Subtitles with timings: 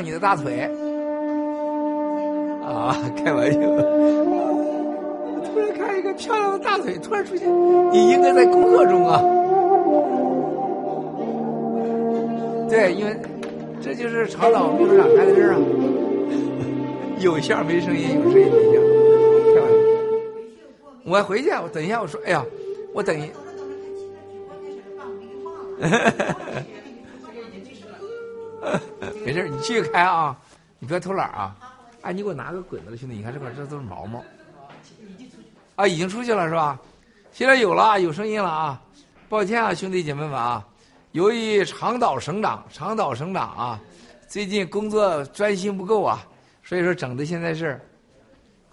[0.00, 0.58] 你的大腿
[2.62, 3.60] 啊，开玩笑。
[5.44, 7.46] 突然看一个漂亮的大腿突然出现，
[7.92, 9.20] 你应该在工作中啊。
[12.70, 13.14] 对，因为
[13.82, 15.56] 这就是长岛秘书长开的证啊。
[17.20, 18.82] 有相没声音，有声音没相。
[19.54, 19.76] 开玩笑。
[21.04, 22.42] 我回去，我等一下，我说，哎呀，
[22.94, 23.30] 我等一。
[29.24, 30.36] 没事你继续开啊，
[30.78, 31.56] 你不要偷懒啊！
[32.02, 34.22] 哎，你给我拿个滚子，兄弟，你看这块这都是毛毛。
[35.76, 36.78] 啊，已经出去了是吧？
[37.32, 38.82] 现在有了，有声音了啊！
[39.28, 40.66] 抱歉啊，兄弟姐妹们啊，
[41.12, 43.80] 由于长岛省长，长岛省长啊，
[44.28, 46.26] 最近工作专心不够啊，
[46.64, 47.80] 所以说整的现在是，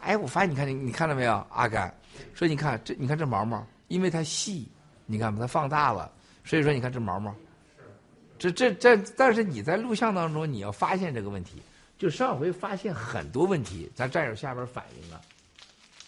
[0.01, 1.93] 哎，我发现你看你你看到没有，阿甘，
[2.33, 4.67] 说你看这你看这毛毛，因为它细，
[5.05, 6.11] 你看把它放大了，
[6.43, 7.33] 所以说你看这毛毛。
[8.39, 11.61] 这这这，但是你在录像当中，你要发现这个问题，
[11.97, 15.21] 就上回发现很多问题，咱战友下边反映了，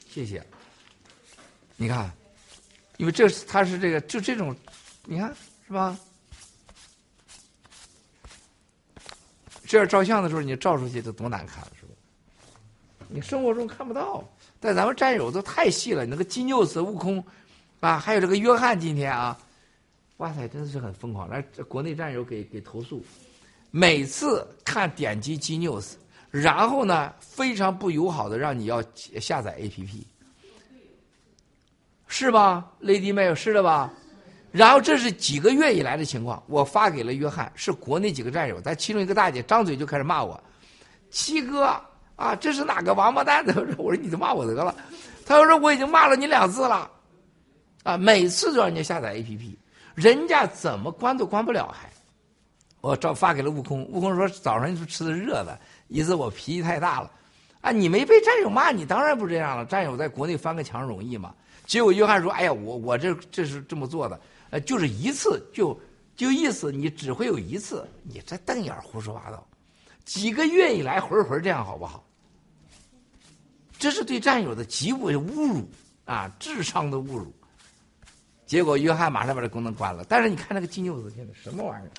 [0.09, 0.41] 谢谢。
[1.75, 2.09] 你看，
[2.95, 4.55] 因为这是他是这个就这种，
[5.03, 5.35] 你看
[5.67, 5.99] 是吧？
[9.65, 11.93] 这样照相的时候，你照出去就多难看，是不？
[13.09, 14.23] 你生活中看不到，
[14.59, 16.05] 但咱们战友都太细了。
[16.05, 17.21] 那个金牛子悟空，
[17.81, 19.37] 啊，还有这个约翰今天啊。
[20.21, 21.27] 哇塞，真的是很疯狂！
[21.27, 23.03] 来，国内战友给给投诉，
[23.71, 25.93] 每次看点击 G News，
[26.29, 28.83] 然后呢，非常不友好的让你要
[29.19, 30.03] 下载 APP，
[32.05, 33.91] 是吧？Lady Mail 是的吧？
[34.51, 40.39] 然后这是几个月以来的情况，我发给了约翰，是国内几个战友，咱其中一个大姐张嘴就开始骂我，
[41.09, 41.63] 七哥
[42.15, 43.55] 啊，这是哪个王八蛋 的？
[43.75, 44.75] 我说你就骂我得了，
[45.25, 46.87] 他说我已经骂了你两次了，
[47.81, 49.55] 啊，每次都让人家下载 APP。
[49.95, 51.89] 人家怎么关都关不了，还
[52.81, 53.83] 我照发给了悟空。
[53.85, 57.11] 悟空说早上就吃的热的，意思我脾气太大了。
[57.61, 59.63] 啊，你没被战友骂，你当然不这样了。
[59.65, 61.35] 战友在国内翻个墙容易吗？
[61.67, 65.79] 结果约翰说：“哎呀，我我这这是这么做的，呃，就是一次就
[66.15, 69.45] 就意思你只会有一次，你这瞪眼胡说八道。
[70.03, 72.03] 几个月以来回回这样好不好？
[73.77, 75.69] 这是对战友的极为侮辱
[76.05, 77.31] 啊，智商的侮辱。”
[78.51, 81.91] 结果约翰马上把这功能关了，但是你看那个金牛子现在什么玩意儿？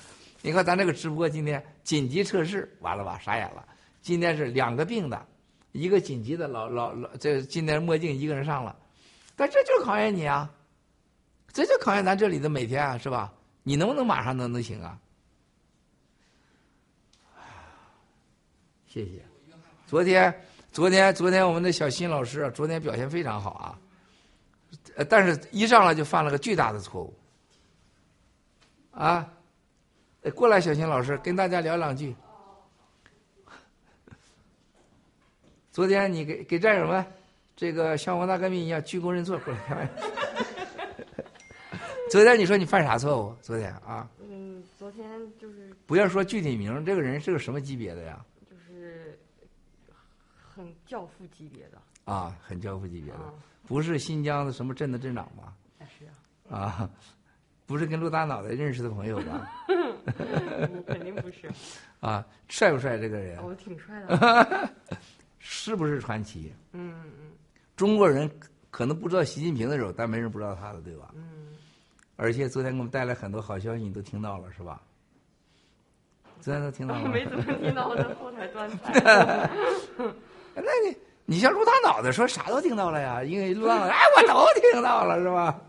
[0.43, 3.19] 你看咱这个直播今天紧急测试完了吧？
[3.19, 3.65] 傻眼了！
[4.03, 5.25] 今天是两个病的，
[5.71, 8.75] 一个紧急的老老老，这今天墨镜一个人上了，
[9.35, 10.47] 但这就是考验你啊！
[11.51, 13.33] 这就考验咱这里的每天啊，是吧？
[13.63, 14.99] 你能不能马上能能行啊？
[18.87, 19.23] 谢谢。
[19.87, 20.31] 昨天
[20.71, 23.79] 昨天昨天我们的小新老师啊昨天表现非常好啊。
[24.95, 27.13] 呃，但是一上来就犯了个巨大的错误，
[28.91, 29.27] 啊，
[30.35, 32.15] 过来，小新老师跟大家聊两句。
[35.71, 37.03] 昨天你给给战友们，
[37.55, 39.93] 这个像王大革命一样鞠躬认错，过来开玩笑。
[42.11, 43.35] 昨天你说你犯啥错误？
[43.41, 44.07] 昨天啊？
[44.19, 48.23] 嗯，昨天就是不要说具体名，这个人是个什么级别的呀？
[48.47, 49.17] 就是
[50.53, 51.81] 很教父级别的。
[52.05, 53.33] 啊，很教父级别的。
[53.67, 55.53] 不是新疆的什么镇的镇长吧？
[55.97, 56.05] 是
[56.49, 56.57] 啊。
[56.57, 56.89] 啊，
[57.65, 59.49] 不是跟陆大脑袋认识的朋友吧？
[60.87, 61.49] 肯定不是。
[61.99, 63.41] 啊，帅不帅这个人？
[63.43, 64.69] 我挺帅的。
[65.39, 66.53] 是不是传奇？
[66.73, 67.31] 嗯嗯。
[67.75, 68.29] 中国人
[68.69, 71.09] 可能不知道习近平的时候，但没人不知道他的，对吧？
[71.15, 71.55] 嗯。
[72.15, 74.81] 而且昨天给我们带来很多好消息，你都听到了是吧？
[76.41, 77.07] 昨天都听到了。
[77.09, 78.93] 没怎么听到，我在后台端菜。
[80.55, 80.95] 那你？
[81.25, 85.61] 你像陆大脑袋说啥都听到了呀，因为陆大脑袋哎，我都听到了是吧？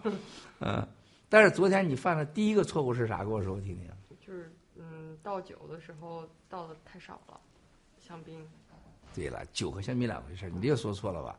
[0.61, 0.87] 嗯，
[1.29, 3.19] 但是昨天你犯的第一个错误是啥？
[3.19, 3.89] 跟我说我听听。
[4.27, 7.39] 就是嗯，倒酒的时候倒的太少了，
[7.99, 8.45] 香槟。
[9.15, 11.37] 对了，酒和香槟两回事，你又说错了吧？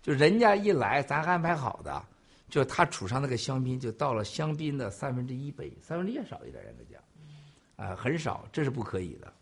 [0.00, 2.00] 就人家一来，咱安排好的，
[2.48, 6.84] 就他储上那个香槟，就到了香槟的三分之一杯，三分之一少一点，人家
[7.76, 9.32] 讲，啊，很少，这是不可以的，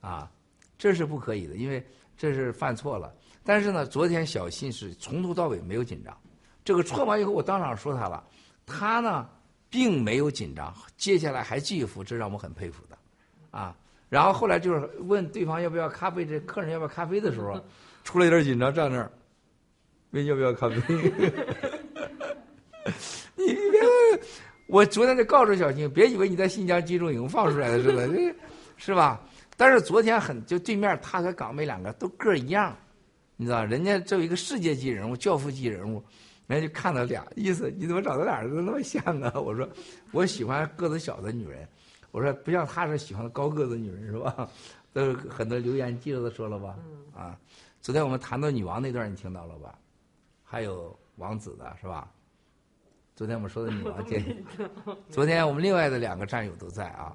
[0.00, 0.30] 啊，
[0.78, 3.14] 这是不可以的，因为这是犯错了。
[3.48, 6.14] 但是呢，昨天小新是从头到尾没有紧张，
[6.62, 8.22] 这个错完以后，我当场说他了，
[8.66, 9.26] 他呢
[9.70, 12.98] 并没有紧张，接下来还继续服，这让我很佩服的，
[13.50, 13.74] 啊，
[14.10, 17.58] 然后后来就是问对方要不要咖啡，这客人要不要咖啡的时候，
[18.04, 19.10] 出了一点紧张，站那儿，
[20.10, 20.76] 问要不要咖啡，
[23.34, 23.80] 你别，
[24.66, 28.06] 我昨天就告诉小新，别以为你在新疆集中营放出来的似的，
[28.76, 29.18] 是吧？
[29.56, 32.76] 但是昨天很，就对面他和港妹两个都个儿一样。
[33.40, 36.02] 你知道，人家作为一个世界级人物、教父级人物，
[36.48, 39.32] 人家就看到俩意思，你怎么长得俩人都那么像啊？
[39.40, 39.68] 我说，
[40.10, 41.66] 我喜欢个子小的女人，
[42.10, 44.50] 我说不像他是喜欢高个子女人是吧？
[44.92, 46.76] 都有很多留言记着都说了吧？
[47.14, 47.38] 啊，
[47.80, 49.78] 昨天我们谈到女王那段，你听到了吧？
[50.42, 52.10] 还有王子的是吧？
[53.14, 54.44] 昨天我们说的女王建议，
[55.10, 57.14] 昨天我们另外的两个战友都在啊，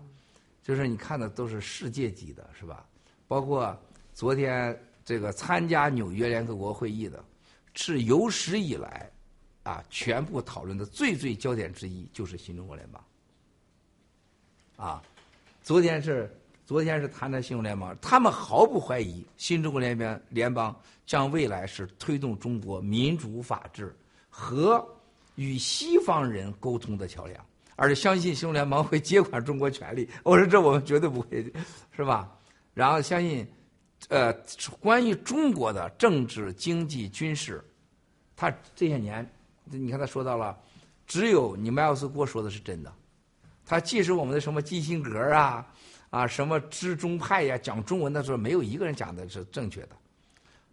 [0.62, 2.86] 就是你看的都是世界级的，是吧？
[3.28, 3.78] 包括
[4.14, 7.24] 昨天这个参加纽约联合国会议的，
[7.74, 9.10] 是有史以来
[9.64, 13.04] 啊全部讨论的最最焦点之一，就是新中国联邦。
[14.76, 15.04] 啊，
[15.62, 16.30] 昨天是
[16.66, 23.96] 昨天是谈的新中国联邦，他们毫不怀疑新中国联邦联邦将未来是推动中国民主法治
[24.30, 24.86] 和
[25.36, 27.46] 与西方人沟通的桥梁，
[27.76, 30.10] 而且相信新中国联邦会接管中国权利。
[30.24, 31.54] 我说这我们绝对不会，
[31.96, 32.36] 是吧？
[32.74, 33.48] 然后相信，
[34.10, 34.34] 呃，
[34.80, 37.64] 关于中国的政治、经济、军事，
[38.36, 39.28] 他这些年，
[39.66, 40.58] 你看他说到了，
[41.08, 42.94] 只有你麦奥斯郭说的是真的。
[43.66, 45.66] 他即使我们的什么基辛格啊，
[46.10, 49.90] 啊什么知中派呀，讲中文的时候没有一个人讲的是正确的，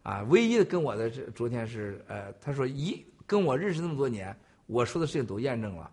[0.03, 4.37] 啊，唯一的跟我的这昨天是呃，他说一跟我认识那么多年，
[4.67, 5.88] 我说的事情都验证了，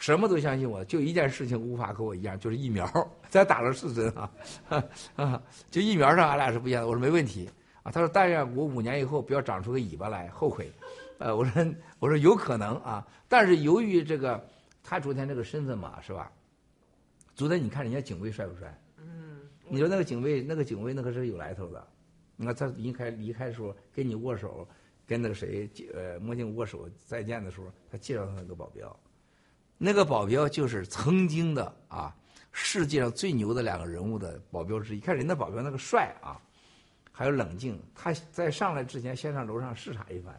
[0.00, 2.84] 什么都相信我，就一件事情无法和我一样，就是疫苗，
[3.28, 6.88] 咱打了四针啊，啊，就疫苗上俺俩是不一样的。
[6.88, 7.48] 我说没问题
[7.82, 10.72] 啊，他说但愿我五年以后不要长出个尾巴来后悔，
[11.18, 14.42] 呃，我说我说有可能啊，但是由于这个。
[14.82, 16.32] 他昨天这个身份嘛，是吧？
[17.36, 18.76] 昨天你看人家警卫帅不帅？
[18.98, 19.42] 嗯。
[19.68, 21.86] 你说那个警卫，那个警卫那可是有来头的。
[22.34, 24.66] 你看他离开离开的时候跟你握手，
[25.06, 28.98] 跟那个谁呃墨镜握手再见的时候，他介绍他那个保镖，
[29.82, 32.14] 那个保镖就是曾经的啊
[32.52, 35.00] 世界上最牛的两个人物的保镖之一。
[35.00, 36.36] 看人家保镖那个帅啊，
[37.10, 37.80] 还有冷静。
[37.94, 40.34] 他在上来之前先上楼上视察一番，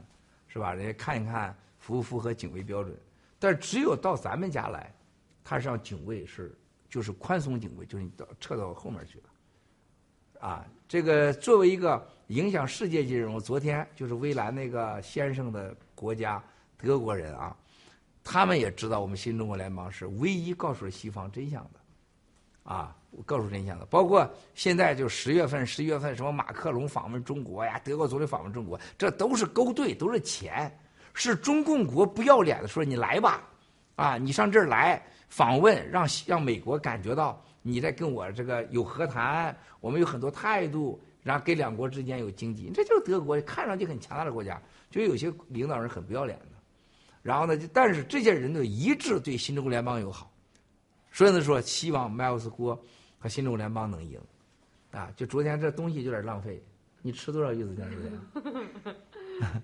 [0.48, 0.76] 是吧？
[0.76, 2.96] 人家看一看符不符合警卫标准。
[3.40, 4.94] 但只有到咱们家来，
[5.44, 6.56] 他让警卫是
[6.88, 10.48] 就是宽松警卫，就是你到撤到后面去了。
[10.48, 16.44] 啊，这个作为一个影响世界级人物，昨天就是威兰那个先生的国家
[16.78, 17.58] 德国人啊，
[18.24, 21.80] 他们也知道我们新中国联邦是唯一告诉了西方真相的，
[22.64, 22.96] 啊，
[23.26, 23.86] 告诉真相的。
[23.88, 30.72] 包括现在就十月份、十一月份什么马克龙访问中国呀，德国总理访问中国，这都是勾兑，都是钱。
[31.14, 33.44] 是中共国不要脸的说你来吧，
[33.98, 46.46] 啊，你上这儿来访问，让让美国感觉到你在跟我这个有和谈，我们有很多态度，然后给两国之间有经济，这就是德国看上去很强大的国家，就有些领导人很不要脸的。
[47.22, 50.32] 然后呢，但是这些人都一致对新中国联邦友好，
[51.12, 52.80] 所以呢说希望麦奥斯郭
[53.20, 54.20] 和新中国联邦能赢，
[54.92, 56.62] 啊，就昨天这东西有点浪费，
[57.02, 59.62] 你吃多少鱼子酱昨天？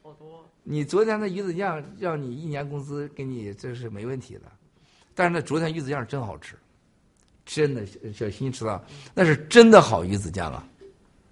[0.00, 0.48] 好多！
[0.62, 4.42] 你昨天的鱼子酱让你一年工资给你，这是没问题的。
[5.12, 6.56] 但是呢昨天鱼子酱真好吃，
[7.44, 8.80] 真的，小新吃到
[9.12, 10.64] 那是真的好鱼子酱啊！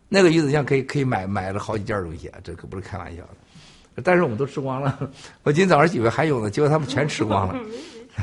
[0.08, 3.36] 那个鱼子酱可以可以买买了好几件东西，这可不是开玩笑的。
[4.04, 4.98] 但是我们都吃光了，
[5.42, 7.54] 我今天早上以为还有呢，结果他们全吃光了。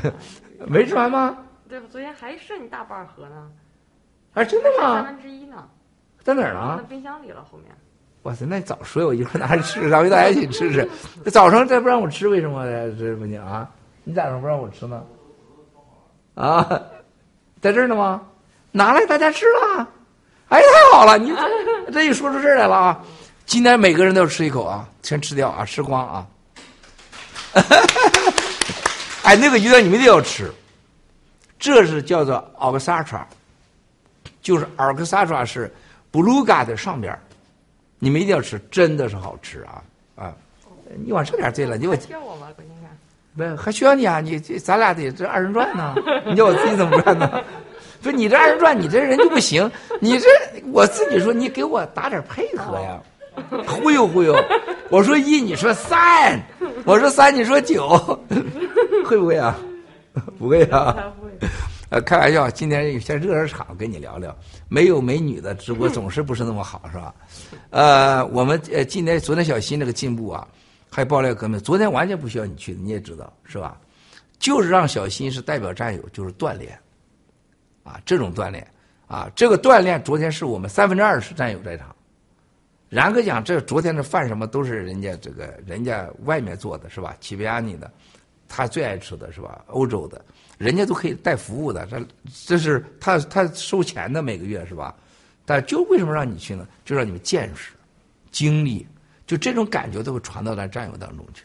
[0.66, 1.38] 没吃完吗？
[1.68, 3.50] 对，昨天还剩一大半盒呢。
[4.34, 5.02] 啊，真的吗？
[5.02, 5.68] 三分之一呢。
[6.22, 6.76] 在哪儿呢？
[6.78, 7.68] 在冰箱里了，后面。
[8.24, 10.88] 哇塞，那你早说，我一会儿拿着吃，咱们大家一起吃吃。
[11.30, 12.66] 早上再不让我吃，为什么
[12.98, 13.68] 这不行啊？
[14.04, 15.02] 你咋能不让我吃呢？
[16.34, 16.66] 啊，
[17.60, 18.22] 在这儿呢吗？
[18.72, 19.88] 拿来，大家吃了。
[20.48, 21.32] 哎，太好了，你
[21.92, 23.04] 这一说出事来了啊！
[23.48, 26.26] 今天每个人都要吃一口啊，全吃掉啊，吃光啊！
[29.24, 30.52] 哎，那个鱼蛋你们一定要吃，
[31.58, 33.26] 这是叫做奥克萨川，
[34.42, 35.74] 就是奥克萨川是
[36.12, 37.18] beluga 的上边。
[37.98, 39.82] 你们一定要吃，真的是好吃啊
[40.16, 40.34] 啊！
[41.02, 42.48] 你往这边对了，你我需要我吗？
[42.54, 44.20] 关键看，不还需要你啊？
[44.20, 45.94] 你这咱俩得这二人转呢，
[46.28, 47.42] 你叫我自己怎么转呢？
[48.02, 49.70] 不是你这二人转，你这人就不行。
[50.02, 50.28] 你这
[50.70, 53.00] 我自己说，你给我打点配合呀，
[53.66, 54.34] 忽悠忽悠。
[54.90, 56.38] 我说一，你说三；
[56.84, 57.96] 我说三，你说九，
[59.04, 59.58] 会 不会啊？
[60.38, 61.12] 不会啊。
[61.90, 64.36] 呃，开玩笑，今天先热热场，跟你聊聊。
[64.68, 67.14] 没有美女的直播总是不是那么好，是吧？
[67.70, 70.46] 呃，我们呃今天昨天小新这个进步啊，
[70.90, 71.58] 还爆料革命。
[71.58, 73.78] 昨天完全不需要你去的，你也知道，是吧？
[74.38, 76.78] 就是让小新是代表战友，就是锻炼，
[77.84, 78.66] 啊，这种锻炼，
[79.06, 81.94] 啊，这个锻炼，昨天是我们三分之二是战友在场。
[82.88, 87.16] 然哥讲，这昨天的饭什么都是人家这个人家外面做的是吧？
[87.20, 87.90] 奇比亚尼的，
[88.48, 89.64] 他最爱吃的是吧？
[89.68, 90.24] 欧洲的。
[90.56, 92.06] 人家都可以带服务的，这
[92.46, 94.94] 这是他他收钱的每个月是吧？
[95.44, 96.66] 但就为什么让你去呢？
[96.84, 97.72] 就让你们见识、
[98.30, 98.86] 经历，
[99.26, 101.44] 就这种感觉都会传到咱战友当中去，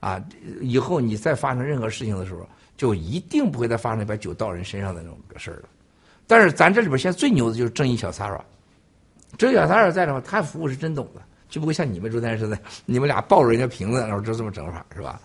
[0.00, 0.22] 啊！
[0.60, 2.46] 以后你再发生任何事情的时候，
[2.76, 5.68] 就一定不会再发生把酒倒人身上的那种事儿了。
[6.26, 8.28] 但是咱这里边现在最牛的就是正义小撒
[9.30, 15.20] 拉，正义小三儿在的话，他服务是真懂的，就不会像你们昨天似的，你们俩抱着人家瓶子，然后就这么整法是吧？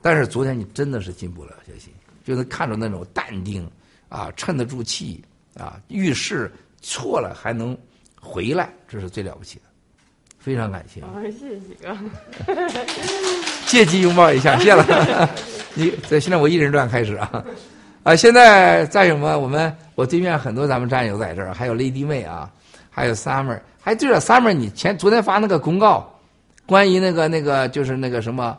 [0.00, 1.92] 但是昨天你真的是进步了，小新，
[2.24, 3.68] 就能看着那种淡定
[4.08, 5.24] 啊，沉得住气
[5.58, 6.52] 啊，遇事
[6.82, 7.76] 错了还能
[8.20, 9.62] 回来，这是最了不起的，
[10.38, 11.00] 非常感谢。
[11.00, 11.96] 啊，谢谢喜哥。
[13.66, 15.28] 借机拥抱一下，谢了。
[15.74, 17.44] 你对现在我一人转开始啊，
[18.02, 22.48] 啊，现在战友们，我们我对面很多咱们战友在这儿，还有 Lady 妹啊，
[22.94, 26.08] 还有 Summer，还对了 Summer，你前昨天发那个公告，
[26.64, 28.56] 关于那个那个就是那个什么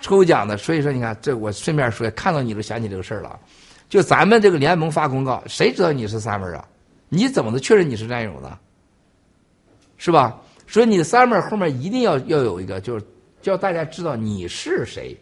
[0.00, 3.38] 抽奖的，所以说你看，这我顺便说，看到你就想起这个事儿了。
[3.88, 6.66] 就咱们这个联盟发公告，谁知道你是 Summer 啊？
[7.08, 8.58] 你怎么能确认你是战友呢？
[9.98, 10.36] 是吧？
[10.66, 13.04] 所以你的 Summer 后面一定要要有一个，就是
[13.42, 15.16] 叫大家知道你是谁。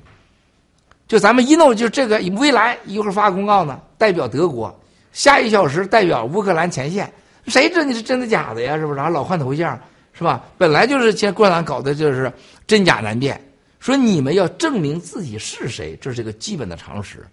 [1.07, 4.75] 就咱们一弄就这个未来一会儿发公告呢，代表德国，
[5.15, 7.11] 下一小时代表乌克兰前线，
[7.47, 8.77] 谁知道你是真的假的呀？
[8.77, 9.01] 是不是？
[9.01, 9.81] 还老换头像，
[10.13, 10.45] 是吧？
[10.59, 12.31] 本来就是现在共产党搞的就是
[12.67, 13.41] 真假难辨，
[13.79, 17.25] 说你们要证明自己是谁，这是一个基本的常识。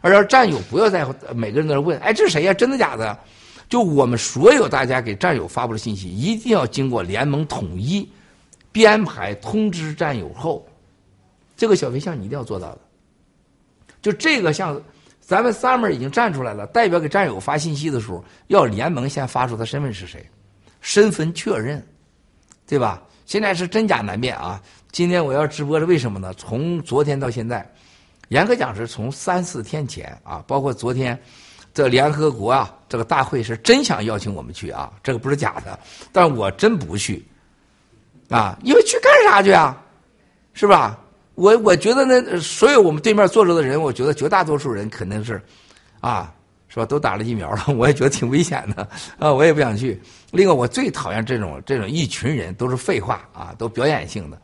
[0.00, 2.52] 而要战友不要在每个人在那问，哎，这是谁呀？
[2.52, 3.16] 真的假的？
[3.68, 8.08] 就我们所有大家给战友发布的信息，一定要经过联盟统一
[8.72, 10.66] 编排通知战友后，
[11.56, 12.78] 这个小飞象你一定要做到的。
[14.00, 14.80] 就这个像
[15.28, 20.26] 咱们 summer 已经站出来了，代表给战友发信息的时候，要联盟先发出他身份是谁，
[20.80, 21.86] 身份确认，
[22.66, 23.02] 对吧？
[23.26, 24.58] 现在是真假难辨啊！
[24.90, 26.32] 今天我要直播是为什么呢？
[26.38, 27.70] 从昨天到现在，
[28.28, 31.20] 严格讲是从三四天前啊，包括昨天。
[31.74, 35.78] 这联合国啊，这个大会是真想邀请我们去啊，这个不是假的，
[36.10, 37.22] 但我真不去，
[38.30, 39.76] 啊，因为去干啥去啊，
[40.54, 40.98] 是吧？
[41.38, 45.40] 我我觉得呢，所有我们对面坐着的人，我觉得绝大多数人肯定是，
[46.00, 46.34] 啊，
[46.66, 46.84] 是吧？
[46.84, 48.82] 都打了疫苗了， 我也觉得挺危险的
[49.20, 50.02] 啊，我也不想去。
[50.32, 54.40] 另外，我最讨厌这种这种一群人都是废话啊，都表演性的，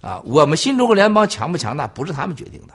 [0.00, 2.74] 啊，我们新中国联邦强不强大不是他们决定的，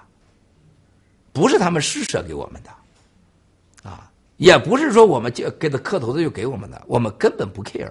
[1.32, 3.90] 不是他们施舍给我们的。
[3.90, 7.90] 啊也不是说我们就给他磕头的就给我们的，我们根本不 care，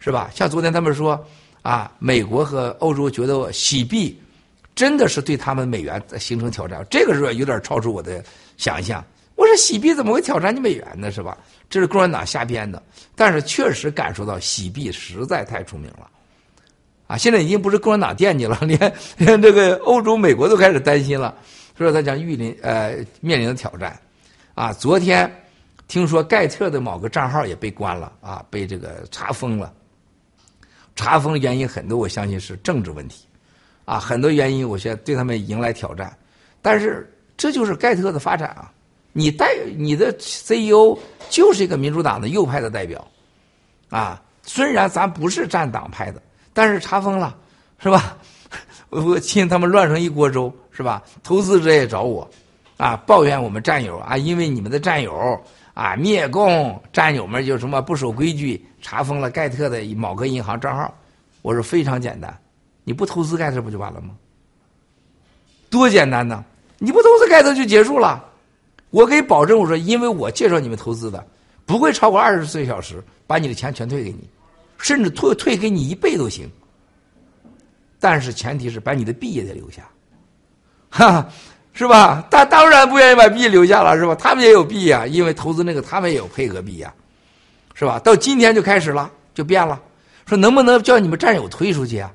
[0.00, 0.28] 是吧？
[0.34, 1.24] 像昨天他们说
[1.62, 4.18] 啊，美国和欧洲觉得我洗币
[4.76, 8.24] 真的是对他们美元形成挑战，这个是有点超出我的
[8.56, 9.04] 想象。
[9.34, 11.10] 我说洗币怎么会挑战你美元呢？
[11.10, 11.36] 是吧？
[11.68, 12.80] 这是共产党瞎编的。
[13.16, 16.08] 但是确实感受到洗币实在太出名了，
[17.08, 21.34] 啊，现在已经不是共产党惦记了， 连连这个欧洲、美国都开始担心了，
[21.76, 23.98] 说他将玉林呃面临的挑战，
[24.54, 25.28] 啊，昨天。
[25.88, 29.72] 听说盖特的某个账号也被关了啊，被这个查封了。
[30.96, 33.24] 查封原因很多，我相信是政治问题，
[33.86, 36.14] 啊，很多原因，我现在对他们迎来挑战。
[36.60, 38.70] 但是这就是盖特的发展啊！
[39.14, 40.94] 你代你的 CEO
[41.30, 43.02] 就是一个民主党的右派的代表，
[43.88, 46.20] 啊，虽然咱不是站党派的，
[46.52, 47.34] 但是查封了，
[47.78, 48.18] 是吧？
[48.90, 51.02] 我亲他们乱成一锅粥，是吧？
[51.22, 52.28] 投资者也找我，
[52.76, 55.40] 啊，抱怨我们战友啊，因为你们的战友。
[55.76, 55.94] 啊！
[55.94, 60.90] 灭共战友们就什么不守规矩，查封了盖特的某个银行账号。
[61.42, 62.34] 我说非常简单，
[62.86, 64.10] 你不投资盖特不就完了吗？
[65.68, 66.44] 多简单呢！
[66.78, 68.24] 你不投资盖特就结束了。
[68.90, 71.26] 我可以保证，我说因为我介绍你们投资的，
[71.64, 74.30] 不会超过二十四小时把你的钱全退给你，
[74.78, 76.48] 甚至退退给你一倍都行。
[77.98, 79.82] 但是前提是把你的币也得留下，
[80.88, 81.28] 哈。
[81.72, 82.26] 是吧？
[82.30, 84.14] 他当然不愿意把币留下了，是吧？
[84.14, 86.94] 他们也有币呀，因为投资那个他们也有配额币呀，
[87.74, 87.98] 是吧？
[87.98, 89.78] 到今天就开始了，就变了，
[90.24, 92.10] 说能不能叫你们战友推出去啊？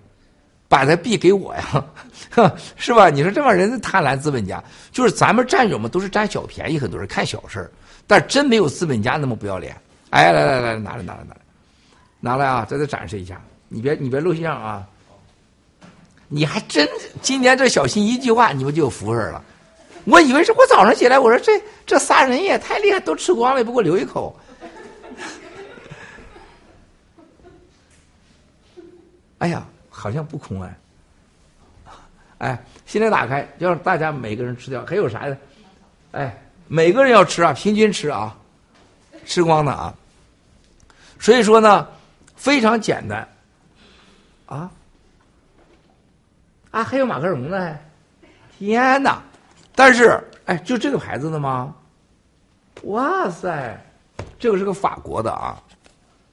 [0.72, 1.86] 把他币给我呀，
[2.78, 3.10] 是吧？
[3.10, 7.70] 你说这帮人贪婪资本家，就是咱们战友们都是占小便宜，很多人看小事，
[8.08, 9.76] 但真没有资本家那么不要脸。
[10.12, 11.42] 哎，来来来，拿来拿来拿来，
[12.22, 12.66] 拿来啊！
[12.70, 14.88] 在这展示一下，你别你别录像啊！
[16.30, 16.88] 你还真
[17.22, 19.44] 今年这小新一句话，你们就有福分了。
[20.06, 24.34] 我以为是我早上起来，我说这这仨人也太厉害，都吃光了，也不给我留一口。
[29.40, 29.66] 哎呀，
[30.02, 30.78] 好像不空哎。
[32.40, 35.38] 哎，现在打开，要让大家每个人吃掉，还有啥的？
[36.12, 36.36] 哎，
[36.68, 38.36] 每个人要吃啊，平均吃啊，
[39.26, 39.94] 吃光的啊。
[41.20, 41.88] 所以说呢，
[42.36, 43.28] 非常简单
[44.48, 44.72] 啊
[46.72, 47.78] 啊，还有马克龙呢，
[48.58, 49.22] 天哪！
[49.76, 51.76] 但是，哎，就这个牌子的吗？
[52.84, 53.80] 哇塞，
[54.40, 55.62] 这个是个法国的啊，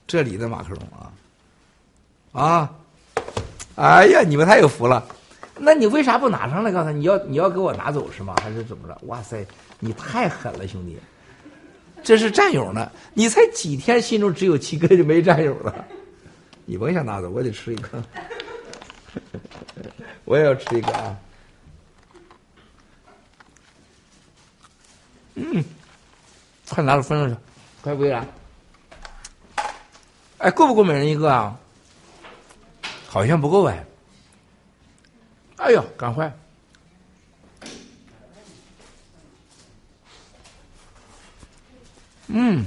[0.07, 1.13] 这里的马克龙啊，
[2.33, 2.75] 啊，
[3.79, 5.07] 哎呀，你们太有福了。
[5.57, 6.73] 那你为啥不拿上来？
[6.73, 8.35] 刚才你要你要给我拿走是吗？
[8.43, 8.99] 还是怎么着？
[9.07, 9.47] 哇塞，
[9.79, 10.99] 你太狠了，兄弟！
[12.03, 12.91] 这是战友呢。
[13.15, 15.85] 你才几天，心中只有七哥就没战友了。
[16.65, 18.03] 你甭想拿走，我得吃一个。
[20.25, 21.17] 我也要吃一个啊。
[25.37, 25.65] 嗯，
[26.69, 27.37] 快拿着分上去，
[27.81, 28.27] 快喂来。
[30.39, 31.57] 哎，够不够每人一个啊？
[33.09, 33.85] 好像不够哎。
[35.57, 36.33] 哎呦，赶快！
[42.29, 42.65] 嗯，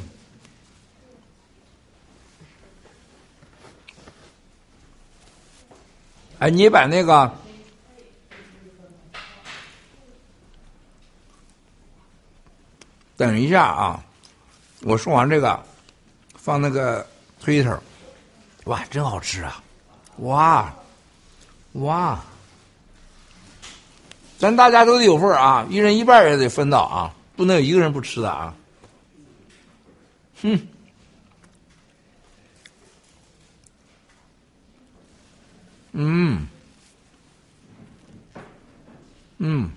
[6.39, 7.31] 哎，你把那个，
[13.15, 14.03] 等一下啊！
[14.81, 15.63] 我说完这个，
[16.33, 17.07] 放那个
[17.39, 17.79] 推特，
[18.65, 19.63] 哇，真好吃啊！
[20.21, 20.71] 哇，
[21.73, 22.23] 哇，
[24.37, 28.55] 咱大家都得有份啊，一人一半也得分到啊，不能有一个人不吃的啊。
[30.43, 30.67] 哼，
[35.93, 36.47] 嗯，
[39.39, 39.71] 嗯，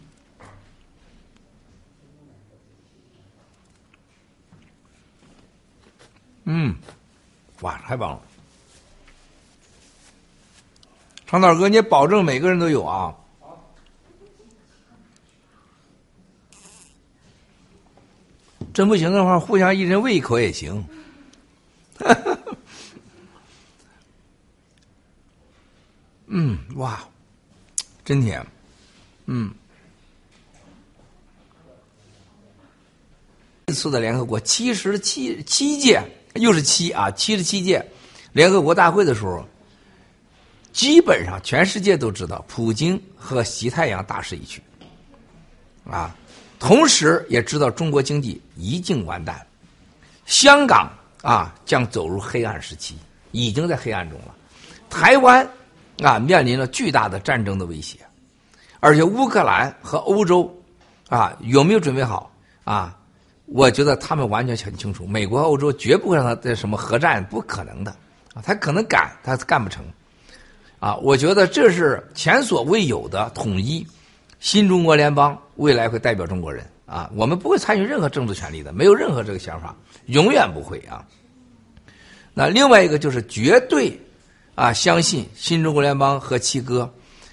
[6.45, 6.77] 嗯，
[7.63, 8.21] 哇，太棒了！
[11.27, 13.15] 长岛哥，你保证每个人都有啊？
[18.73, 20.85] 真不行的话，互相一人喂一口也行。
[26.27, 27.03] 嗯，哇，
[28.05, 28.45] 真甜。
[29.27, 29.55] 嗯，
[33.67, 36.03] 这次的联合国七十七七届，
[36.35, 37.89] 又是七啊，七十七届
[38.33, 39.47] 联合国大会的时候，
[40.75, 44.61] 基本上全世界都知道，普京和西太阳大势已去，
[45.89, 46.15] 啊。
[46.59, 49.47] 同时也知道中国经济已经完蛋，
[50.27, 50.91] 香港
[51.23, 52.97] 啊将走入黑暗时期，
[53.33, 54.35] 已经在黑暗中了。
[54.91, 55.47] 台湾
[56.03, 57.99] 啊面临了巨大的战争的威胁，
[58.81, 60.53] 而且乌克兰和欧洲
[61.09, 62.33] 啊有没有准备好
[62.65, 62.97] 啊？
[63.47, 67.95] 我觉得他们完全很清楚，美国、欧洲绝不会让他在什么核战，不可能的！
[68.43, 69.85] 他可能敢，他干不成
[70.85, 70.95] 啊！
[70.97, 73.87] 我觉得这是前所未有的统一。
[74.39, 79.75] 新中国联邦未来会代表中国人啊，我们不会参与任何政治权利的，没有任何这个想法，
[80.09, 81.03] 永远不会啊。
[82.35, 83.99] 那另外一个就是绝对
[84.55, 86.93] 啊，相信新中国联邦和七哥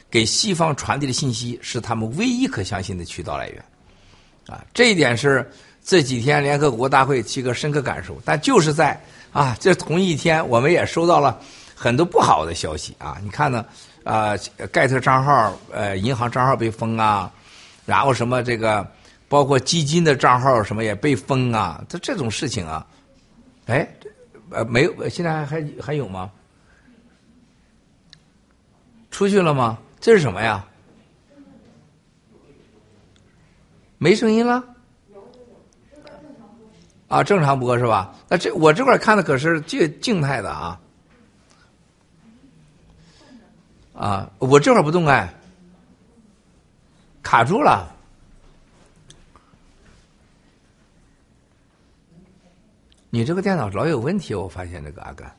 [0.09, 3.61] 给西方传递的信息是他们唯一可相信的渠道来源
[4.47, 4.63] 啊。
[4.73, 5.45] 这一点是
[5.83, 8.97] 这几天联合国大会七哥深刻感受，但就是在
[9.33, 11.37] 啊这同一天，我们也收到了
[11.81, 13.17] 很多不好的消息啊。
[13.23, 13.65] 你看呢？
[14.03, 14.33] 啊，
[14.71, 17.31] 盖特账号，呃，银行账号被封啊，
[17.85, 18.83] 然后什么这个，
[19.29, 22.83] 包括基金的账号什么也被封啊，这这种事情啊，
[23.67, 23.87] 哎，
[24.49, 26.31] 呃，没有，现在还还还有吗？
[29.11, 29.77] 出去了吗？
[29.99, 30.65] 这是什么呀？
[33.99, 34.63] 没声音了？
[37.07, 38.15] 啊，正常播是吧？
[38.27, 40.80] 那这我这块看的可是静静态的啊。
[44.01, 45.31] 啊，我这会儿不动哎，
[47.21, 47.87] 卡住了。
[53.11, 55.31] 你这个电脑老有问题，我发现这个阿甘。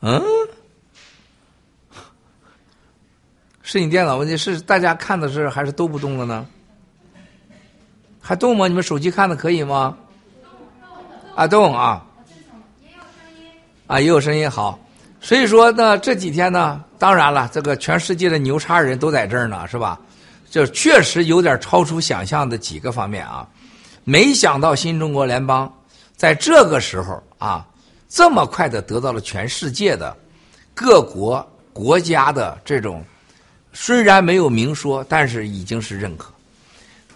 [0.00, 0.22] 嗯，
[3.60, 4.34] 是你电脑问题？
[4.34, 6.48] 是大家看的是还是都不动了呢？
[8.18, 8.66] 还动吗？
[8.66, 9.98] 你们手机看的可以吗？
[11.38, 12.04] 啊，动啊！
[13.86, 14.76] 啊，也有声音好，
[15.20, 20.00] 所以说呢，这几天呢，当然了，这个全世界的牛叉人都在这儿呢，是吧？
[20.50, 23.46] 就确实有点超出想象的几个方面啊。
[24.02, 25.72] 没想到新中国联邦
[26.16, 27.64] 在这个时候啊，
[28.08, 30.16] 这么快的得到了全世界的
[30.74, 33.00] 各国国家的这种，
[33.72, 36.32] 虽然没有明说，但是已经是认可。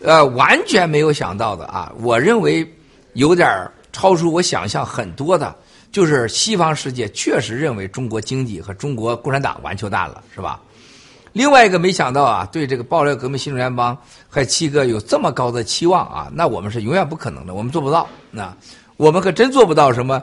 [0.04, 2.64] 呃，完全没有想到的啊，我认为
[3.14, 5.54] 有点儿超出我想象很多的，
[5.92, 10.60] 就是西方世界确实认为中国经济和中国共产党完球蛋了，是吧？
[11.32, 13.96] 另外一个没想到啊，对这个爆料革命新中联邦
[14.28, 18.06] 和七哥有这么高的期望啊，那我们是永远不可能的，我们做不到。
[18.30, 18.54] 那
[18.98, 20.22] 我们可真做不到什么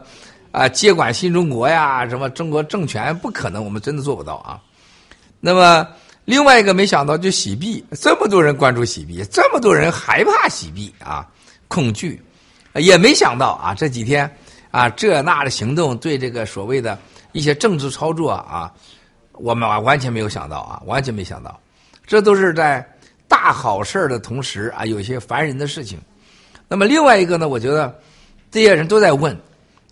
[0.51, 4.59] 啊，接管新中国呀，什么中国政权不可能，我们真的做不到啊。
[5.39, 5.87] 那么
[6.25, 11.27] 另外一个没想到就洗币，这么多人关注洗币，这么多人害怕洗币啊，
[11.67, 12.21] 恐惧。
[12.75, 14.29] 也没想到啊，这几天
[14.71, 16.97] 啊，这那的行动对这个所谓的
[17.31, 18.71] 一些政治操作啊，
[19.33, 21.59] 我们完全没有想到啊，完全没想到，
[22.05, 22.87] 这都是在
[23.27, 25.99] 大好事的同时啊，有一些烦人的事情。
[26.67, 27.93] 那么另外一个呢，我觉得
[28.51, 29.35] 这些人都在问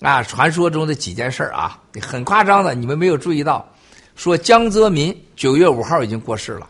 [0.01, 3.67] 啊，传说中的几件事啊，很夸张的，你们没有注意到，
[4.15, 6.69] 说江泽民九月五号已经过世了。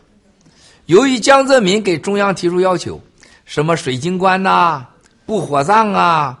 [0.86, 2.98] 由于江泽民给中央提出要求，
[3.44, 4.86] 什么水晶棺呐，
[5.28, 6.38] 不火葬啊，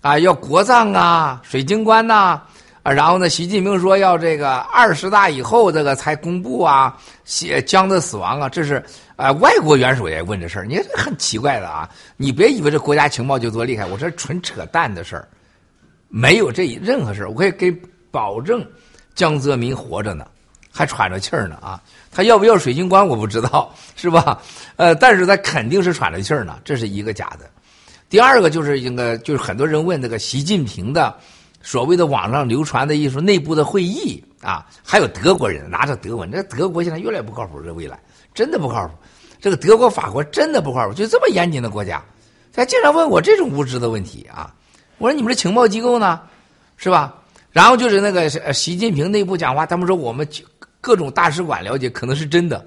[0.00, 2.40] 啊要国葬啊，水晶棺呐
[2.84, 2.92] 啊。
[2.92, 3.28] 然后呢？
[3.28, 8.80] 习近平说要这个二十大以后这个才公布啊，写江的死亡啊，这是
[9.16, 11.90] 啊外国元首也问这事儿，你这很奇怪的啊！
[12.16, 15.26] 你别以为这国家情报就多厉害，我这纯扯淡的事儿，
[16.06, 17.76] 没有这任何事儿，我可以给
[18.12, 18.64] 保证，
[19.16, 20.24] 江泽民活着呢，
[20.72, 21.82] 还喘着气儿呢啊！
[22.12, 24.40] 他要不要水晶棺我不知道，是吧？
[24.76, 27.50] 呃，但是他肯定是喘着气儿呢，这是一个假的。
[28.08, 31.14] 第二个就是应该就是很多人问那个习近平的。
[31.60, 38.00] 所谓的网上流传的艺术内部的会议啊，还有德国人拿着德文，这德国现在越来越不靠谱，这未来
[38.32, 38.94] 真的不靠谱。
[39.40, 42.02] 这个德国、法国真的不靠谱，就这么严谨的国家，
[42.52, 44.54] 他经常问我这种无知的问题啊。
[44.98, 46.20] 我说你们这情报机构呢，
[46.76, 47.14] 是吧？
[47.50, 50.26] 然后就是那个习近平内部讲话，他们说我们
[50.80, 52.64] 各种大使馆了解可能是真的。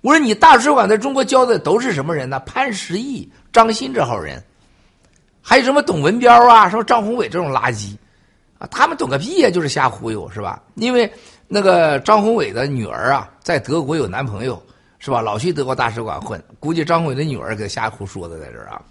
[0.00, 2.40] 我说你大使馆在中国交的都是什么人呢？
[2.40, 4.42] 潘石屹、张欣这号人，
[5.48, 7.96] 还有什么董文标啊，什么张宏伟这种垃圾。
[8.58, 10.60] 啊，他们懂个屁呀，就是瞎忽悠，是吧？
[10.74, 11.08] 因为
[11.46, 14.60] 那个张宏伟的女儿啊，在德国有男朋友，
[14.98, 15.20] 是吧？
[15.20, 18.82] 老去德国大使馆混，估计张宏伟的女儿给他瞎胡说的，在这儿啊。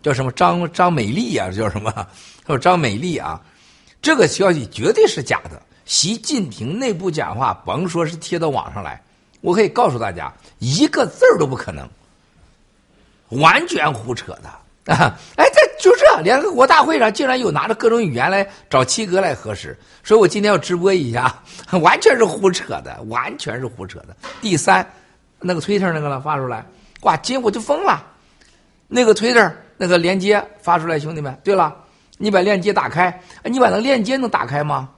[0.00, 1.50] 叫什么张张美丽呀？
[1.50, 1.92] 叫什么？
[2.46, 3.38] 说张美丽啊？
[4.00, 5.60] 这个消息绝对是假的。
[5.84, 9.02] 习近平内部讲话，甭说是贴到网上来，
[9.42, 11.86] 我可以告诉大家，一个字儿都不可能，
[13.40, 14.50] 完全胡扯的。
[14.94, 21.42] 啊，哎，这就这，联合国大会上竟然有拿着各种语言来找七哥来核实，所以我今天要直播一下，
[21.82, 24.16] 完全是胡扯的，完全是胡扯的。
[24.40, 24.88] 第三，
[25.40, 26.64] 那个推特那个了发出来，
[27.00, 28.00] 哇，今我就疯了，
[28.86, 31.74] 那个推特那个链接发出来，兄弟们，对了，
[32.16, 34.88] 你把链接打开，你把那链接能打开吗？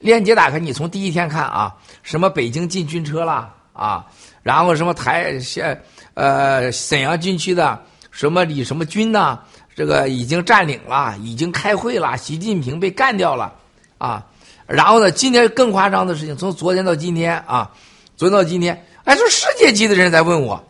[0.00, 4.04] 链接打开，你从第一天看啊，什么北京进军车了啊，
[4.42, 5.82] 然后什么台现。
[6.14, 9.40] 呃，沈阳军区的什么李什么军呢？
[9.74, 12.16] 这个已经占领了，已经开会了。
[12.16, 13.52] 习近平被干掉了，
[13.98, 14.24] 啊，
[14.68, 17.68] 然后呢，今天更夸张的事情，从昨天到今天啊，
[18.16, 20.64] 昨天到今天，哎，就世界级的人在问我，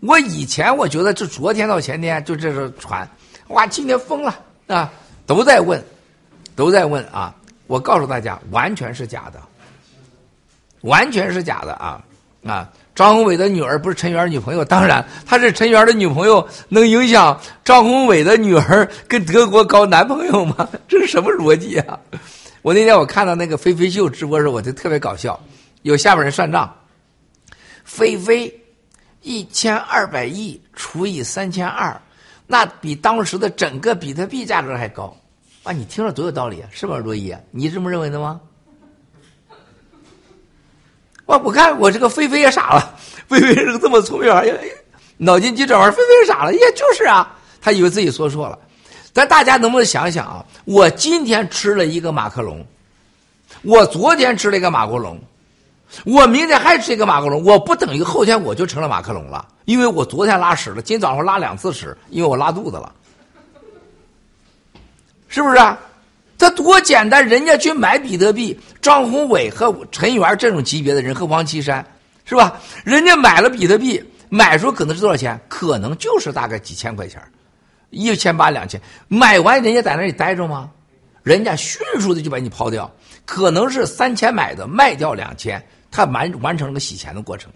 [0.00, 3.08] 我以前我觉得就昨天到前天就这是传，
[3.48, 4.90] 哇，今天疯了啊，
[5.24, 5.80] 都在问，
[6.56, 7.32] 都在问啊，
[7.68, 9.40] 我告诉大家，完全是假的，
[10.80, 12.02] 完全是假的啊
[12.44, 12.68] 啊。
[12.98, 20.68] 张宏伟的女儿不是陈元女朋友，当然她是陈元的女朋友，能影响张宏伟的女儿跟德国搞男朋友吗？
[20.88, 21.96] 这是什么逻辑啊？
[22.60, 25.38] 我那天我看到那个飞飞秀直播的时候，我就特别搞笑。
[25.82, 26.74] 有下边人算账，
[27.84, 28.52] 飞飞
[29.22, 31.96] 一千二百亿除以三千二，
[32.48, 35.16] 那比当时的整个比特币价格还高
[35.62, 35.70] 啊！
[35.70, 37.32] 你听着多有道理啊，是不是罗伊？
[37.52, 38.40] 你这么认为的吗？
[41.28, 42.94] 我我看我这个菲菲也傻了，
[43.28, 44.34] 菲菲是个这么聪明，
[45.18, 48.58] 脑筋急转弯，菲菲傻了，也就是啊，他以为自己说错了。
[49.12, 50.42] 但大家能不能想想啊？
[50.64, 52.64] 我今天吃了一个马克龙，
[53.60, 55.20] 我昨天吃了一个马克龙，
[56.06, 59.46] 我明天还吃一个马克龙，我不等于后天我就成了马克龙了？
[59.66, 62.90] 因为我昨天拉屎了，今早上拉两次屎，因为我拉肚子了，
[65.28, 65.56] 是不是？
[65.58, 65.78] 啊？
[66.38, 71.84] 他多简单，人家去买比特币，张宏伟和陈元这种级别的人和王岐山，
[72.24, 72.60] 是吧？
[72.84, 75.38] 人家买了比特币，买时候可能是多少钱？
[75.48, 77.20] 可能就是大概几千块钱，
[77.90, 78.80] 一千八两千。
[79.08, 80.70] 买完人家在那里待着吗？
[81.24, 82.90] 人家迅速的就把你抛掉，
[83.26, 87.50] 可能是三千买的，卖掉两千，他完完成了个洗钱的过程。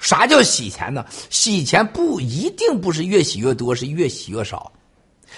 [0.00, 1.04] 啥叫洗钱呢？
[1.30, 4.70] 洗钱不一定不是越洗越多，是越洗越少。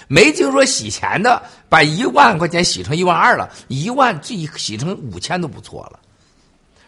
[0.07, 5.99] 没听说洗钱的把一万块钱洗成一万二了，一万这一洗成五千都不错了。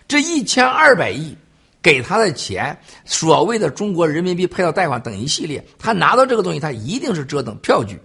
[0.08, 1.36] 这一千二百亿
[1.82, 7.99] 给他的钱，所谓的中国人民币配套贷款等一系列，他拿到这个东西，他一定是折腾票据、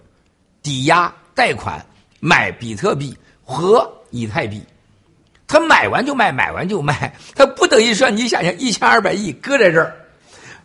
[0.63, 1.85] 抵押、贷款、
[2.19, 4.63] 买比特币和以太币。
[5.47, 9.95] 他买完就卖，买完就卖，他不等于说你想想一千二百亿搁在这儿。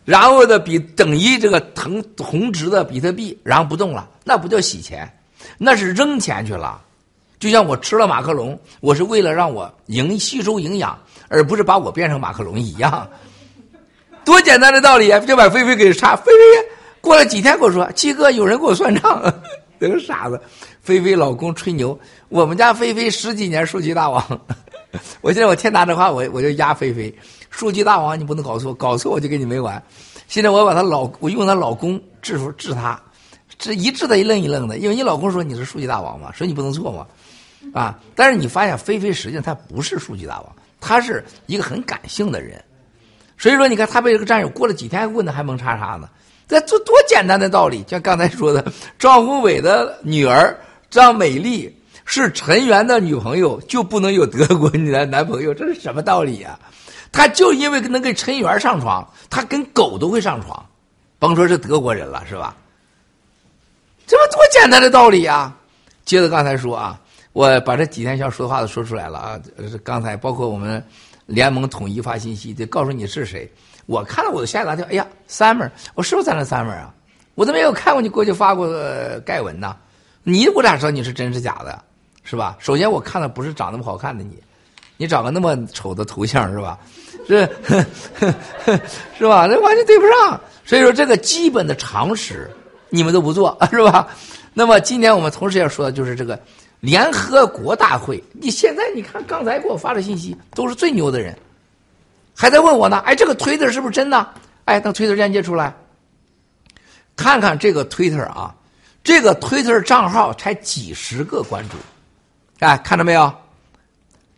[0.05, 5.11] 然后呢，比等于这个同同值的比特币，然后不动了，那不叫洗钱，
[5.57, 6.79] 那是扔钱去了。
[7.39, 13.07] 就像我吃了马克龙，我是为了让我营吸收营养，而不是把我变成马克龙一样。
[14.23, 15.19] 多简单的道理啊！
[15.19, 16.67] 就把菲菲给杀，菲菲
[17.01, 19.33] 过了几天跟我说：“七哥，有人给我算账。
[19.79, 20.39] ”这个傻子，
[20.81, 24.41] 菲菲老公吹牛，我们家菲菲十几年数据大王。
[25.21, 27.13] 我现在我天打这话，我我就压菲菲，
[27.55, 29.81] 数据大王你不能搞错，搞错我就跟你没完。
[30.27, 33.01] 现在我把她老，我用她老公治治治她，
[33.57, 37.07] 这一治她一愣一愣的，因为你老公说你是数据大王嘛，所以你不能错嘛，
[37.73, 37.97] 啊！
[38.13, 42.61] 但是你发现菲菲实际上她不是数据大王，她是一个很感性的人，
[43.37, 46.09] 所以说你看她被这个战友过了几天问的还蒙叉叉呢，
[46.49, 51.73] 这这多简单的道理，像刚才说的，赵宏伟的女儿张美丽。
[52.07, 55.51] 是陈元的女朋友就不能有德国男男朋友？
[55.51, 56.59] 这是什么道理呀？
[57.15, 60.63] 他就因为能跟陈元上床，他跟狗都会上床，
[61.17, 62.53] 甭说是德国人了，是吧？
[64.05, 65.55] 这不多简单的道理啊！
[66.03, 66.99] 接着刚才说啊，
[67.31, 69.39] 我把这几天想说的话都说出来了啊。
[69.81, 70.85] 刚才包括我们
[71.25, 73.49] 联盟统一发信息，得告诉你是谁。
[73.85, 76.93] 我看了我都吓一大跳，哎呀，summer，我是不是在那 summer 啊？
[77.35, 78.67] 我都没有看过你过去发过
[79.25, 79.75] 盖文呐，
[80.21, 81.81] 你我咋知道你是真是假的？
[82.25, 82.57] 是吧？
[82.59, 84.37] 首先我看的不是长那么好看的你，
[84.97, 86.77] 你长个那么丑的头像是吧？
[87.27, 87.49] 是
[89.17, 89.47] 是吧？
[89.47, 90.39] 这完全对不上。
[90.65, 92.49] 所以说这个基本的常识
[92.89, 94.07] 你们都不做是吧？
[94.53, 96.39] 那么今天我们同时要说的就是这个
[96.79, 98.23] 联合国大会。
[98.33, 101.37] 你现在你看刚才给我发的信息都是最牛的人，
[102.33, 102.97] 还在问我呢。
[103.05, 104.27] 哎，这个推特是不是真的？
[104.65, 105.73] 哎，等推特链接出来，
[107.15, 108.53] 看看这个推特啊，
[109.03, 111.75] 这个推特账号才几十个关注。
[112.59, 113.31] 哎，看到没有？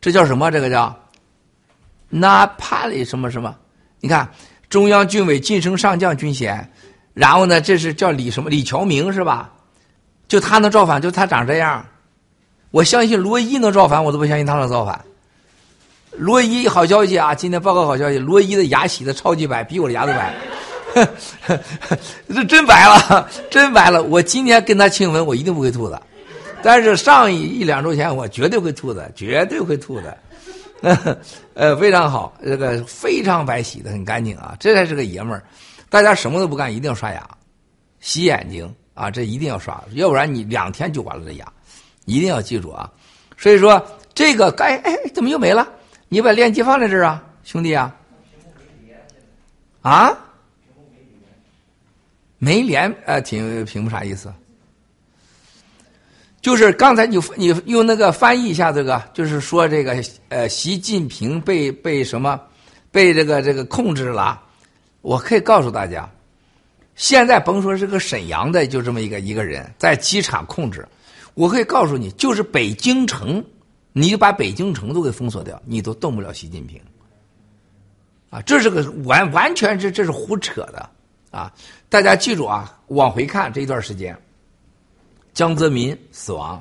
[0.01, 0.51] 这叫什么？
[0.51, 0.93] 这个叫
[2.09, 3.55] 纳帕里什么什么？
[3.99, 4.29] 你看，
[4.69, 6.69] 中央军委晋升上将军衔，
[7.13, 8.49] 然后呢，这是叫李什么？
[8.49, 9.51] 李乔明是吧？
[10.27, 11.85] 就他能造反，就他长这样。
[12.71, 14.99] 我相信罗伊能造反，我都不相信他能造反。
[16.11, 17.33] 罗伊，好消息啊！
[17.33, 20.33] 今天报告好消息，罗伊的牙洗的超级白，比我的牙都白。
[22.33, 24.01] 这真白了， 真白了！
[24.03, 26.01] 我今天跟他亲吻，我一定不会吐的。
[26.63, 30.17] 但是上一一两周前，我绝对会吐的，绝对会吐的，
[31.53, 35.43] 呃，非常好，这个非常白洗的很干净啊，这才是个爷们儿。
[35.89, 37.27] 大家什么都不干，一定要刷牙、
[37.99, 41.51] 洗眼睛啊，这一定要刷，要不然你两天就完了这牙，
[42.05, 42.91] 一定要记住啊。
[43.37, 45.67] 所以说这个该哎怎么又没了？
[46.09, 47.95] 你把链接放在这儿啊，兄弟啊，
[49.81, 50.17] 啊，
[52.37, 54.31] 没连呃，屏屏幕啥意思？
[56.47, 62.39] 就是刚才你你用那个翻译一下这个，就是说这个呃，习近平被被什么，
[62.89, 64.41] 被这个这个控制了。
[65.01, 66.09] 我可以告诉大家，
[66.95, 70.87] 现在甭说是个沈阳的，就这么一个一个人在机场控制。
[71.33, 73.43] 我可以告诉你，就是北京城，
[73.91, 76.79] 你把北京城都给封锁掉，你都动不了习近平。
[78.29, 80.89] 啊，这是个完完全是这是胡扯的
[81.29, 81.51] 啊！
[81.89, 84.17] 大家记住啊，往回看这一段时间。
[85.37, 86.59] 江泽民死亡，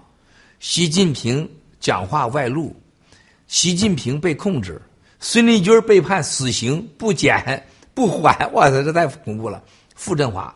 [0.61, 2.77] 习近平讲话外露，
[3.47, 4.79] 习近平被控制，
[5.19, 9.65] 孙立军被判死刑不减不缓，哇塞，这太恐怖了！
[9.95, 10.55] 傅振华，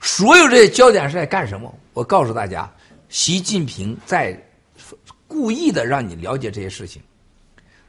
[0.00, 1.76] 所有这些焦点是在干什么？
[1.92, 2.72] 我告诉大家，
[3.08, 4.40] 习近平在
[5.26, 7.02] 故意的让你了解这些事情。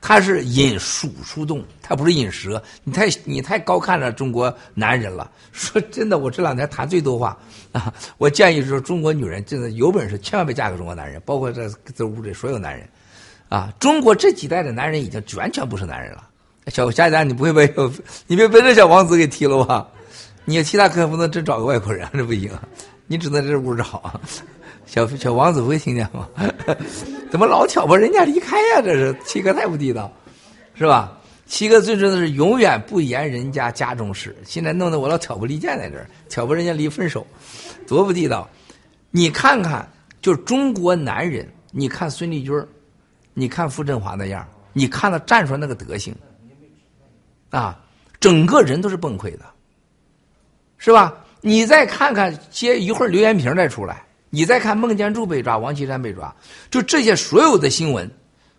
[0.01, 2.61] 他是引鼠出洞，他不是引蛇。
[2.83, 5.29] 你太你太高看了中国男人了。
[5.51, 7.37] 说真的，我这两天谈最多话
[7.73, 7.93] 啊！
[8.17, 12.87] 我建议说，中国女人真的有本事，千万别嫁给中国男人，包括这这屋里所有男人
[13.49, 13.73] 啊！
[13.79, 16.23] 中国这几代的男人已经完全不是男人了。
[16.67, 17.71] 小佳佳，你不会被
[18.25, 19.85] 你别被这小王子给踢了吧？
[20.45, 22.51] 你其他可不能真找个外国人，这不行，
[23.05, 24.19] 你只能在这屋找。
[24.89, 26.27] 小小王子会听见吗？
[27.29, 28.81] 怎么老挑拨人家离开呀？
[28.81, 30.11] 这是七哥太不地道，
[30.73, 31.15] 是吧？
[31.45, 37.25] 七哥最重的是永远不言人家家中事，现在弄得我老挑拨离间在这儿，挑拨人家离分手，
[37.87, 38.49] 多不地道！
[39.11, 39.87] 你看看，
[40.23, 42.51] 就中国男人，你看孙立军
[43.35, 46.15] 你看傅振华那样，你看他站出来那个德行，
[47.51, 47.79] 啊，
[48.19, 49.45] 整个人都是崩溃的，
[50.79, 51.15] 是吧？
[51.41, 54.03] 你再看看，接一会儿刘延平再出来。
[54.29, 56.35] 你再看孟建柱被抓，王岐山被抓，
[56.69, 58.09] 就这些所有的新闻，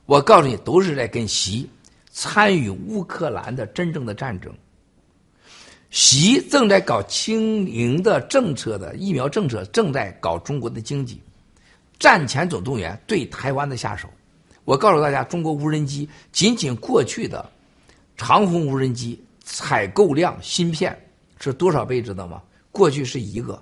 [0.06, 1.68] 我告诉你，都是在跟习
[2.10, 4.52] 参与乌克兰的真正的战争。
[5.90, 11.20] 习正在搞清零的政策的疫苗政策，正在搞中国的经济，
[11.98, 14.08] 战前总动员对台湾的下手。
[14.64, 17.48] 我告诉大家，中国无人机仅仅过去的
[18.16, 20.96] 长虹无人机采购量芯片
[21.38, 22.02] 是多少倍？
[22.02, 22.42] 知道吗？
[22.72, 23.60] 过去是一个。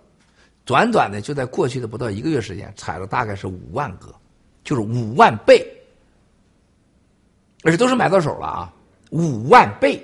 [0.69, 4.15] 短短的就在过去的不到一个月时间，采了大概是五万个，
[4.63, 5.67] 就是五万倍，
[7.63, 8.75] 而且都是买到手了啊！
[9.09, 9.99] 五万倍，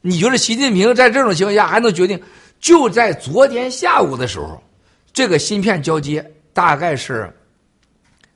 [0.00, 2.18] 你觉得习近平在这种情况下还能决定
[2.58, 4.58] 就在昨天下午的时候，
[5.12, 7.30] 这个芯片交接大概是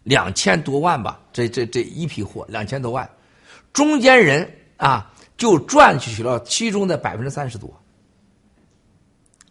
[0.03, 3.09] 两千多万吧，这这这一批货两千多万，
[3.73, 7.75] 中间人啊就赚取了其中的百分之三十多。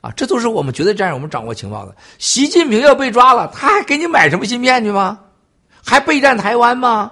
[0.02, 1.96] 啊，这都是我们绝对战士，我们掌握情报的。
[2.18, 5.20] 习近平要被抓了，他还给你买什么芯片去吗？
[5.84, 7.12] 还备战台湾吗？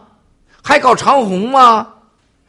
[0.63, 1.93] 还搞长虹吗？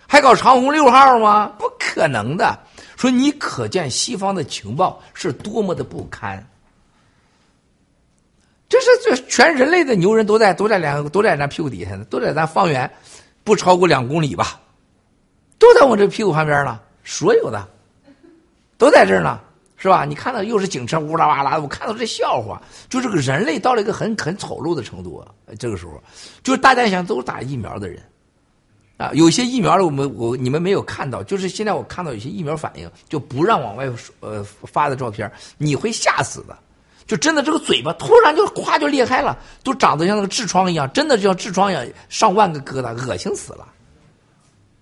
[0.06, 1.52] 还搞长虹六号吗？
[1.58, 2.58] 不可能的。
[2.96, 6.44] 说你可见西方的情报是多么的不堪。
[8.68, 12.90] 这是这全人类的牛人都在都在两都在咱屁股底下呢，都在咱方圆
[13.42, 14.60] 不超过两公里吧，
[15.58, 17.66] 都在我这屁股旁边呢，所有的
[18.76, 19.40] 都在这儿呢。
[19.80, 20.04] 是吧？
[20.04, 25.30] 你看到又是警车呜啦哇啦，我看到这笑话，就这个人类到了一个很很丑陋的程度啊！
[25.56, 26.02] 这个时候，
[26.42, 28.02] 就是大家想都打疫苗的人，
[28.96, 33.88] 啊，有些疫苗我们我你们没有看到，就是现在我看到有些疫苗反应就不让往外
[34.18, 36.58] 呃发的照片，你会吓死的，
[37.06, 43.64] 就真的这个嘴巴突然就咵就裂开了，都长得像那个痔疮一样，真的就像痔疮一样，上万个疙瘩，恶心死了。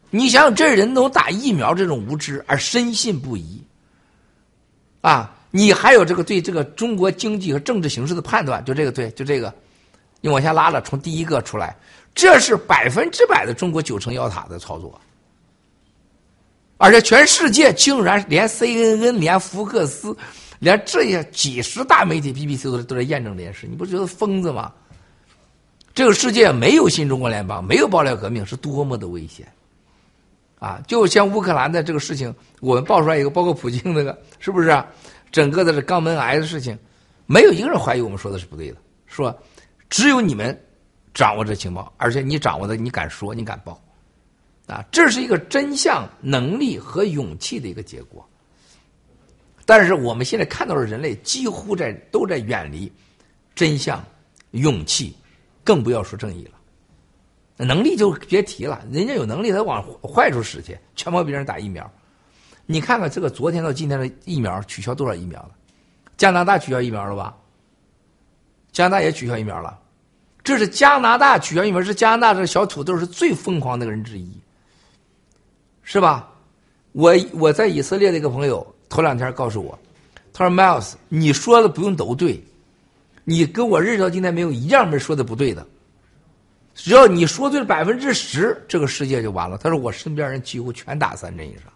[0.08, 3.62] 你想想，这人能打疫苗这种无知而深信不疑。
[5.06, 9.54] 啊，你还有这个对这个中国经济和政治形势的判断，就这个对，就这个，
[10.20, 11.76] 你往下拉了，从第一个出来，
[12.12, 15.00] 这是百分之百的中国九层妖塔的操作，
[16.76, 20.16] 而且全世界竟然连 CNN、连福克斯、
[20.58, 24.72] 连这些几十大媒体 BBC 都都在验证这件事，你不觉得疯子吗？
[25.94, 29.46] 这个世界没有新中国联邦，没有爆料革命，是多么的危险！
[30.58, 34.68] 啊，就像乌克兰的这个事情，我们爆出来一个，包括普京那个，是不是？
[34.68, 34.86] 啊
[35.32, 36.78] 整个的这肛门癌的事情，
[37.26, 39.36] 没有一个人怀疑我们说的是不对的，说
[39.90, 40.58] 只有你们
[41.12, 43.78] 掌握这情报，而且你掌握的，你敢说，你敢报，
[44.66, 48.26] 啊，这是一个真相、能力和勇气的一个结果。
[49.66, 52.90] 但是我们现在看到的人类几乎在都在远离
[53.54, 54.02] 真相、
[54.52, 55.14] 勇气，
[55.64, 56.55] 更不要说正义了。
[57.56, 61.90] 能力就别提了，人家有能力，他往坏处使去，全帮别人打疫苗。
[62.66, 65.50] 你看看这个昨天到今天的疫苗取消多少疫苗了？
[66.16, 67.36] 加拿大取消疫苗了吧？
[68.72, 69.78] 加拿大也取消疫苗了。
[70.42, 74.30] 这是加拿大取消疫苗，是加拿大这小土豆是最疯狂的人之一，
[75.82, 76.28] 是吧？
[76.92, 79.78] 我我在以色列的一个朋友头两天告诉我，
[80.32, 82.42] 他说：“Miles，你说的不用都对，
[83.24, 85.66] 你跟我认识到今天没有一样没说的不对的。”
[86.76, 89.56] 只要你说对了百分之十，这个世界就完了。
[89.56, 91.72] 他说我身边人几乎全打三针以上，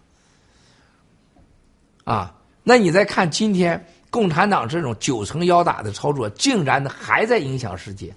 [2.15, 8.13] 啊，那你再看今天共产党这种九层妖打的操作，竟然还在影响世界，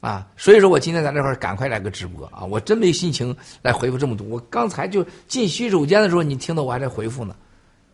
[0.00, 4.24] 啊，所以说我今天在这块赶快来个直播啊，我真没心情来回复这么多。
[4.28, 7.34] 我刚才就进洗手间的时候，你听到我还在回复呢，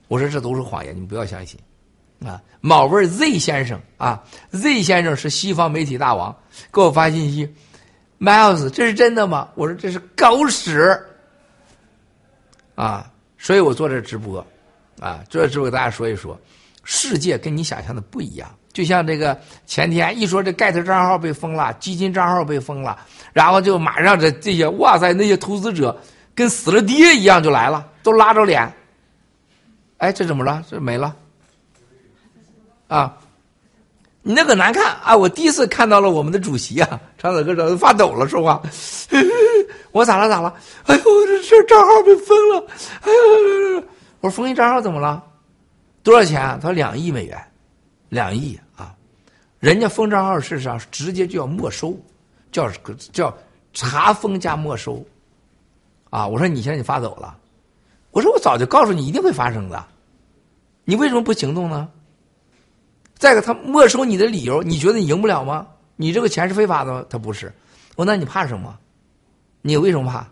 [0.08, 1.58] 我说这都是谎言，你不要相信。
[2.24, 6.34] 啊，某位 Z 先生啊，Z 先生是西方媒体大王，
[6.72, 7.52] 给我发信息
[8.20, 9.48] ，Miles，这是真的吗？
[9.54, 10.96] 我说这是狗屎，
[12.74, 14.38] 啊，所以我做这直播，
[15.00, 16.38] 啊，做这直播给大家说一说，
[16.84, 18.48] 世界跟你想象的不一样。
[18.72, 22.98] 就像这个前天一说这盖特账号被封了，基金账号被封了，
[23.32, 25.94] 然后就马上这这些哇塞，那些投资者
[26.34, 28.72] 跟死了爹一样就来了，都拉着脸，
[29.98, 30.64] 哎，这怎么了？
[30.70, 31.14] 这没了。
[32.92, 33.16] 啊，
[34.20, 35.16] 你那个难看啊！
[35.16, 38.60] 我第一次看到了我们的主席啊，长子哥这都发抖了，说话。
[39.92, 40.54] 我咋了咋了？
[40.84, 42.66] 哎呦，这这账号被封了！
[43.00, 43.82] 哎呦，
[44.20, 45.24] 我说封一账号怎么了？
[46.02, 46.58] 多少钱啊？
[46.60, 47.42] 他说两亿美元，
[48.10, 48.94] 两亿啊！
[49.58, 51.98] 人家封账号事实上直接就要没收，
[52.50, 52.70] 叫
[53.10, 53.34] 叫
[53.72, 55.02] 查封加没收。
[56.10, 56.26] 啊！
[56.26, 57.34] 我说你现在你发抖了，
[58.10, 59.82] 我说我早就告诉你一定会发生的，
[60.84, 61.88] 你为什么不行动呢？
[63.22, 65.64] 再个，他没收你的理由，你觉得你赢不了吗？
[65.94, 67.04] 你这个钱是非法的吗？
[67.08, 67.54] 他不是。
[67.94, 68.76] 我那你怕什么？
[69.60, 70.26] 你为什么怕？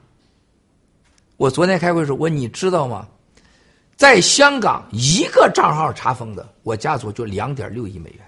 [1.37, 3.07] 我昨天开会时候，我你知道吗？
[3.95, 8.19] 在香港一个账号查封的，我家族就两点六亿美元。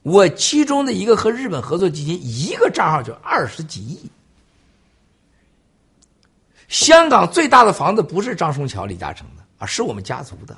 [0.00, 4.10] 我其中的一个和日本合作基金，一个账号就二十几亿。
[6.68, 10.56] 香港最大的房子不是张松桥、李嘉诚的啊，是我们家族的。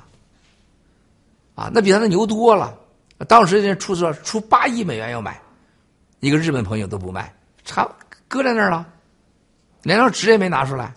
[1.57, 2.77] 啊，那比他的牛多了。
[3.27, 5.41] 当时人出说出八亿美元要买，
[6.19, 7.33] 一个日本朋友都不卖，
[7.65, 7.89] 差
[8.27, 8.85] 搁在那儿了，
[9.81, 10.93] 连张纸也没拿出来。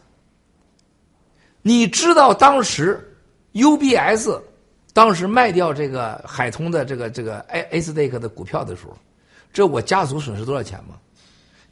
[1.62, 3.16] 你知道当时
[3.54, 4.38] UBS
[4.92, 8.94] 当时卖掉这个海通的这个这个 A A s t a k 的股票的时候，
[9.54, 10.96] 这我家族损失多少钱吗？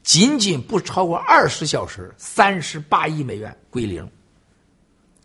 [0.01, 4.09] 仅仅不超过二十小时，三十八亿美元归零，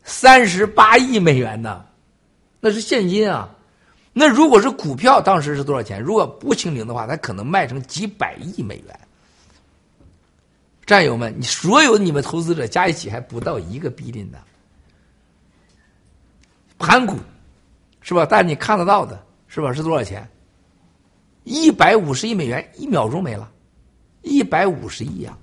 [0.02, 1.82] 三十八亿美元呢。
[2.64, 3.54] 那是现金啊。
[4.14, 6.00] 那如果是股票，当时是多少钱？
[6.00, 9.00] 如果不清零的话，它可能卖成几百亿美元。
[10.86, 14.38] 战友们，你所有你们投资者加一起还不到一个 B 零的
[16.78, 17.18] 盘股，
[18.00, 18.24] 是吧？
[18.24, 19.70] 但你看得到的是吧？
[19.70, 20.26] 是多少钱？
[21.42, 23.52] 一百五十亿美元，一秒钟没了，
[24.22, 25.36] 一百五十亿呀！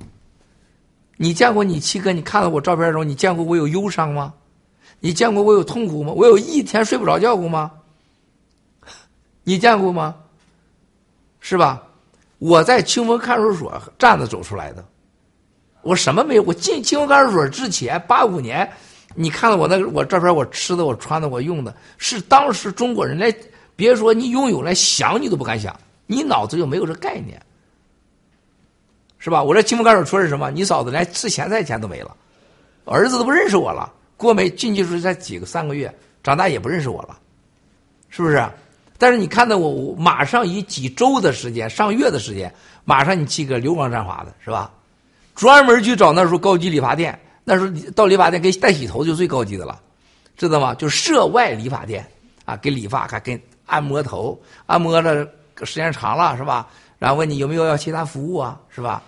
[1.17, 2.11] 你见过你七哥？
[2.11, 4.33] 你看到我照片的时候，你见过我有忧伤吗？
[5.01, 6.13] 你见过我有痛苦吗？
[6.15, 7.69] 我有一天睡不着觉过吗？
[9.43, 10.15] 你见过吗？
[11.39, 11.81] 是吧？
[12.37, 14.85] 我在清风看守所站着走出来的，
[15.81, 16.43] 我什么没有？
[16.43, 18.71] 我进清风看守所之前，八五年，
[19.15, 23.31] 你看到我那个我照片，我吃的，我穿的，我用的，是当时中国人来，
[23.75, 25.75] 别说你拥有，来想你都不敢想，
[26.05, 27.39] 你脑子就没有这概念，
[29.17, 29.41] 是吧？
[29.41, 30.49] 我这清风看守所是什么？
[30.51, 32.15] 你嫂子连吃咸菜钱都没了，
[32.85, 33.91] 儿子都不认识我了，
[34.21, 35.91] 郭梅进去时候才几个三个月，
[36.21, 37.17] 长大也不认识我了，
[38.09, 38.47] 是不是？
[38.99, 42.53] 但是你看到我，我马上以几周的时间、上月的时间，
[42.85, 44.71] 马上你去个流光沾滑的是吧？
[45.33, 49.81] 专门去找那时候高级理发店，那时候到理发店给带洗头就最高级的了，
[50.37, 50.75] 知道吗？
[50.75, 52.05] 就涉外理发店
[52.45, 55.27] 啊，给理发还给按摩头，按摩了
[55.63, 56.67] 时间长了是吧？
[56.99, 59.01] 然后问你有没有要其他服务啊，是吧？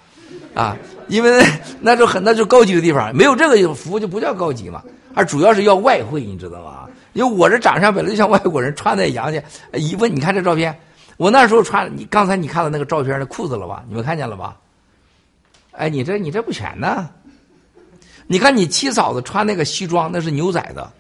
[0.56, 0.76] 啊，
[1.08, 1.46] 因为
[1.80, 4.82] 那就很那就高级的地方，没有这个服务就不叫高级嘛，
[5.16, 6.88] 而主要是要外汇，你知道吗？
[7.14, 9.42] 因为我这长相本来就像外国人，穿的洋气。
[9.74, 10.76] 一问，你看这照片，
[11.18, 13.84] 我那时候穿，你刚才你看到那个照片的裤子了吧？
[13.88, 14.58] 你们看见了吧？
[15.72, 17.10] 哎，你这你这不全呢？
[18.26, 20.92] 你看你七嫂子穿那个西装，那是牛仔的，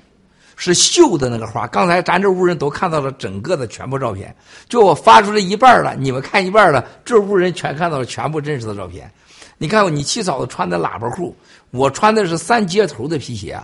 [0.55, 1.65] 是绣的那个花。
[1.67, 4.35] 刚才咱这屋人都看到了整个的全部照片，
[4.67, 9.09] 就我发出来一半了，你们看一半了，这屋人全看到了全部真实的照片。
[9.57, 11.35] 你看你七嫂子穿的喇叭裤，
[11.71, 13.57] 我穿的是三接头的皮鞋，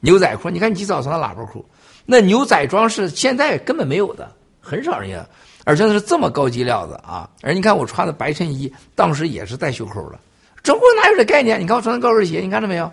[0.00, 0.50] 牛仔裤。
[0.50, 1.64] 你看你七嫂穿的喇叭裤。
[2.04, 4.30] 那牛仔装是现在根本没有的，
[4.60, 5.26] 很少人家，
[5.64, 7.28] 而且是这么高级料子啊！
[7.42, 10.18] 而你看我穿的白衬衣，当时也是带袖扣的。
[10.62, 11.60] 中国哪有这概念？
[11.60, 12.90] 你看我穿的高跟鞋，你看到没有？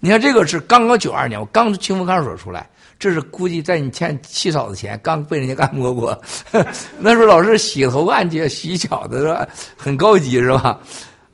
[0.00, 2.66] 你看这个是刚刚九二年，我刚从清风看守所出来，
[2.98, 6.18] 这是估计在你欠七嫂子钱，刚被人家按摩过。
[6.98, 9.46] 那时候老是洗头、按脚、洗脚的是吧？
[9.76, 10.80] 很高级是吧？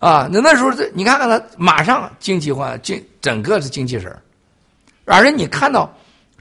[0.00, 4.10] 啊，那那时候这你看看他，马上精气化，精整个是精气神
[5.04, 5.92] 而且你看到。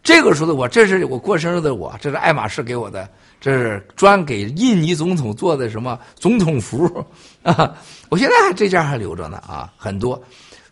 [0.02, 3.08] 这个时候的我，这是我过生日的我，这是爱马仕给我的，
[3.40, 6.86] 这是专给印尼总统做的什么总统服
[7.42, 7.74] 啊！
[8.10, 10.22] 我现在还这件还留着呢啊，很多，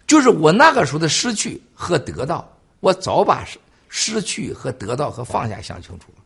[0.06, 2.46] 就是我那个时候的失去和得到，
[2.82, 6.22] 我早把失失去和得到和放下想清楚了。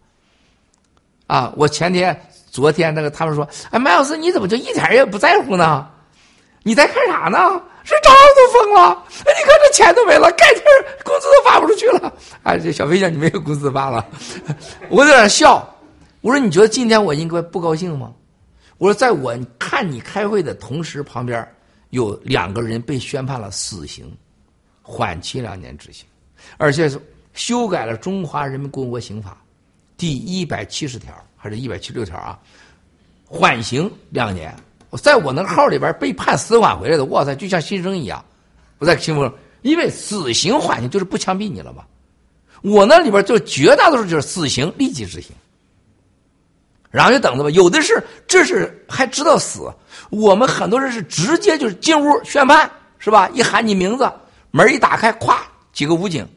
[1.28, 5.88] 啊，我前天、昨天那个他们说，哎，麦老师你怎么就一点也不在乎呢？
[6.64, 7.62] 你在看啥呢？
[7.86, 10.64] 是账都封了，你看这钱都没了，盖天
[11.04, 12.12] 工资都发不出去了。
[12.42, 14.06] 哎，这小飞象，你没有工资发了，
[14.90, 15.72] 我在那笑。
[16.22, 18.12] 我说，你觉得今天我应该不高兴吗？
[18.80, 21.48] 我说，在我看你开会的同时，旁边
[21.92, 24.12] 有两个人被宣判了死刑，
[24.82, 26.08] 缓期两年执行，
[26.58, 27.00] 而且是
[27.36, 29.32] 修改了《中华人民共和国刑法》
[29.96, 32.40] 第一百七十条还是一百七十六条啊，
[33.26, 34.52] 缓刑两年。
[34.98, 38.24] 在我那个号里边被判死缓回来的，哇塞，就像新生一样。
[38.78, 39.32] 我在清风，
[39.62, 41.84] 因为死刑缓刑就是不枪毙你了嘛。
[42.62, 45.36] 我那里边就绝大多数就是死刑立即执行，
[46.90, 47.50] 然后就等着吧。
[47.52, 49.72] 有的是这是还知道死，
[50.10, 53.30] 我们很多人是直接就是进屋宣判，是吧？
[53.34, 54.12] 一喊你名字，
[54.52, 55.38] 门一打开，咵，
[55.72, 56.28] 几个武警，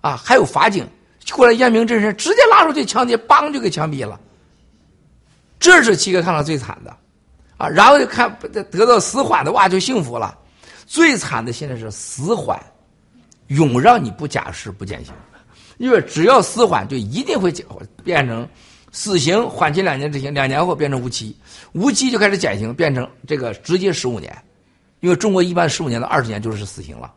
[0.00, 0.88] 啊，还有法警
[1.32, 4.18] 过来验明正身，直接拉出去枪毙，梆就给枪毙了。
[5.60, 6.96] 这是七哥看到最惨的。
[7.56, 10.36] 啊，然后就看得得到死缓的话，就幸福了。
[10.86, 12.60] 最惨的现在是死缓，
[13.48, 15.14] 永让你不假释不减刑，
[15.78, 17.52] 因为只要死缓，就一定会
[18.02, 18.46] 变成
[18.92, 21.36] 死刑，缓期两年执行，两年后变成无期，
[21.72, 24.36] 无期就开始减刑，变成这个直接十五年。
[25.00, 27.12] 因为中国一般十五年到二十年就是死刑了，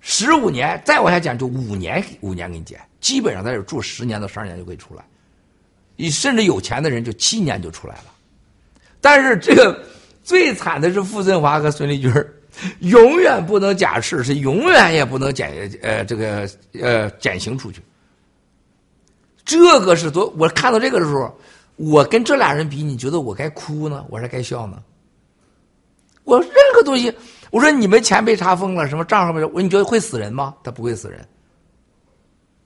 [0.00, 5.04] 十五年再往下减就五年，五年给你减，基本上在这住十年到十二年就可以出来。
[5.96, 8.11] 你甚至有钱的人就七年就出来了。
[9.02, 9.78] 但是这个
[10.22, 12.10] 最惨的是傅振华和孙立军
[12.80, 16.48] 永远不能假释，是永远也不能减呃这个
[16.80, 17.82] 呃减刑出去。
[19.44, 21.34] 这个是多，我看到这个的时候，
[21.76, 24.80] 我跟这俩人比，你觉得我该哭呢，我是该笑呢？
[26.24, 27.12] 我任何东西，
[27.50, 30.54] 我说你们钱被查封了，什么账号被我，你觉得会死人吗？
[30.62, 31.26] 他不会死人。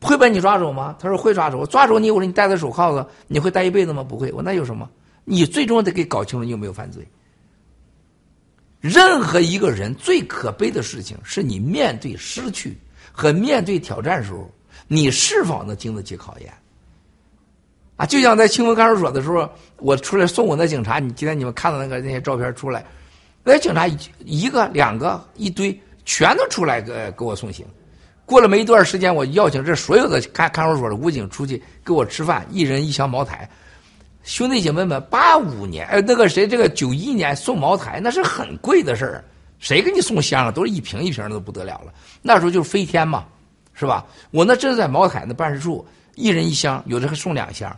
[0.03, 0.95] 会把你抓走吗？
[1.01, 1.64] 他说会抓走。
[1.64, 4.05] 抓走你，我说你戴的手铐子，你会戴一辈子吗？
[4.05, 4.30] 不会。
[4.32, 4.91] 我那有什么？
[5.27, 7.07] 你最终得给搞清楚你有没有犯罪。
[8.81, 12.79] 任何一个人最可悲的事情，是你面对失去
[13.11, 14.49] 和面对挑战的时候，
[14.87, 16.53] 你是否能经得起考验？
[17.97, 22.87] 啊，就像在清风看守所的时候，我出来送我那警察，你今天你们看到那个那些照片出来，
[23.43, 27.66] 那警察一个两个一堆，全都出来给给我送行。
[28.24, 33.49] 过了没一段时间，我邀请这所有的看看守所的武警出去给我吃饭，一人一箱茅台。
[34.27, 39.24] 兄弟姐妹们，八五年，哎，那个谁，这个九一年送茅台，那是很贵的事儿，
[39.61, 40.51] 谁给你送箱啊？
[40.51, 41.95] 都是一瓶一瓶的，都不得了了。
[42.22, 43.24] 那时候就是飞天嘛，
[43.72, 44.05] 是吧？
[44.33, 47.74] 我那真是在茅台那办事处，一人一箱，有的还送两箱。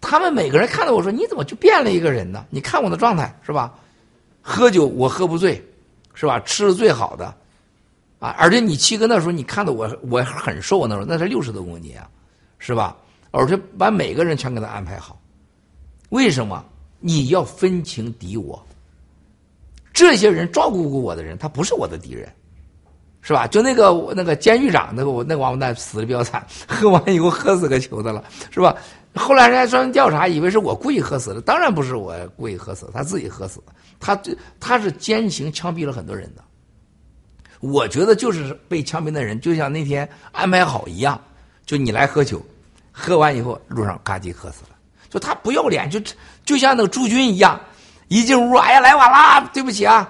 [0.00, 2.44] 他们每个人看到我说：“你怎么就变了一个人呢？
[2.50, 3.72] 你看我的状态是吧？
[4.42, 5.64] 喝酒我喝不醉，
[6.12, 6.40] 是吧？
[6.40, 7.32] 吃的最好的，
[8.18, 8.34] 啊！
[8.36, 12.10] 而且你七哥那时候你看到我，我很瘦那时候，那是六十多公斤啊，
[12.58, 12.96] 是吧？
[13.30, 15.16] 而且把每个人全给他安排好。”
[16.10, 16.64] 为什么
[17.00, 18.64] 你要分清敌我？
[19.92, 22.32] 这些人照顾过我的人，他不是我的敌人，
[23.20, 23.46] 是吧？
[23.46, 28.76] 就那个那个监狱长，那个我那个王八蛋死的比较惨，喝完以后喝死个球的了，是吧？
[29.14, 33.72] 后来人家专门调查，以为是我故意喝死的，当然不是我故意喝死，他自己喝死的。
[33.98, 34.16] 他
[34.60, 36.44] 他是奸情枪毙了很多人的。
[37.58, 41.20] 我觉得就是被枪毙的人，就像那天安排好一样，
[41.66, 42.40] 就你来喝酒，
[42.92, 44.77] 喝完以后路上嘎叽喝死了。
[45.10, 46.00] 就他不要脸，就
[46.44, 47.58] 就像那个朱军一样，
[48.08, 50.08] 一进屋，哎呀，来晚了，对不起啊。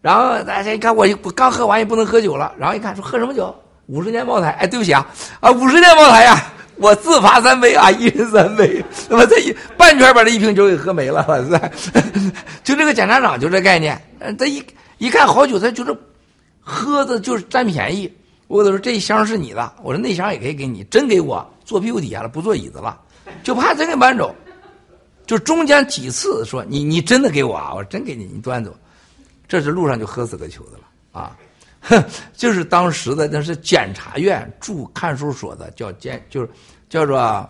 [0.00, 2.52] 然后大家一看，我我刚喝完也不能喝酒了。
[2.56, 3.54] 然后一看，说喝什么酒？
[3.86, 4.50] 五十年茅台。
[4.52, 5.06] 哎，对不起啊，
[5.40, 8.84] 啊，五十年茅台呀，我自罚三杯啊，一人三杯。
[9.08, 11.26] 那么这一半圈把这一瓶酒给喝没了，
[11.74, 11.92] 是
[12.62, 14.00] 就这个检察长就这概念，
[14.38, 14.62] 他一
[14.98, 15.96] 一看好酒，他觉得
[16.60, 18.10] 喝的就是占便宜。
[18.46, 22.98] 我跟他说这一箱是你的，我说那箱也可以给你，真给我坐屁股底下了，不坐椅子了。
[23.42, 24.34] 就怕真给搬走，
[25.26, 28.74] 就中间几次说你你真的给我啊，我真给你，你端走，
[29.46, 31.36] 这是路上就喝死个球的了啊！
[31.80, 32.04] 哼，
[32.36, 36.50] 就是当时的那是检察院驻看守所的叫监，就是
[36.88, 37.48] 叫做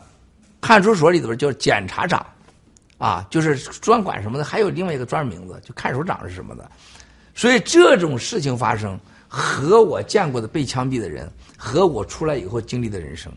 [0.61, 2.25] 看守所里头叫检察长
[2.99, 6.71] 啊，就是专管什么的，还有另外一个专门名字，就看守长是什么的。
[7.35, 13.33] 所以这种事情发生，和我见过的被枪毙的人，和我出来以后经历的人生。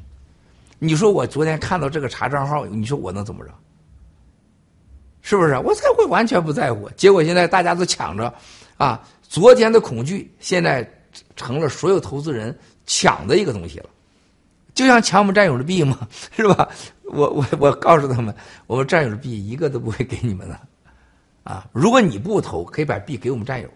[0.84, 3.52] 你说我昨天看到这个查账号，你说我能怎么着？
[5.22, 5.56] 是不是？
[5.60, 6.90] 我才会完全不在乎。
[6.98, 8.34] 结果现在大家都抢着，
[8.78, 10.84] 啊，昨天的恐惧现在
[11.36, 12.58] 成了所有投资人
[12.88, 13.86] 抢的一个东西了，
[14.74, 16.00] 就像抢我们战友的币嘛，
[16.36, 16.68] 是吧？
[17.04, 20.60] 我我我告诉他们，我们战友的币一个都不会给你们的，
[21.44, 23.70] 啊，如果你不投，可以把币给我们战友。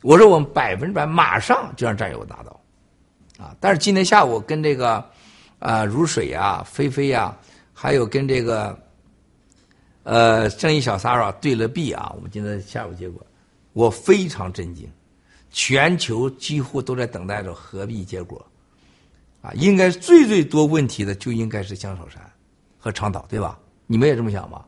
[0.00, 5.04] 我说我们百分之百马上就让战友拿到，啊，但是今天下午跟这个。
[5.58, 7.34] 啊，如水呀，菲菲呀，
[7.72, 8.78] 还有跟这个，
[10.02, 12.12] 呃，正义小 Sara 对了币啊！
[12.14, 13.24] 我们今天下午结果，
[13.72, 14.86] 我非常震惊，
[15.50, 18.44] 全球几乎都在等待着合币结果，
[19.40, 22.20] 啊，应该最最多问题的就应该是江守山
[22.78, 23.58] 和长岛，对吧？
[23.86, 24.62] 你们也这么想吗？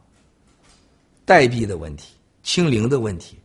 [1.26, 3.38] 代币的问题、清零的问题、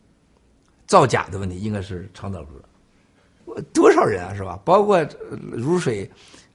[0.86, 4.58] 造假的问题，应该是长岛哥，多少人啊，是吧？
[4.64, 5.06] 包括
[5.52, 6.10] 如水。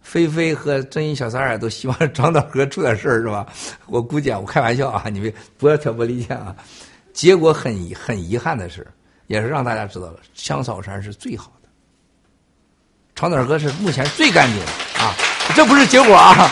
[0.10, 3.45] 菲菲和正义小三儿都希望张导哥出点事儿是吧？
[3.86, 6.55] 我估计啊，我开玩笑啊，你们不要挑拨离间啊。
[7.14, 8.88] 结果很很遗憾的是，
[9.28, 11.70] 也是让大家知道了，香草山是最好的，
[13.14, 14.66] 长岛哥是目前最干净的
[14.99, 15.14] 啊。
[15.55, 16.49] 这不是结果啊，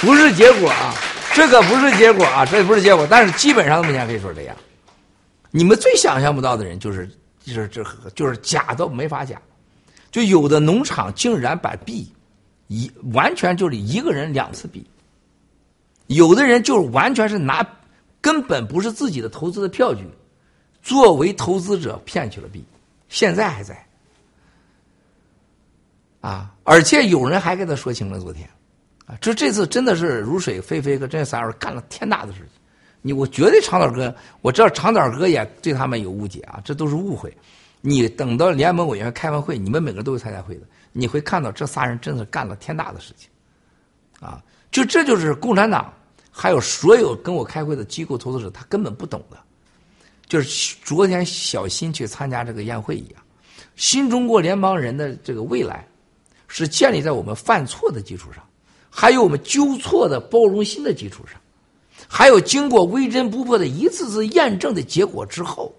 [0.00, 0.94] 不是结果啊，
[1.34, 3.06] 这个不是结果啊，这不是结果。
[3.10, 4.56] 但是基本上目前可以说这样。
[5.50, 7.06] 你们最想象不到的人就是
[7.44, 7.84] 就是这
[8.14, 9.38] 就是假的没法假，
[10.10, 12.10] 就有的农场竟然把币。
[12.68, 14.84] 一完全就是一个人两次币，
[16.06, 17.66] 有的人就是完全是拿
[18.20, 20.08] 根本不是自己的投资的票据，
[20.82, 22.64] 作为投资者骗取了币，
[23.08, 23.86] 现在还在，
[26.20, 26.54] 啊！
[26.64, 28.48] 而且有人还跟他说清了，昨天，
[29.04, 32.48] 啊，这这次真的是如水飞飞和这三人干了天大的事情，
[33.02, 37.36] 你我绝对长岛哥，我知道长岛哥也对他们有误解啊，这都是误会，
[37.82, 40.62] 你等到联盟委员开完会，你们每个人都会参加会的。
[40.96, 43.28] 你会看到这仨人真的干了天大的事情，
[44.20, 44.40] 啊，
[44.70, 45.92] 就这就是共产党，
[46.30, 49.36] 还有所有跟我开会的机构投资者，他根本不懂的，
[50.28, 53.20] 就是昨天小新去参加这个宴会一样，
[53.74, 55.84] 新中国联邦人的这个未来，
[56.46, 58.40] 是建立在我们犯错的基础上，
[58.88, 61.40] 还有我们纠错的包容心的基础上，
[62.06, 65.74] 还有经过微针不破的一次次验证的结果之后，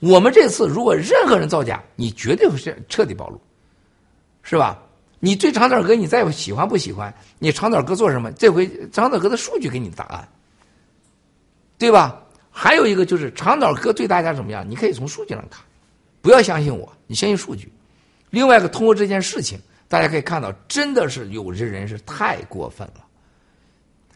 [0.00, 3.38] 我们这次如果任何人造假，你绝对会是彻底暴露。
[4.42, 4.78] 是吧？
[5.20, 7.14] 你对长岛哥，你再喜欢不喜欢？
[7.38, 8.30] 你长岛哥做什么？
[8.32, 10.28] 这回长岛哥的数据给你答案，
[11.78, 12.20] 对吧？
[12.50, 14.68] 还有一个就是长岛哥对大家怎么样？
[14.68, 15.64] 你可以从数据上看，
[16.20, 17.72] 不要相信我，你相信数据。
[18.30, 23.04] 另外一个，通过这件事情，大家可以看到，真的是有些人是太过分了。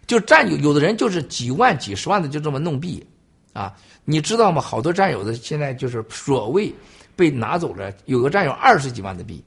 [0.07, 3.05] 就占有有的人就是几万几十万的就这么弄币，
[3.53, 3.75] 啊，
[4.05, 4.61] 你知道吗？
[4.61, 6.73] 好多战友的现在就是所谓
[7.15, 9.43] 被拿走了，有个战友二十几万的币，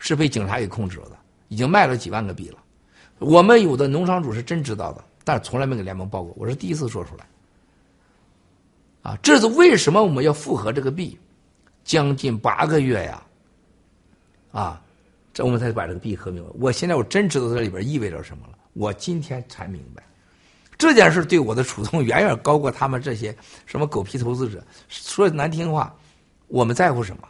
[0.00, 2.58] 是被警察给控制了的，已经卖了几万个币了。
[3.20, 7.26] 我们有的农场主是真知道的，但是从来没给联盟报过，我是第一次说出来。
[9.02, 11.16] 啊，这是为什么我们要复合这个币？
[11.82, 13.22] 将近八个月呀，
[14.52, 14.82] 啊，
[15.32, 16.50] 这我们才把这个币合明白。
[16.58, 18.58] 我现在我真知道这里边意味着什么了。
[18.74, 20.02] 我今天才明白，
[20.78, 23.34] 这件事对我的触动远远高过他们这些
[23.66, 24.62] 什么狗屁投资者。
[24.88, 25.94] 说难听话，
[26.46, 27.22] 我们在乎什么？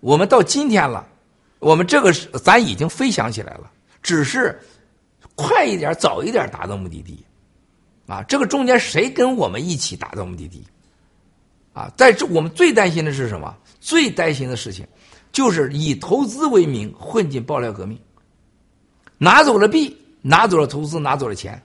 [0.00, 1.06] 我们到今天了，
[1.58, 3.70] 我们这个是咱已经飞翔起来了，
[4.02, 4.58] 只是
[5.34, 7.24] 快一点、早一点达到目的地。
[8.06, 10.64] 啊，这个中间谁跟我们一起达到目的地？
[11.74, 13.54] 啊，在这我们最担心的是什么？
[13.80, 14.86] 最担心的事情
[15.30, 18.00] 就是以投资为名混进爆料革命。
[19.18, 21.60] 拿走了币，拿走了投资，拿走了钱，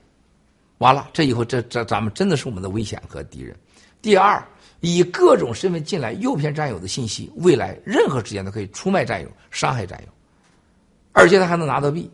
[0.78, 3.56] 完了，这以后这这咱们真的是我们的危险和敌人。
[4.02, 4.46] 第二，
[4.84, 10.12] 以各种身份进来诱骗战友的信息，未来任何时间都可以出卖战友、伤害战友，
[11.12, 12.10] 而且他还能拿到币。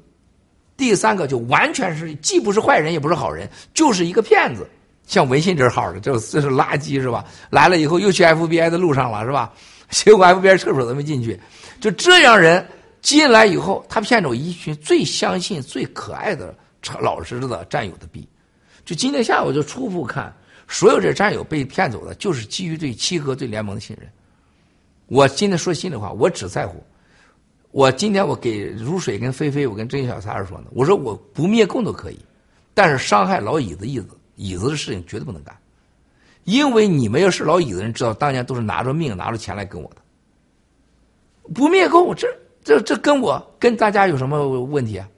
[0.77, 4.67] 第三个就完全是既不是坏人，也不是好人，就是一个骗子，
[5.07, 7.25] 像文信这号的，这这是垃圾是吧？
[7.51, 9.53] 来了以后又去 FBI 的路上了是吧？
[9.91, 11.39] 结果 FBI 厕所都没进去，
[11.81, 12.67] 就这样人。
[13.03, 16.55] 进来以后，他骗走一群最相信、最可爱的、
[17.01, 18.29] 老实的战友的币。
[18.85, 20.31] 就今天下午就初步看，
[20.73, 24.09] 所有这战友被骗走的，就是基于对七哥、对联盟的信任。
[25.09, 26.83] 我今天说心里话，我只在乎。
[27.73, 32.19] 我今天我给如水跟菲菲，我跟真小三儿说呢，我说我不灭共都可以，
[32.73, 35.57] 但是伤害老椅子、椅子、椅子的事情绝对不能干，
[36.45, 39.97] 因为你们要是老椅子人，知道当年都是拿着命、拿着钱来跟我的，
[41.53, 42.29] 不灭共这。
[42.63, 45.09] 这这跟我跟大家有什么问题啊？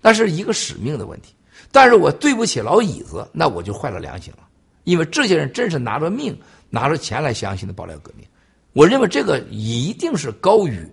[0.00, 1.34] 那是一个使命的问题。
[1.70, 4.48] 但是我对不起老椅子，那我就坏了良心了。
[4.84, 6.38] 因为这些人真是拿着命、
[6.70, 8.26] 拿着钱来相信的爆料革命。
[8.72, 10.86] 我认为这个一定是高于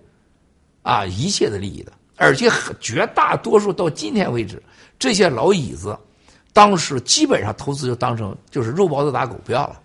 [0.82, 4.62] 啊一切的利益的，而且绝大多数到今天为止，
[4.98, 5.98] 这些老椅子
[6.52, 9.80] 当时基本上投资就当成就是肉包子打狗不要了。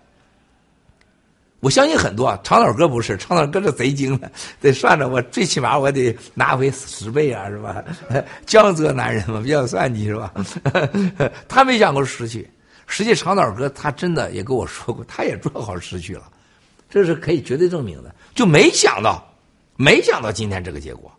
[1.61, 4.31] 我相信很多啊，长岛哥不是长岛哥，这贼精的，
[4.61, 7.83] 得算着我最起码我得拿回十倍啊，是吧？
[8.45, 10.31] 江浙男人嘛，比较算计是吧？
[11.47, 12.47] 他没想过失去，
[12.87, 16.31] 实际长岛哥他真的也跟我说过，他也做好失去了，
[16.89, 18.13] 这是可以绝对证明的。
[18.33, 19.25] 就没想到，
[19.75, 21.11] 没想到今天这个结果，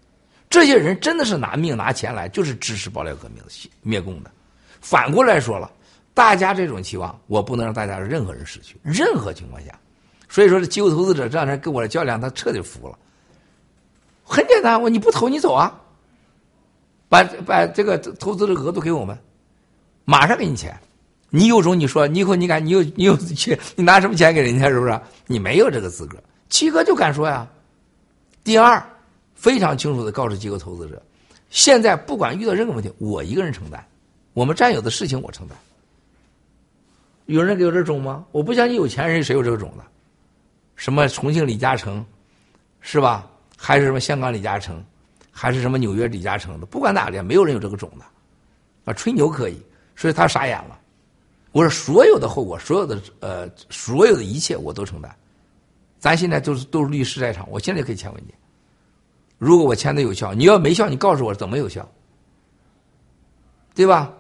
[0.49, 3.43] 这些人真的是拿命拿钱来，就是支持爆料革命
[3.83, 4.31] 灭共的。
[4.81, 5.71] 反过来说了，
[6.15, 9.77] 大家这种期望，我不能让大家任何人失去，任何情况下。
[10.29, 12.99] 所以说，这机构投资者这两天跟我的较量，他彻底服了。
[14.23, 15.73] 很简单，我你不投你走啊，
[17.09, 19.17] 把把这个投资的额度给我们，
[20.05, 20.77] 马上给你钱。
[21.31, 24.69] 你有种你说，你以后你敢，你有你有钱，你拿什么钱给人家？
[24.69, 25.01] 是不是？
[25.27, 26.17] 你没有这个资格。
[26.49, 27.47] 七哥就敢说呀。
[28.45, 28.83] 第二，
[29.35, 31.03] 非常清楚的告诉机构投资者，
[31.51, 33.85] 现在不管遇到任何问题，我一个人承担，
[34.35, 35.59] 我们占有的事情我承担。
[37.27, 38.25] 有人给我这种吗？
[38.31, 39.85] 我不相信有钱人谁有这个种的。
[40.77, 42.05] 什么重庆李嘉诚，
[42.81, 43.29] 是吧？
[43.57, 44.81] 还是什么香港李嘉诚，
[45.33, 46.67] 还是什么纽约李嘉诚的？
[46.67, 48.05] 不管哪里，没有人有这个种的，
[48.85, 49.61] 啊，吹牛可以，
[49.97, 50.79] 所以他傻眼了。
[51.57, 55.11] 我说所有的后果，所有的呃，所有的一切我都承担。
[55.99, 58.35] 咱现在都是都是律师在场，我现在可以签文件。
[59.39, 61.89] 如果我签的有效，你要没效，你告诉我怎么有效，
[63.75, 64.13] 对吧？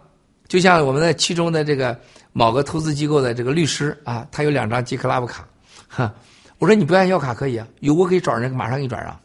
[0.49, 2.01] 就像我们的其中的这个
[2.33, 5.47] 某个投资机构的这个律师啊，他有两张 G Club 卡，
[5.89, 6.15] 哈。
[6.57, 9.21] 我说你不愿意要卡可以啊，有我可以找人马上给你转让，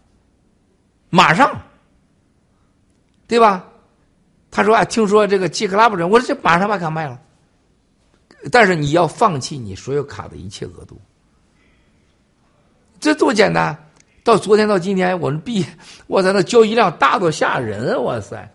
[1.09, 1.57] 马上，
[3.26, 3.66] 对吧？
[4.51, 7.18] 他说啊，听说这个 G Club 人，我说这马上把卡卖了，
[8.50, 11.00] 但是你要放弃你所有卡的一切额度，
[13.00, 13.78] 这多简单！
[14.24, 15.66] 到昨天到今天，我们币，
[16.06, 18.48] 我在那交易量大到吓人，哇塞，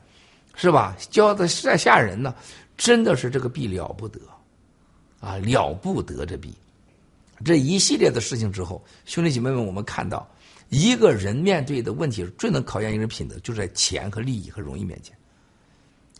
[0.55, 0.97] 是吧？
[1.11, 2.35] 交的实在吓人呢，
[2.77, 4.21] 真的是这个币了不得，
[5.21, 6.55] 啊，了不得这币。
[7.45, 10.29] 这一系列的事情之后，兄弟姐妹们，我们看到
[10.69, 15.17] 一个人面对的问题最能考验一个人品德，就是在钱和利益和荣誉面前。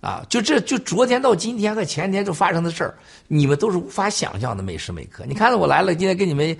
[0.07, 2.95] 啊，就这就昨天到今天和前天就发生的事儿，
[3.27, 5.25] 你们都是无法想象的每时每刻。
[5.27, 6.57] 你看到我来了，今天跟你们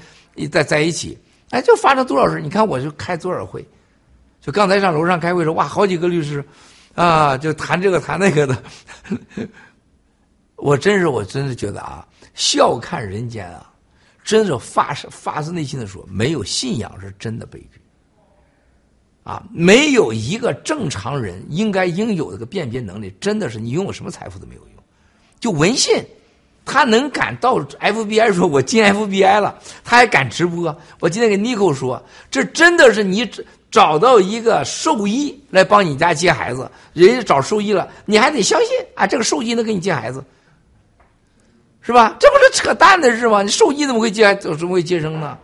[0.51, 1.17] 在在一起，
[1.51, 3.65] 哎，就发生多少事你看我就开多少会，
[4.41, 6.45] 就刚才上楼上开会时候，哇，好几个律师，
[6.97, 8.61] 啊，就谈这个谈那个的。
[10.57, 13.71] 我真是我真是觉得啊，笑看人间啊。
[14.25, 17.81] 真是发发自内心的说，没有信仰是真的悲剧。
[19.27, 24.71] 啊，没有一个正常人应该应有的个辨别能力，真的是你拥有什么财富都没有用。
[25.41, 26.01] 就文信，
[26.65, 30.75] 他能敢到 FBI 说我进 FBI 了，他还敢直播。
[31.01, 32.01] 我今天给 Nico 说，
[32.31, 33.29] 这真的是你
[33.69, 40.25] 找到一个兽医来帮你家接孩子，人家找兽医了，你还得相信啊，这个兽医能给你接孩子，
[41.81, 42.17] 是吧？
[42.21, 43.43] 这不是扯淡的事吗？
[43.43, 45.37] 你兽医怎么会接，怎么会接生呢？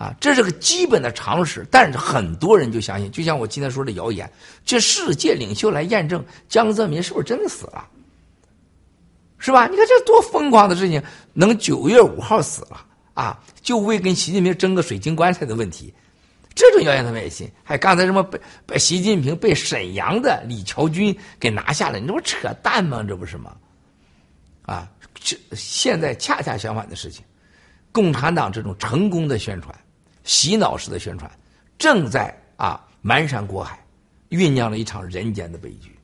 [0.00, 4.32] 啊，这是个基本的常识，但是很多人就相信，就像我今天说的谣言，
[4.64, 7.86] 这世界领袖来验证江泽民是不是真的死了，
[9.36, 9.66] 是吧？
[9.66, 11.02] 你看这多疯狂的事情，
[11.34, 12.82] 能九月五号死了
[13.12, 15.92] 啊，就为跟习近平争个水晶棺材的问题，
[16.54, 17.46] 这种谣言他们也信。
[17.62, 23.04] 还刚才什么被被习近平被沈阳的李桥军给拿下了，你这不扯淡吗？
[23.06, 23.54] 这不是吗？
[24.62, 27.22] 啊，这现在恰恰相反的事情，
[27.92, 29.74] 共产党这种成功的宣传。
[30.24, 31.30] 洗脑式的宣传，
[31.78, 33.82] 正在啊漫山过海，
[34.30, 35.96] 酝酿了一场人间的悲剧。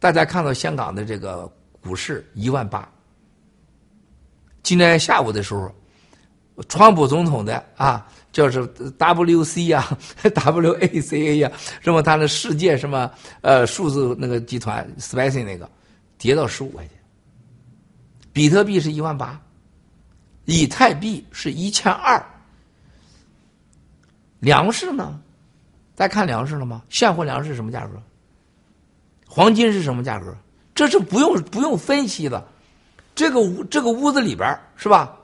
[0.00, 2.88] 大家看到香港的这个股市一万八，
[4.62, 5.72] 今天下午的时候，
[6.68, 8.66] 川普总统的啊，叫是
[8.98, 13.10] WC 啊，WACA 呀，什么他的世界什么
[13.40, 15.68] 呃数字那个集团 Spicy 那个，
[16.18, 16.92] 跌到十五块钱。
[18.32, 19.40] 比特币是一万八，
[20.44, 22.24] 以太币是一千二。
[24.40, 25.20] 粮食呢？
[25.94, 26.82] 大家看粮食了吗？
[26.88, 28.00] 现货粮食什么价格？
[29.26, 30.34] 黄金是什么价格？
[30.74, 32.46] 这是不用不用分析的。
[33.14, 35.16] 这个屋这个屋子里边是吧？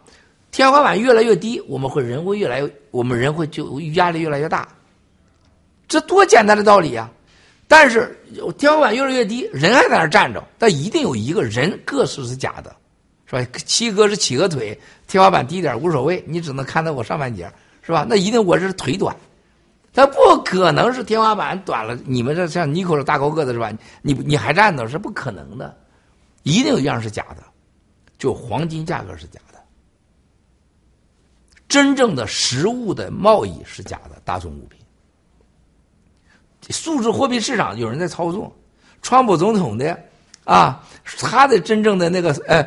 [0.50, 4.68] 天花板越来越低，我们会人会越来越，我们人会就压力越来越大。
[5.86, 7.10] 这多简单的道理啊！
[7.68, 8.18] 但是
[8.58, 12.74] 天花板越来越低，人还在那站着，但一定有一个人个数是假的，
[13.26, 13.44] 是吧？
[13.64, 17.52] 七哥是企鹅腿，天花板低点无所谓，你只能看到我上半截。
[17.86, 18.06] 是吧？
[18.08, 19.14] 那一定我这是腿短，
[19.92, 21.94] 他不可能是天花板短了。
[22.06, 23.70] 你们这像尼克这大高个子是吧？
[24.00, 25.76] 你你还站着是不可能的，
[26.42, 27.42] 一定有一样是假的，
[28.16, 29.58] 就黄金价格是假的，
[31.68, 34.80] 真正的实物的贸易是假的，大宗物品，
[36.70, 38.50] 数字货币市场有人在操作，
[39.02, 39.98] 川普总统的
[40.44, 40.82] 啊，
[41.18, 42.66] 他的真正的那个呃，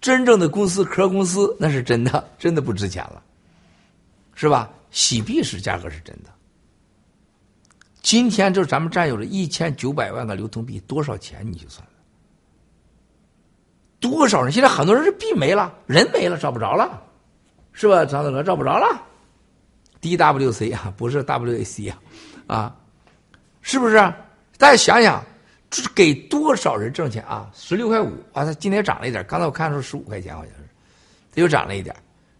[0.00, 3.22] 真正的公司壳公司那是真的，真的不值钱了。
[4.40, 4.70] 是吧？
[4.92, 6.30] 洗币是价格是真的。
[8.02, 11.92] 今天就是咱们占有了一千九百万个流通币，多少钱你就算了。
[13.98, 14.52] 多少人？
[14.52, 17.02] 现在很多人是币没了，人没了，找不着了，
[17.72, 18.04] 是吧？
[18.04, 19.02] 张大哥找不着了。
[20.00, 21.98] DWC 啊，不是 WAC 啊，
[22.46, 22.76] 啊，
[23.60, 23.96] 是不是？
[24.56, 25.20] 大家想想，
[25.68, 27.50] 这是给多少人挣钱啊？
[27.52, 31.94] 十六块五啊，它今天涨了一点，刚才我看时候十五块钱好像是，又涨了一点。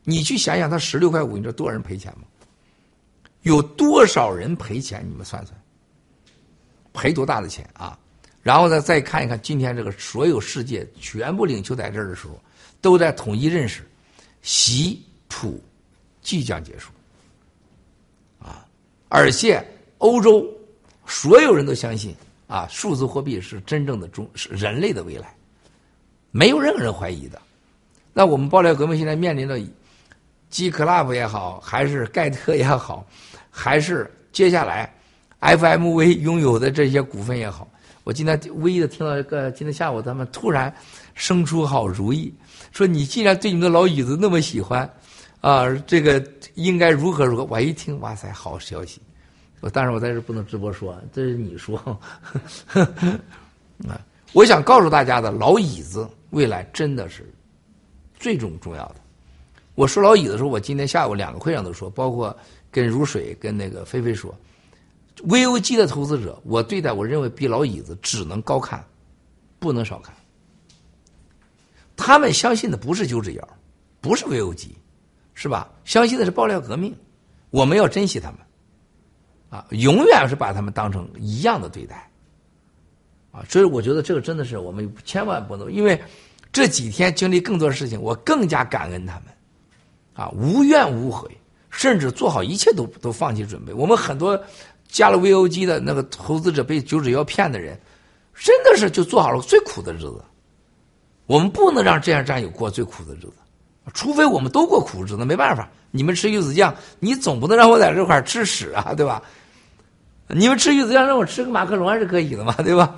[0.09, 2.23] 你去想想，他十六块五，你知道多少人赔钱吗？
[3.43, 5.07] 有多少人赔钱？
[5.07, 5.55] 你们算算，
[6.95, 7.99] 赔多大的钱啊？
[8.43, 12.41] 然后呢，再看一看今天这个所有世界全部领袖在这儿的时候，
[12.81, 13.87] 都在统一认识，
[14.41, 14.99] 习
[15.29, 15.63] 普
[16.23, 16.91] 即将结束，
[18.39, 18.67] 啊，
[19.11, 19.63] 而且
[19.99, 20.43] 欧洲
[21.05, 22.15] 所有人都相信
[22.47, 25.37] 啊，数字货币是真正的中是人类的未来，
[26.31, 27.39] 没有任何人怀疑的。
[28.15, 29.61] 那我们爆料革命现在面临着。
[30.51, 33.07] G Club 也好，还是盖特也好，
[33.51, 34.93] 还是接下来
[35.41, 37.69] FMV 拥有的这些股份也好，
[38.05, 40.75] 我今天唯一的听到一个，今天下午他们突然
[41.15, 42.33] 生出好主意，
[42.73, 44.89] 说你既然对你的老椅子那么喜欢，
[45.41, 46.25] 啊，这个
[46.55, 47.45] 应该如何如何？
[47.45, 49.01] 我一听，哇塞，好消息！
[49.61, 51.77] 我但是我在这不能直播说，这是你说，
[53.87, 54.01] 啊，
[54.33, 57.29] 我想告诉大家的，老椅子未来真的是
[58.19, 58.97] 最重重要的。
[59.79, 62.37] 我说老椅子的时候，我今天下午两个会上都说，包括
[62.69, 64.35] 跟如水、跟那个菲菲说
[65.19, 68.85] ，VOG 的投资者，我对待我认为比老椅子只能高看，
[69.61, 70.13] 不能少看。
[71.97, 73.49] 他们相信的不是九指谣，
[74.01, 74.71] 不是 VOG，
[75.35, 75.71] 是吧？
[75.85, 76.93] 相信的是爆料革命，
[77.51, 78.41] 我们要珍惜他们，
[79.49, 82.11] 啊，永远是把他们当成一样的对待，
[83.31, 86.03] 啊，所以我觉得这个真的是我们千万不能，因为
[86.53, 89.27] 这几天经历更多事情，我更加感恩他们。
[90.19, 91.31] 啊，无怨无悔，
[91.71, 93.73] 甚至做好一切都都放弃准备。
[93.73, 94.37] 我们很多
[94.89, 97.79] 加了 VOG 的那个投资者被九指妖骗的人，
[98.35, 100.21] 真的是就做好了最苦的日子。
[101.27, 103.33] 我们不能让这样战友过最苦的日子，
[103.95, 105.69] 除非我们都过苦日子，没办法。
[105.93, 109.23] 你们吃鱼子酱，你总不能让我在这块吃屎啊，对吧？
[110.27, 112.97] 你们吃鱼子酱，让我吃个马克龙还是可以的嘛，对吧？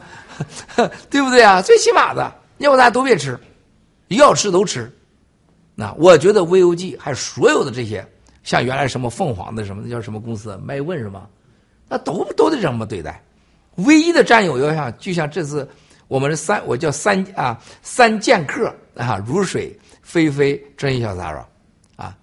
[1.11, 1.61] 对不对啊？
[1.61, 3.39] 最起码的，要不大家都别吃，
[4.09, 4.91] 要吃都吃。
[5.81, 8.07] 那我觉得 VOG 还有所有的这些，
[8.43, 11.27] 像原来什么凤凰的什么叫什么公司麦问什么？
[11.89, 13.25] 那都都得这么对待。
[13.77, 15.67] 唯一的战友要像就像这次
[16.07, 21.43] 我们的三我叫三啊三剑客啊如水飞飞真小 Zara
[21.97, 22.15] 啊，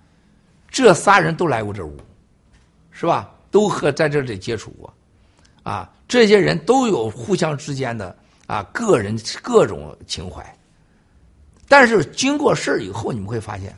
[0.70, 1.98] 这仨人都来过这屋，
[2.92, 3.28] 是吧？
[3.50, 4.94] 都和在这里接触过，
[5.64, 10.46] 啊，这些人都有互相之间的啊个人各种情怀。
[11.68, 13.76] 但是经过事以后，你们会发现，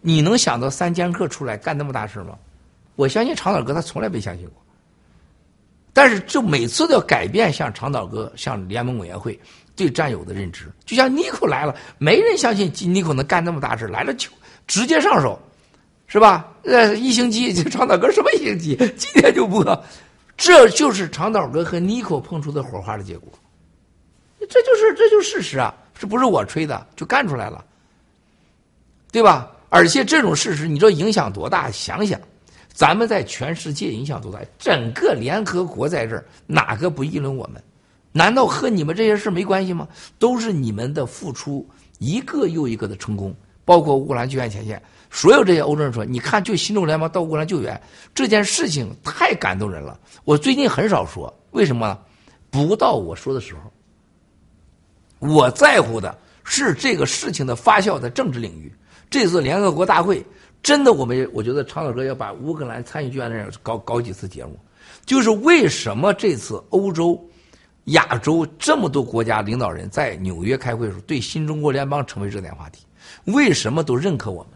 [0.00, 2.38] 你能想到三剑客出来干那么大事吗？
[2.94, 4.54] 我相信长岛哥他从来没相信过。
[5.94, 9.38] 但是就每次都要改变，像长岛哥、像联盟委员会
[9.76, 10.70] 对战友的认知。
[10.86, 14.28] 就像尼克来了，没人相信尼克能干那么大事，来了就
[14.66, 15.38] 直接上手，
[16.06, 16.48] 是吧？
[16.64, 18.76] 呃，一星期长岛哥什么一星期？
[18.96, 19.84] 今天就播，
[20.36, 23.30] 这就是长岛哥和尼克碰出的火花的结果。
[24.38, 27.64] 这就是这就是事实啊，这不是我吹的，就干出来了，
[29.12, 29.52] 对吧？
[29.68, 31.70] 而且这种事实，你知道影响多大？
[31.70, 32.20] 想想。
[32.72, 34.40] 咱们在全世界影响多大？
[34.58, 37.62] 整个联合国在这儿，哪个不议论我们？
[38.10, 39.86] 难道和你们这些事没关系吗？
[40.18, 41.64] 都是你们的付出，
[42.00, 43.32] 一个又一个的成功，
[43.64, 47.80] 包括乌克兰救援前线，所有这些欧洲人说：“你看，就新中联邦到乌克兰救援
[48.12, 51.96] 这件事情太感动人了。”我最近很少说，为什么？
[52.50, 53.72] 不到我说的时候，
[55.22, 58.70] 我在乎的是这个事情的发酵在政治领域。
[59.08, 60.24] 这次联合国大会。
[60.62, 64.56] 真的，我们我觉得长岛哥要把乌克兰参与救援的人搞搞几次节目，
[65.04, 67.20] 就是为什么这次欧洲、
[67.86, 72.86] 亚洲这么多国家领导人在纽约开会的时候，对新中国联邦成为热点话题？
[73.24, 74.52] 为什么都认可我们？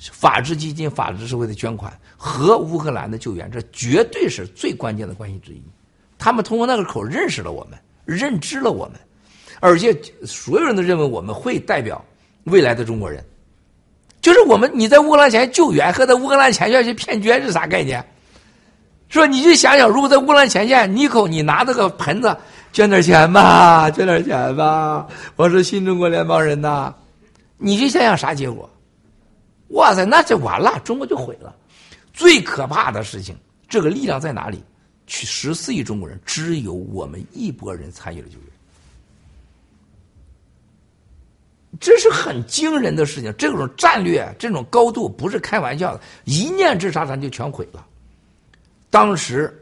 [0.00, 5.62] 法治基金、法治社会的捐款和乌克兰的救援，这绝对是最关键的关系之一。
[6.18, 7.78] 他们通过那个口认识了我们，
[8.10, 8.94] 认知了我们，
[9.60, 12.04] 而且所有人都认为我们会代表
[12.44, 13.24] 未来的中国人。
[14.20, 18.04] 就是我们，你在乌克兰前救援和在乌克兰前线去骗捐是啥概念？
[19.08, 19.26] 是吧？
[19.26, 22.36] 你就想想，如果在乌克兰前线，尼克你拿着个盆子
[22.72, 25.06] 捐点钱吧， 捐点钱吧，
[25.36, 26.94] 我是新中国联邦人呐，
[27.56, 28.68] 你就想想啥结果？
[29.68, 31.54] 哇塞，那就完了，中国就毁了。
[32.12, 33.34] 最可怕的事情，
[33.68, 34.62] 这个力量在哪里？
[35.10, 38.46] 去十四亿中国人，只有我们一拨人参与了救援。
[41.80, 47.84] 这是很惊人的事情，这种战略、这种高度不是开玩笑的，一念之差咱就全毁了。
[48.88, 49.52] 当时，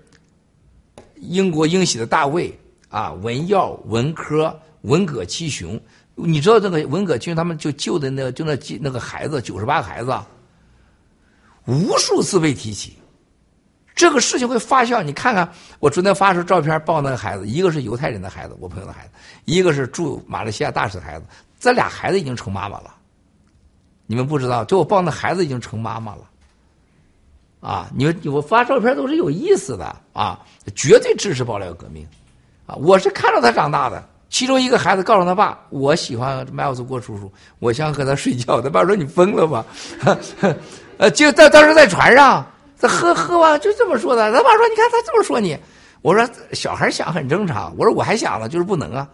[1.17, 2.55] 英国英喜的大卫
[2.91, 5.81] 啊，文耀、文科、文革七雄，
[6.15, 10.15] 你知道这个文革七雄他们就救的那个就那那个孩子九十八个孩子，
[11.65, 12.98] 无数次被提起，
[13.99, 15.03] 这个事情会发酵。
[15.03, 15.47] 你看看，
[15.81, 19.11] 我昨天发出照片抱那个孩子，一个是犹太人的孩子，我朋友的孩子，
[19.45, 21.27] 一个是驻马来西亚大使的孩子。
[21.59, 22.95] 这俩孩子已经成妈妈了，
[24.07, 26.23] 你们不知道，就我抱那孩子已经成妈妈了，
[27.59, 27.91] 啊！
[27.93, 30.39] 你们我发照片都是有意思的啊，
[30.77, 32.07] 绝对支持爆料革命，
[32.67, 32.77] 啊！
[32.77, 34.09] 我是看着他长大的。
[34.31, 39.67] 其中一个孩子告诉他爸：“我喜欢麦奥斯郭叔叔，我想和他睡觉。”他爸说：“你疯了吧？”
[40.99, 42.47] 呃，就在当时在船上，
[42.81, 44.33] 他喝喝完就这么说的。
[44.33, 45.59] 他爸说：“你看他这么说你。”
[46.03, 49.09] 我说：“小孩想很正常。”我说：“我还想呢，就是不能啊。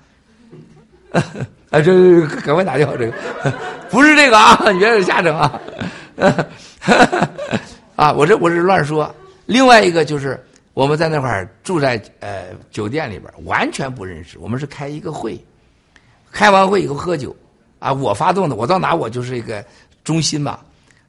[1.71, 3.53] ”啊，这赶快打掉这个，
[3.91, 5.61] 不是这个啊，你别瞎整啊！
[7.97, 9.13] 啊，我这我是乱说。
[9.47, 10.41] 另外一个就是
[10.73, 14.39] 我们在那块儿住在呃酒店里边，完全不认识。
[14.39, 15.43] 我们是开一个会，
[16.31, 17.35] 开完会以后喝酒
[17.81, 19.65] 啊，我发动的，我到哪我就是一个
[20.05, 20.61] 中心嘛。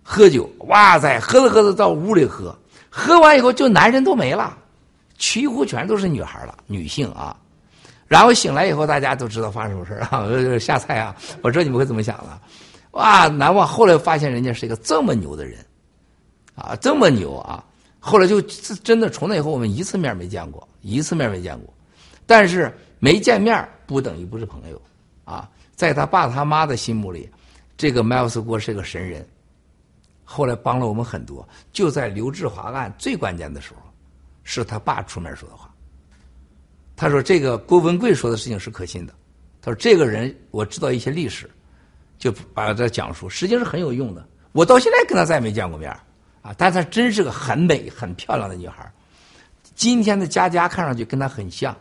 [0.07, 2.55] 喝酒，哇塞，喝着喝着到屋里喝，
[2.91, 4.55] 喝完以后就男人都没了，
[5.17, 7.35] 几乎全都是女孩了，女性啊。
[8.07, 10.29] 然后醒来以后，大家都知道发生什么事啊？
[10.61, 11.15] 下菜啊！
[11.41, 12.39] 我知道你们会怎么想了，
[12.91, 13.67] 哇，难忘！
[13.67, 15.57] 后来发现人家是一个这么牛的人，
[16.53, 17.65] 啊，这么牛啊！
[17.99, 21.73] 后来就真的从那以后，我们一次面没见过，一次面没见过。
[22.27, 24.79] 但是没见面不等于不是朋友，
[25.23, 27.27] 啊，在他爸他妈的心目里，
[27.75, 29.27] 这个麦尔斯郭是个神人。
[30.25, 33.81] 后来帮了我们很多，就在刘志华案最关键的时候，
[34.43, 35.71] 是他爸出面说的话。
[36.97, 39.13] 他说：“这个郭文贵说的事情是可信的。”
[39.61, 41.49] 他说：“这个人我知道一些历史，
[42.17, 44.27] 就把这讲述，实际上是很有用的。
[44.51, 45.91] 我到现在跟他再也没见过面
[46.41, 48.89] 啊，但她真是个很美、很漂亮的女孩
[49.75, 51.75] 今天的佳佳看上去跟她很像，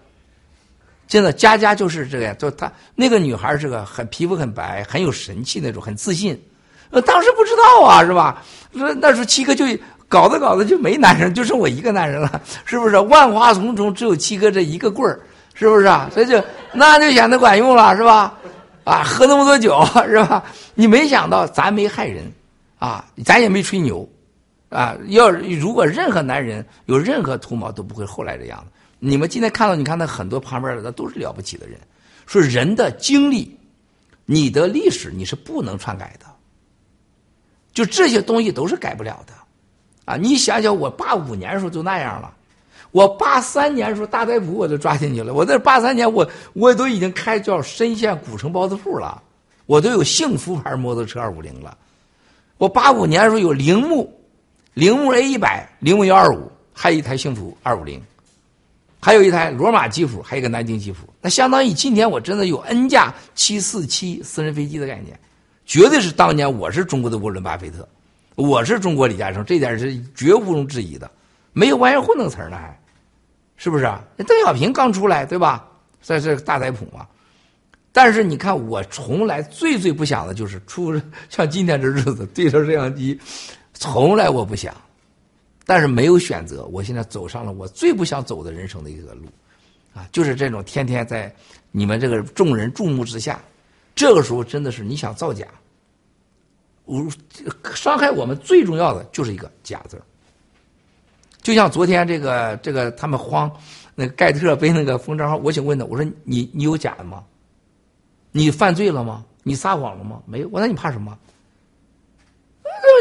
[1.06, 6.42] 真的，佳佳就是这个呀，就她那个女孩是个很皮肤很白、很有神气那种，很自信。
[6.90, 8.42] 呃，当时不知道啊，是吧？
[8.72, 9.64] 那那时候七哥就。”
[10.06, 12.96] 搞着搞着就没男人，就剩我一个男人了， 是不是？
[12.98, 15.18] 万花丛中只有七哥这一个棍儿，
[15.54, 16.08] 是不是啊？
[16.12, 16.40] 所以就
[16.72, 18.32] 那就显得管用了，是吧？
[18.84, 20.44] 啊，喝那么多酒， 是吧？
[20.74, 22.30] 你没想到咱没害人，
[22.78, 24.08] 啊，咱也没吹牛，
[24.68, 28.66] 啊，要如果任何男人有任何图谋，都不会后来这样子。
[29.00, 31.76] 你们今天看到，你看那很多旁边的，那都是了不起的人。
[32.26, 33.58] 说人的经历，
[34.26, 36.26] 你的历史你是不能篡改的，
[37.74, 39.34] 就这些东西都是改不了的。
[40.06, 42.32] 啊，你想想，我八五年的时候就那样了，
[42.92, 45.34] 我八三年的时候大逮捕我就抓进去了。
[45.34, 49.22] 我在八三年，我我都已经开叫深县古城包子铺了，
[49.66, 51.76] 我都有幸福牌摩托车二五零了。
[52.58, 54.12] 我八五年的时候有铃木，
[54.74, 58.00] 铃木 A 一百，铃木幺二五，还有一台幸福二五零，
[59.00, 61.08] 还有一台罗马吉普，还有一个南京吉普。
[61.20, 65.18] 那相当于今天我真的有 N 架七四七私人飞机的概念，
[65.66, 67.88] 绝对是当年我是中国的沃伦巴菲特，
[68.34, 71.10] 我是中国李嘉诚，这点是绝毋庸置疑的，
[71.52, 72.78] 没有玩意混弄词呢还，
[73.56, 74.04] 是不是啊？
[74.18, 75.66] 邓小平刚出来对吧？
[76.02, 77.06] 这是大宰普嘛。
[77.92, 81.00] 但是你看，我从来最最不想的就是出
[81.30, 83.18] 像今天这日子对着摄像机，
[83.72, 84.74] 从来我不想。
[85.64, 89.26] 但是没有选择，我现在走上了我最不想走的人生的一个路，
[89.94, 91.34] 啊，就是这种天天在
[91.70, 93.40] 你们这个众人注目之下，
[93.94, 95.46] 这个时候真的是你想造假，
[96.84, 97.06] 我
[97.74, 100.00] 伤害我们最重要的就是一个假字
[101.42, 103.50] 就像昨天这个这个他们慌，
[103.94, 107.22] 那个盖特被那个封账号，我想问他，我说你你有假的吗？
[108.32, 109.24] 你犯罪了吗？
[109.42, 110.22] 你撒谎了吗？
[110.26, 110.48] 没有。
[110.50, 111.16] 我说你怕什么？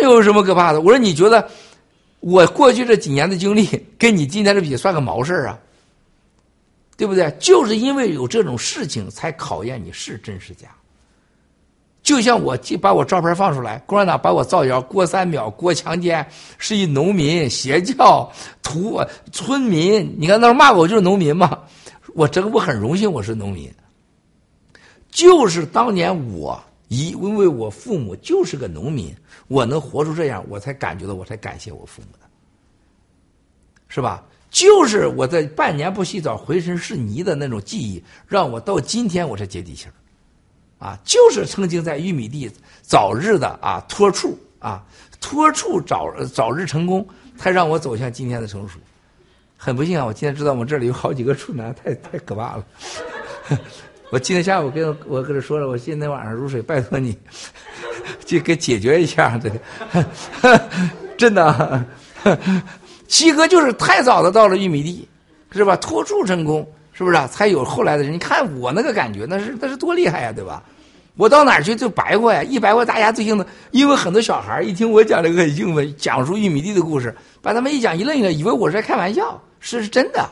[0.02, 0.82] 这有什么可怕的？
[0.82, 1.50] 我说你觉得
[2.20, 3.66] 我过去这几年的经历
[3.98, 5.58] 跟你今天这比算个毛事啊？
[6.98, 7.32] 对不对？
[7.39, 10.68] 就是因为有这种事情，才考验你是真是假。
[12.04, 16.24] 就像我把我照片放出来，共产党把我造谣郭三秒、郭强奸，
[16.58, 18.30] 是一农民邪教
[18.62, 18.99] 屠
[19.32, 20.14] 村民。
[20.20, 21.58] 你看那骂我，就是农民嘛。
[22.14, 23.74] 我这个我很荣幸，我是农民。
[25.10, 29.16] 就是当年我一因为我父母就是个农民，
[29.47, 32.28] 我能活出这样，我才感觉到我才感谢我父母的，
[33.88, 34.24] 是吧？
[34.49, 39.93] 就是我在半年不洗澡浑身是泥的那种记忆，让我到今天我才接地气儿，
[40.84, 44.84] 啊，就是曾经在玉米地早日的啊脱处啊
[45.21, 47.07] 脱处早早日成功，
[47.38, 48.77] 才让我走向今天的成熟。
[49.55, 52.65] 很不幸啊，我今天知道我们这里有好几个处男，太太可怕了。
[54.11, 57.17] 我今天下午跟我跟他说了，我今天晚上入水，拜托你，
[58.25, 60.59] 就给解决一下这个，
[61.17, 61.86] 真的，
[63.07, 65.07] 七哥就是太早的到了玉米地，
[65.53, 65.77] 是吧？
[65.77, 67.15] 脱处成功，是不是？
[67.15, 68.11] 啊才有后来的人。
[68.11, 70.61] 你看我那个感觉，那是那是多厉害呀，对吧？
[71.16, 80.30] 我到哪儿去就白活呀，一白活大家最兴奋，因为很多小孩一听我讲这个很兴奋，讲述玉米地的故事，把他们一讲一愣一愣，以为我是在开玩笑，是是真的，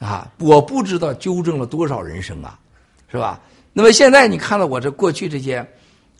[0.00, 2.58] 啊，我不知道纠正了多少人生啊。
[3.08, 3.40] 是吧？
[3.72, 5.64] 那么现在你看到我这过去这些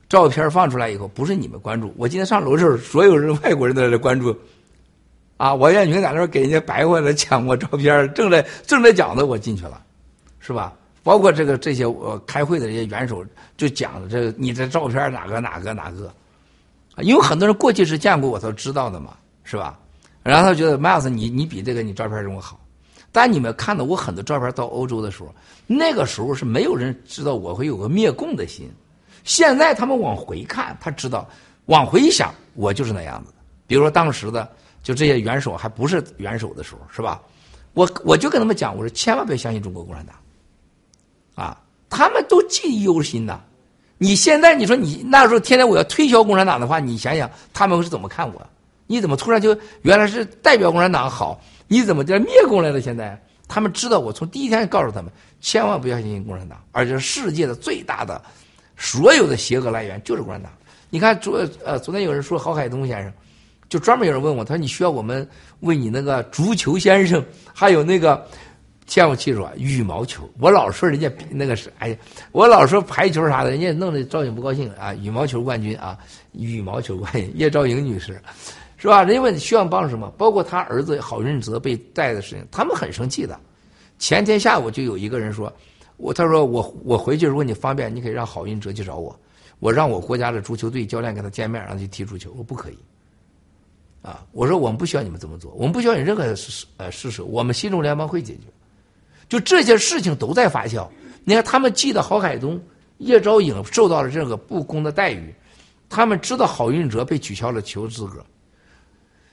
[0.09, 1.93] 照片放出来以后，不是你们关注。
[1.99, 4.35] 我今天上楼的时候，所有人外国人都在这关注。
[5.37, 9.83] 啊，王艳群在那给人家白话的讲过照片，正在正在讲的，我进去了，
[10.39, 10.73] 是吧？
[11.07, 13.25] 包括这个这些我开会的这些元首
[13.57, 16.13] 就讲的这你这照片哪个哪个哪个，
[17.01, 19.79] 因为很多人过去是见过我，都知道的嘛，是吧？
[20.25, 22.59] 然后他觉得麦老师你你比这个你照片中好。
[23.13, 25.33] 但你们看到我很多照片到欧洲的时候，
[25.69, 28.69] 那个时候是没有人知道我会有个灭共的心。
[29.23, 31.25] 现在他们往回看，他知道，
[31.67, 33.39] 往回想，我就是那样子的。
[33.69, 34.51] 比如说当时的
[34.83, 37.23] 就这些元首还不是元首的时候，是吧？
[37.75, 40.17] 我我就跟他们讲，我说千万别相信中国共产党，
[41.37, 41.57] 啊，
[41.89, 43.41] 他们都记忆犹新的。
[43.99, 48.47] 你现在你说你那时候天天我要推销共产党的话，你想想他们是怎么看我？
[48.89, 51.41] 你怎么突然就原来是代表共产党好？
[51.69, 52.81] 你怎么就灭共来了？
[52.81, 55.11] 现在他们知道，我从第一天告诉他们，
[55.41, 58.21] 千万不要相信共产党，而且世界的最大的
[58.77, 60.53] 所有的邪恶来源就是共产党。
[60.91, 63.13] 你看昨呃昨天有人说郝海东先生，
[63.69, 65.29] 就专门有人问我，他说你需要我们
[65.61, 68.25] 为你那个足球先生，还有那个
[68.87, 70.29] 见过记住啊羽毛球。
[70.39, 71.97] 我老说人家那个是哎呀，
[72.33, 74.95] 我老说排球啥的，人家弄得赵颖不高兴啊。
[74.95, 75.99] 羽毛球冠军啊，
[76.33, 78.21] 羽毛球冠军叶兆颖女士。
[78.77, 78.87] 是。
[78.87, 79.03] 吧？
[79.03, 80.09] 人家问你需要帮什么？
[80.17, 83.39] 包括他儿子郝运泽被带的事情，他们很生气的。
[83.99, 85.53] 前天下午就有一个人说，
[85.97, 89.19] 我他说我我回去如果你方便，你可以让郝运泽去找我，
[89.59, 92.33] 我让我国家的足球队教练跟他见面，让他去踢足球。
[92.37, 92.79] 我不可以。
[94.03, 98.43] 啊，我说我们不需要你们这么做，我们不需要你任何事呃事实，我们新中联邦会解决。
[99.29, 100.89] 就这些事情都在发酵。
[101.25, 102.63] 你看他们记得郝海东、
[102.99, 105.35] 叶兆颖受到了这个不公的待遇，
[105.89, 108.25] 他们知道郝运哲被取消了球资格。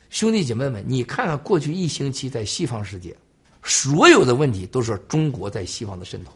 [0.09, 3.15] 兄弟姐妹们，你看看过去一星期在西方世界，
[3.63, 6.31] 所有的问题都是中国在西方的渗透。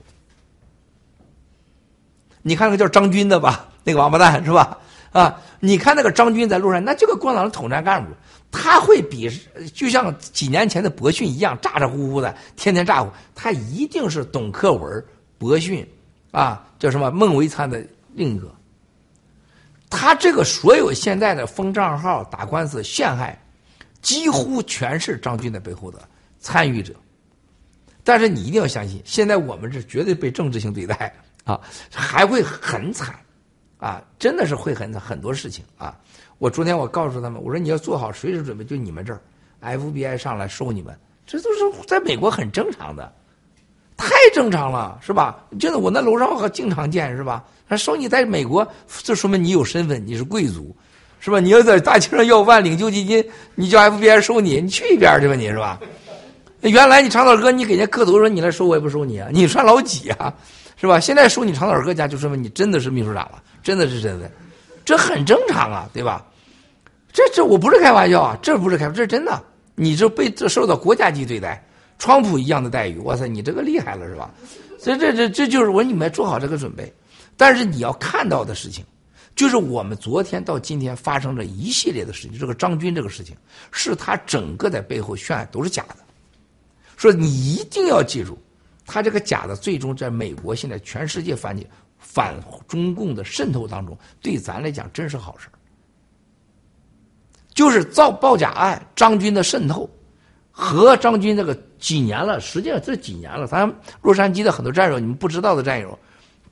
[2.41, 4.77] 你看那个叫张军的吧，那个王八蛋是吧？
[5.11, 8.11] 啊，你看那个张军在路上，那这个共产党的统战干部，
[8.51, 9.29] 他会比
[9.73, 13.09] 就像几年前的博逊一样咋咋呼呼的，天天咋呼。
[13.33, 15.03] 他一定是董克文、
[15.37, 15.87] 博逊
[16.31, 17.83] 啊，叫什么孟维灿的
[18.13, 18.53] 另一个。
[19.89, 23.41] 他这个所有现在的封账号、打官司、陷害，
[24.01, 25.99] 几乎全是张军的背后的
[26.39, 26.93] 参与者。
[28.03, 31.13] 但是你一定要相信，现在我们是绝对被政治性对待
[31.45, 31.59] 啊，
[31.91, 33.15] 还会很惨
[33.79, 35.95] 啊，真的是会很，很多事情啊。
[36.39, 39.21] 我昨天我告诉他们，我说你要做好随时准备，就你们这儿
[39.63, 43.11] ，FBI 上来收你们，这都是在美国很正常的，
[43.95, 45.43] 太正常了，是吧？
[45.59, 47.43] 真的，我那楼上可经常见，是吧？
[47.67, 50.75] 他收你在美国，这说明你有身份，你是贵族，
[51.19, 51.39] 是吧？
[51.39, 53.23] 你要在大街上要饭领救济金，
[53.55, 55.79] 你叫 FBI 收你，你去一边去吧，你是吧？
[56.61, 60.33] 原来你长岛哥，你给人家磕头说你来收我也不收你啊，你算老几啊？
[60.79, 60.99] 是吧？
[60.99, 64.31] 现在说你长岛哥家，就说明你真的是秘书长了，真的是身份。
[64.85, 66.25] 这很正常啊，对吧？
[67.11, 69.43] 这这我不是开玩笑啊，这不是开，这是真的。
[69.75, 71.61] 你这被这受到国家级对待，
[71.97, 74.31] 川普一样的待遇，哇塞，你这个厉害了是吧？
[74.79, 76.93] 所以这这这就是我说你们要做好这个准备。
[77.35, 78.85] 但是你要看到的事情，
[79.35, 82.37] 就是我们昨天到今天发生的一系列的事情。
[82.37, 83.35] 这个张军这个事情，
[83.71, 85.97] 是他整个在背后渲染都是假的。
[86.95, 88.37] 说你一定要记住，
[88.87, 91.67] 他这个假的，最终在美国现在全世界反击。
[91.99, 95.49] 反中共的渗透当中，对咱来讲真是好事
[97.55, 99.89] 就是造报假案，张军的渗透
[100.51, 103.67] 和张军这个几年了，实际上这几年了，咱
[103.99, 105.97] 洛杉矶的很多战友，你们不知道的战友，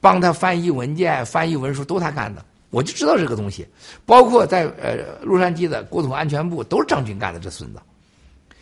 [0.02, 3.68] 帮他翻译文件、翻译文书都他干的，我就知道这个东西。
[4.04, 7.80] 包括在呃洛杉矶的国土安全部都是张军干的，这孙子。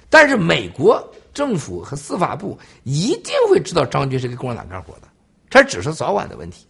[0.09, 1.01] 但是美国
[1.33, 5.07] 政府和司法部一定会知道张军是给共产党干活的，
[5.49, 6.65] 这只是早晚的问题。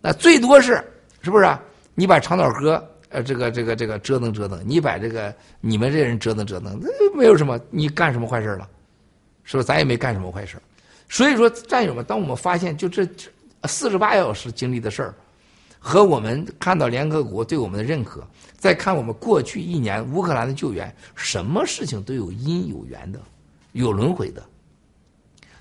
[0.00, 0.82] 那最多是
[1.20, 1.60] 是不是啊？
[1.94, 8.68] 你把长岛哥呃这个这个这个折腾折腾，你把这个你们这人折腾折腾，那没有什么，你干什么坏事了？
[9.44, 9.66] 是不是？
[9.66, 10.56] 咱也没干什么坏事。
[11.08, 13.06] 所以说，战友们，当我们发现就这
[13.64, 15.14] 四十八小时经历的事儿，
[15.78, 18.24] 和我们看到联合国对我们的认可，
[18.56, 23.20] 再看我们过去一年乌克兰的救援，什么事情都有因有缘的，
[23.72, 24.42] 有轮回的。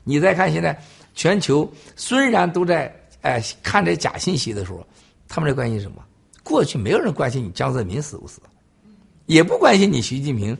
[0.03, 0.79] 你再看现在
[1.13, 2.93] 全球虽然都在。
[3.21, 4.87] 哎，看这假信息的时候，
[5.27, 6.01] 他们在关心什么？
[6.41, 8.39] 过去没有人关心你江泽民死不死，
[9.25, 10.57] 也不关心你习近平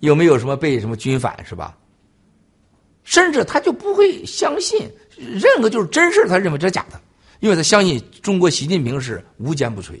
[0.00, 1.74] 有没有什么被什么军反，是吧？
[3.02, 4.86] 甚至他就不会相信
[5.16, 7.00] 任何就是真事他认为这是假的，
[7.40, 9.98] 因为他相信中国习近平是无坚不摧，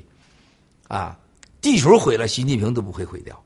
[0.88, 1.18] 啊，
[1.62, 3.42] 地球毁了，习近平都不会毁掉，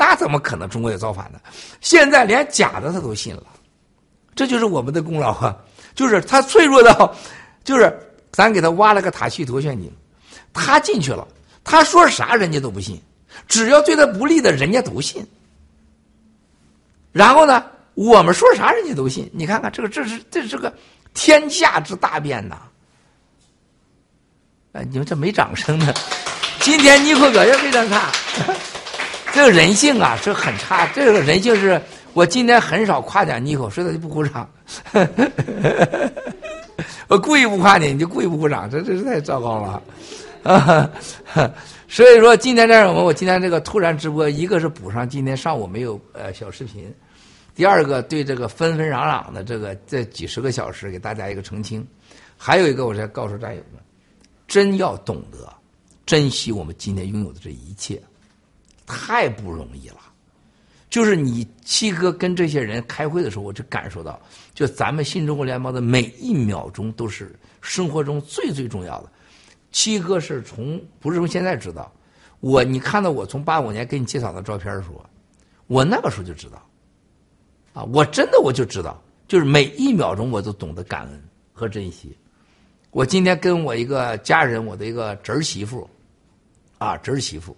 [0.00, 1.38] 那怎么可能中国也造反呢？
[1.82, 3.44] 现在连假的他都信了，
[4.34, 5.54] 这就是我们的功劳啊！
[5.94, 7.14] 就是他脆弱到，
[7.62, 8.06] 就是。
[8.32, 9.92] 咱给他挖了个塔西佗陷阱，
[10.52, 11.26] 他进去了，
[11.64, 13.02] 他说啥人家都不信，
[13.48, 15.26] 只要对他不利的，人家都信。
[17.10, 20.72] 然后呢，我们说啥人家都信，你看看这个，这是这是个
[21.12, 22.62] 天下之大变呐！
[24.74, 25.92] 哎，你们这没掌声呢？
[26.60, 28.12] 今天尼克表现非常差，
[29.32, 30.86] 这个人性啊，是很差。
[30.94, 31.80] 这个人性是
[32.12, 34.48] 我今天很少夸奖你一口，所以他就不鼓掌。
[37.08, 39.82] 我故意不夸你，你就故意不鼓掌，这这太糟糕了，
[40.44, 40.90] 啊！
[41.88, 46.92] 所以说今天这样，我我今天这个突然直播，一个是补上今天上午没有呃小视频，
[47.54, 51.84] 第二个对这个纷纷攘攘的这个这几十个小时给大家一个澄清，
[52.36, 53.82] 还有一个我再告诉战友们，
[54.46, 55.52] 真要懂得
[56.06, 58.00] 珍惜我们今天拥有的这一切，
[58.90, 59.98] 太不容易了。
[60.88, 64.20] 就是你七哥跟这些人开会的时候，我就感受到，
[64.52, 69.12] 就咱们新中国联邦的每一秒钟都是生活中最最重要的。
[69.70, 71.92] 七哥是从不是从现在知道，
[72.40, 75.04] 我你看到我从八五年给你介绍的照片的时候，
[75.68, 76.60] 我那个时候就知道，
[77.72, 81.22] 啊，我真的我就知道，就是每一秒钟我都懂得感恩
[81.52, 82.18] 和珍惜。
[82.90, 85.88] 我今天跟我一个家人，我的一个侄儿媳妇，
[86.78, 87.56] 啊，侄儿媳妇，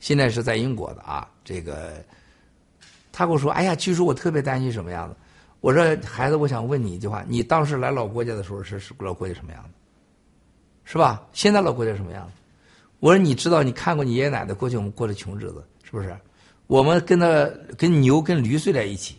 [0.00, 2.04] 现在是在英国的啊，这个。
[3.12, 5.14] 他跟我说：“哎呀，其实我特别担心什么样子。”
[5.60, 9.70] 我说：“孩子，我想问你一句话，你当时来老郭家的时候是是老郭家什么样子？
[10.84, 11.20] 是吧？
[11.32, 12.32] 现在老郭家什么样子？”
[13.00, 16.16] 我说：“你知道，你看过你爷爷奶奶过去我们过的穷日子，是不是？
[16.66, 19.16] 我们跟他跟牛跟驴睡在一起，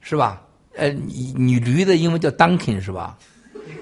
[0.00, 0.40] 是吧？
[0.76, 3.18] 呃，你你驴的英文叫 Dunkin 是吧？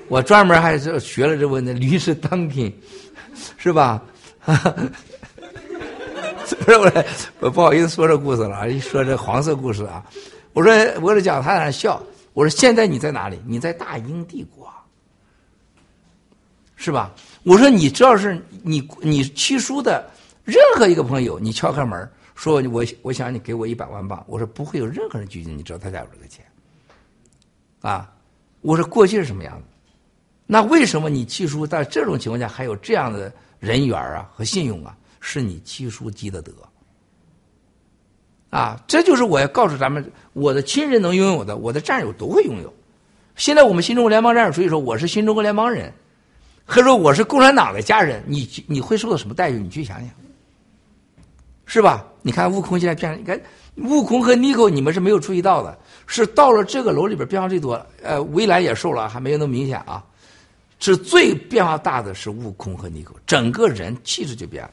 [0.09, 2.73] 我专门还是学了这问题，驴是 Dunkin，
[3.59, 4.03] 是吧？”
[6.65, 7.05] 不是我，
[7.41, 8.67] 我不好意思说这故事了啊！
[8.67, 10.05] 一说这黄色故事啊，
[10.53, 12.03] 我说我这讲他在那笑。
[12.33, 13.41] 我说现在你在哪里？
[13.47, 14.69] 你在大英帝国，
[16.77, 17.13] 是吧？
[17.45, 20.11] 我说你只要是你你七叔的
[20.45, 26.45] 任何一个朋友，你敲开门说我我想你给我一百万镑，我说不会有任何人拒绝你，知道他家有这个钱。
[27.81, 28.13] 啊，
[28.63, 29.65] 我说过去是什么样子？
[30.47, 34.97] 那为什么你七叔在这种情况下还有这样的人缘啊和信用啊？
[35.27, 36.53] 是你契叔积的德。
[38.51, 42.73] 啊，这就是我要告诉咱们，我的亲人能拥有的，我的战友都会拥有。
[43.37, 45.91] 现在我们新中国联邦战友，所以说我是新中国联邦人，
[46.67, 49.59] 或者说我是共产党的家人，你你会受到什么待遇？
[49.59, 50.11] 你去想想，
[51.65, 52.07] 是吧？
[52.21, 53.41] 你看悟空现在变成，你看
[53.77, 55.77] 悟空和尼克，你们是没有注意到的，
[56.07, 57.75] 是到了这个楼里边变化最多。
[58.03, 60.05] 呃，围栏也瘦了，还没有那么明显啊。
[60.79, 64.71] 是最变化大的是悟空和尼克，整个人气质就变了。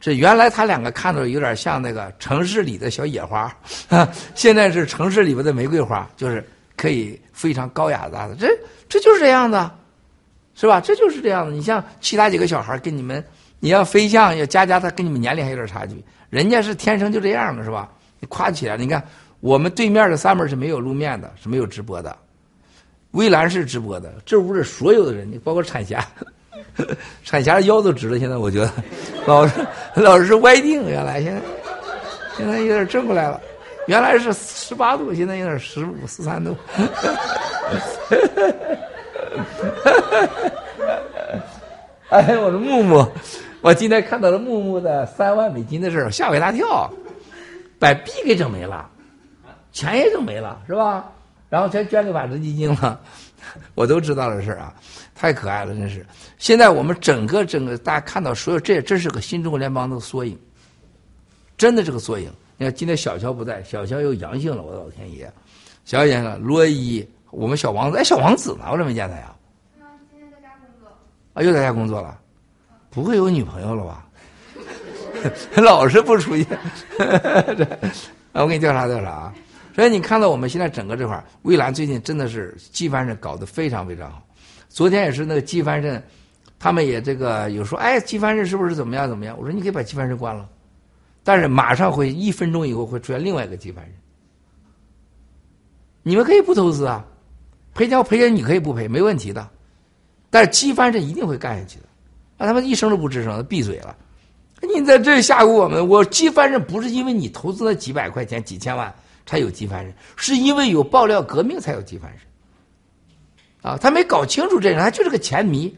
[0.00, 3.52] 这原来他两个看着有点像那个城市里的小野花，
[4.36, 6.46] 现在是城市里边的玫瑰花，就是
[6.76, 8.36] 可以非常高雅的。
[8.38, 8.48] 这
[8.88, 9.68] 这就是这样的，
[10.54, 10.80] 是吧？
[10.80, 11.52] 这就是这样的。
[11.52, 13.22] 你像其他几个小孩跟你们，
[13.58, 16.00] 你要飞象要佳佳，他跟你们年龄还有点差距，
[16.30, 17.90] 人家是天生就这样的，是吧？
[18.20, 19.04] 你夸起来，你看
[19.40, 22.16] 我们对面的 summer 是没有露面的，是没有直播的，
[23.10, 26.06] 微蓝是直播的，这屋里所有的人，你包括产霞。
[27.24, 28.70] 产霞腰都直了，现在我觉得
[29.26, 29.54] 老是
[29.94, 31.40] 老是歪腚，原来现在
[32.36, 33.40] 现在有点正过来了，
[33.86, 36.56] 原来是十八度，现在有点十五十三度。
[42.10, 43.06] 哎，我说木木，
[43.60, 46.90] 我今天看到了木木的三万美金的事儿，吓我一大跳，
[47.78, 48.88] 把币给整没了，
[49.72, 51.12] 钱也整没了，是吧？
[51.50, 52.98] 然后全捐给晚殖基金了，
[53.74, 54.72] 我都知道的事儿啊。
[55.18, 56.06] 太可爱了，真是！
[56.38, 60.38] 现在我们整个整个大家看到所有这，这是个新中国联邦的缩影，
[61.56, 62.30] 真的是个缩影。
[62.56, 65.28] 你看今天小乔不在，小乔又阳性了，我的老天爷！
[65.84, 66.38] 小姐呢？
[66.38, 68.66] 罗伊，我们小王子，哎，小王子呢？
[68.70, 69.34] 我怎么没见他呀？
[69.80, 70.88] 啊，今天在家工作。
[71.34, 72.16] 啊，又在家工作了？
[72.88, 74.06] 不会有女朋友了吧？
[75.60, 76.46] 老是不出现。
[78.32, 79.34] 啊，我给你调查调查啊！
[79.74, 84.22] 所以你看到我们现在整个这块蔚蓝最近真的是基本上搞得非常非常好。
[84.78, 86.00] 昨天也是那个机翻身，
[86.56, 89.36] 他们也这个有说，哎，机翻身是不是怎么样怎么样？
[89.36, 90.48] 我说你可以把机翻身关了，
[91.24, 93.92] 但是马上会一分钟以后会出现另外一个机翻身。
[96.04, 97.04] 你们可以不投资啊，
[97.74, 99.50] 赔钱赔钱你可以不赔，没问题的，
[100.30, 101.86] 但是机翻身一定会干下去的，
[102.36, 103.96] 让他们一声都不吱声，闭嘴了。
[104.62, 108.94] 你在这吓唬我们，我机翻身不是因为你投资了几百块钱几千万
[109.26, 112.20] 才有机翻人，是因为有爆料革命才有机翻人。
[113.60, 115.76] 啊，他没搞清楚这人，他就是个钱迷，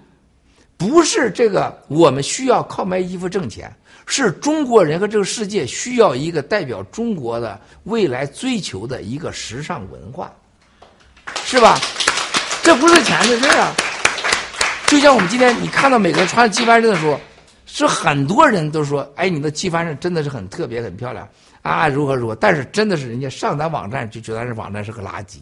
[0.77, 1.77] 不是这个。
[1.89, 3.75] 我们需要靠卖衣服挣钱，
[4.07, 10.31] 是中国人和这个世界需要一个代表中国的未来追求的一个时尚文化，
[11.45, 11.79] 是吧？
[12.63, 13.75] 这不是钱的事啊。
[14.87, 17.19] 就像我们今天你看到每个人穿机翻身的时候，
[17.65, 21.27] 是很多人都说：“哎，你的机翻身真的是很特别、很漂亮
[21.63, 25.39] 啊，如何如何。”但是真的是人家上咱网站就觉得这网站是个垃圾，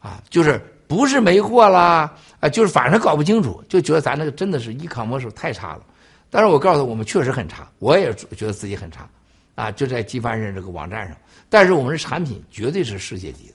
[0.00, 0.60] 啊，就是。
[0.88, 2.10] 不是没货啦，
[2.40, 5.82] 啊，就是反正搞不清楚，就觉得咱那个真的是依靠模式太差了。
[6.30, 9.08] 但是我告诉他，我们确实很差，我也觉得自己很差，
[9.54, 11.16] 啊，就在机翻人这个网站上。
[11.50, 13.52] 但是我们的产品绝对是世界级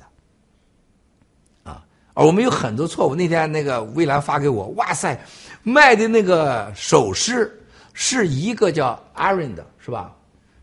[1.64, 1.84] 的，啊，
[2.14, 3.16] 而我们有很多错误。
[3.16, 5.20] 那天那个蔚蓝发给我，哇塞，
[5.64, 7.52] 卖的那个首饰
[7.94, 10.16] 是一个叫 Aaron 的，是吧？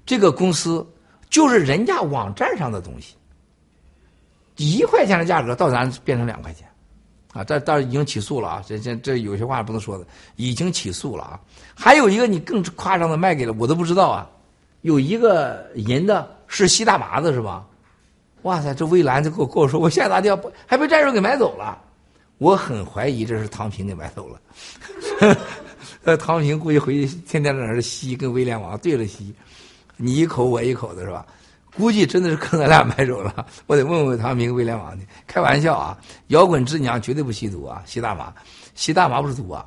[0.07, 0.85] 这个公司
[1.29, 3.15] 就是人家网站上的东西。
[4.61, 6.69] 一块钱的价格到咱变成两块钱，
[7.32, 8.65] 啊，这这已经起诉了啊！
[8.66, 10.07] 这这这有些话不能说的，
[10.37, 11.41] 已经起诉了啊！
[11.74, 14.28] 还有一个你更夸张的卖给了我都不知道啊！
[14.82, 17.66] 有一个银的是吸大麻的是吧？
[18.43, 21.78] 哇塞，这蔚蓝就给我跟我说，我现在打电话还被战友给买走了，
[22.37, 24.41] 我很怀疑这是唐平给买走了。
[26.05, 29.35] 呃，唐平估计回去天天在那吸，跟威廉王对着吸，
[29.97, 31.24] 你一口我一口的是吧？
[31.77, 35.07] 估计真的是坑咱俩买走了， 我得问问唐明、威廉王去。
[35.27, 35.97] 开玩笑啊，
[36.29, 38.33] 摇滚之娘绝对不吸毒啊，吸大麻，
[38.75, 39.65] 吸大麻不是毒啊，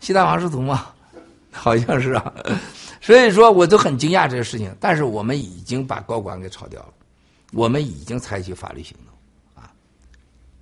[0.00, 0.86] 吸大麻是毒吗？
[1.50, 2.32] 好像是啊，
[3.00, 4.74] 所以说我都很惊讶这个事情。
[4.80, 6.94] 但是我们已经把高管给炒掉了，
[7.52, 9.70] 我们已经采取法律行动啊。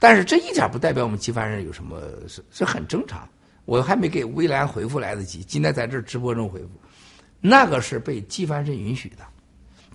[0.01, 3.29] 但是这一点不代表我们机翻人有什么是是很正常。
[3.67, 6.71] 我还没给威廉回复来得及，今天在这直播中回复，
[7.41, 9.19] 那个是被机翻身允许的。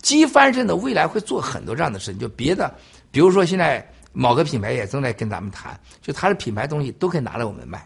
[0.06, 2.72] 机翻身的未来会做很多这样的事情，就别的，
[3.10, 3.84] 比如说现在
[4.14, 7.84] 某个品牌也正在跟咱们谈，就他的品牌东西都可以拿来我们卖，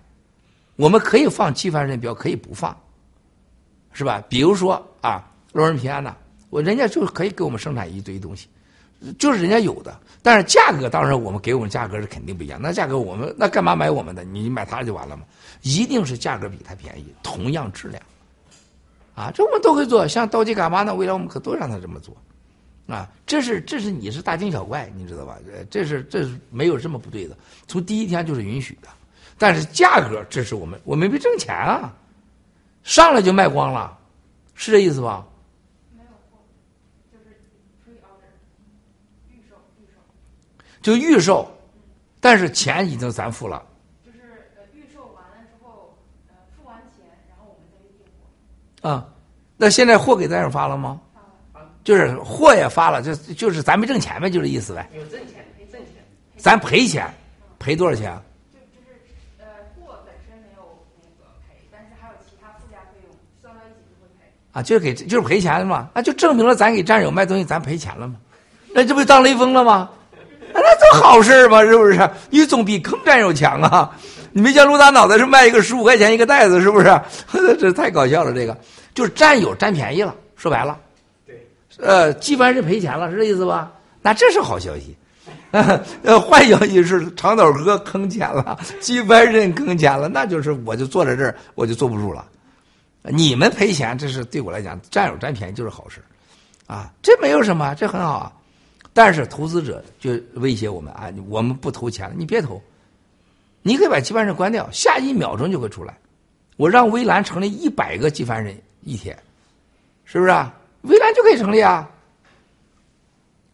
[0.75, 2.75] 我们可以放机翻身标，可以不放，
[3.93, 4.21] 是吧？
[4.27, 6.13] 比如说啊，洛人平安呐，
[6.49, 8.49] 我人家就可以给我们生产一堆东西，
[9.17, 14.25] 就是人家有的，但是价格当然我们给我们价格是肯定不一样，那价格我们那干嘛买我们的？
[14.25, 15.23] 你买它就完了吗？
[15.61, 18.03] 一定是价格比它便宜，同样质量。
[19.19, 20.07] 啊，这我们都会做。
[20.07, 20.95] 像刀鸡干嘛呢？
[20.95, 22.15] 未来我们可都让他这么做，
[22.87, 25.37] 啊，这是这是你是大惊小怪，你知道吧？
[25.69, 27.37] 这是这是没有这么不对的，
[27.67, 28.87] 从第一天就是允许的。
[29.37, 31.93] 但是价格，这是我们我们没挣钱啊，
[32.83, 33.97] 上来就卖光了，
[34.55, 35.27] 是这意思吧？
[35.93, 36.39] 没有货，
[37.11, 37.35] 就是
[37.83, 38.31] pre order，
[39.29, 39.99] 预售预售，
[40.81, 41.45] 就预售，
[42.21, 43.65] 但是钱已经咱付了。
[44.05, 45.97] 就是呃预售完了之后，
[46.27, 48.27] 呃付完钱，然后我们再去订货。
[48.81, 49.06] 啊，
[49.57, 50.99] 那现在货给咱这发了吗？
[51.53, 54.89] 发了，就是货也发了，就就是咱没挣钱呗，就这意思呗。
[54.93, 56.03] 有挣钱没挣钱，
[56.38, 57.11] 咱赔钱，
[57.60, 58.18] 赔多少钱？
[58.53, 58.99] 就就是
[59.39, 59.45] 呃
[59.76, 60.64] 货本身没有
[61.01, 63.11] 那个赔，但是还有其他附加费用，
[63.41, 64.31] 算到一起就会赔。
[64.53, 68.15] 啊，就是给就是赔钱了嘛，那就证明了咱给战友卖东西，咱赔钱了嘛，
[68.73, 69.89] 那这不当雷锋了吗？
[70.51, 72.10] 那这好事儿嘛，是不是？
[72.30, 73.95] 你总比坑战友强啊！
[74.31, 77.01] 你没见陆大脑袋是卖一个十五块钱一个袋子，是不是？
[77.60, 78.57] 这太搞笑了，这个
[78.93, 80.77] 就是战友占便宜了，说白了，
[81.26, 81.47] 对，
[81.77, 83.72] 呃，基凡是赔钱了，是这意思吧？
[84.01, 84.95] 那这是好消息。
[86.03, 92.23] 呃，坏消息是长岛哥坑钱了，基凡人坑钱了，那就是我就坐在这儿，我就坐不住了。
[93.01, 96.01] 你们赔钱，这是对我来讲，占有占便宜就是好事，
[96.68, 98.31] 啊，这没有什么，这很好啊。
[98.93, 102.61] 但是投资者就威胁我们啊，我们不投钱了，你别投，
[103.69, 105.95] 你可以把基凡人关掉，下一秒钟就会出来。
[106.57, 109.15] 我让微蓝成立一百个基凡人一天，
[110.05, 110.51] 是不是啊？
[110.81, 111.87] 微蓝就可以成立啊。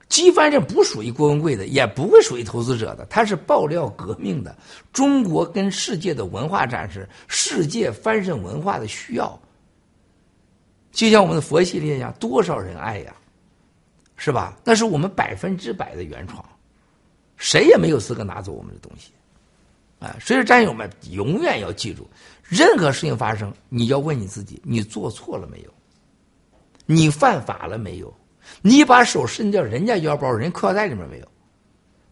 [0.08, 4.56] 基凡人不属于郭文贵的，也不会属于投资者的，他是爆料革命的，
[4.94, 9.38] 中国跟世界的文化展示，世界翻身文化的需要。
[10.94, 13.14] 就像我们的佛系列一样，多少人爱呀，
[14.16, 14.58] 是吧？
[14.64, 16.42] 那是我们百分之百的原创，
[17.36, 19.12] 谁也没有资格拿走我们的东西。
[20.00, 22.08] 啊，所以说战友们永远要记住，
[22.44, 25.70] 任何事情发生，你要问你自己：你做错了没有？
[26.86, 28.14] 你犯法了没有？
[28.62, 31.28] 你把手伸到人家腰包、人裤腰带里面没有？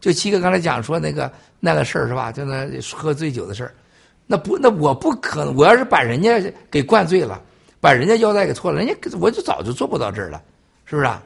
[0.00, 2.32] 就七哥刚才讲说那个那个事儿是吧？
[2.32, 3.74] 就那喝醉酒的事儿，
[4.26, 7.40] 那不那我不可能，我要是把人家给灌醉了，
[7.80, 10.42] 把人家腰带给错了，人家我就早就做不到这儿了，
[10.84, 11.22] 是不是、啊？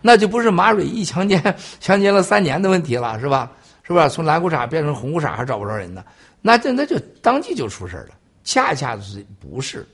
[0.00, 3.52] 那就不是马蕊一强奸强奸了三年的问题了，是吧？
[3.82, 4.08] 是吧？
[4.08, 6.04] 从蓝裤衩变成红裤衩还找不着人呢，
[6.40, 8.10] 那这那就当即就出事了。
[8.44, 9.86] 恰恰是不是？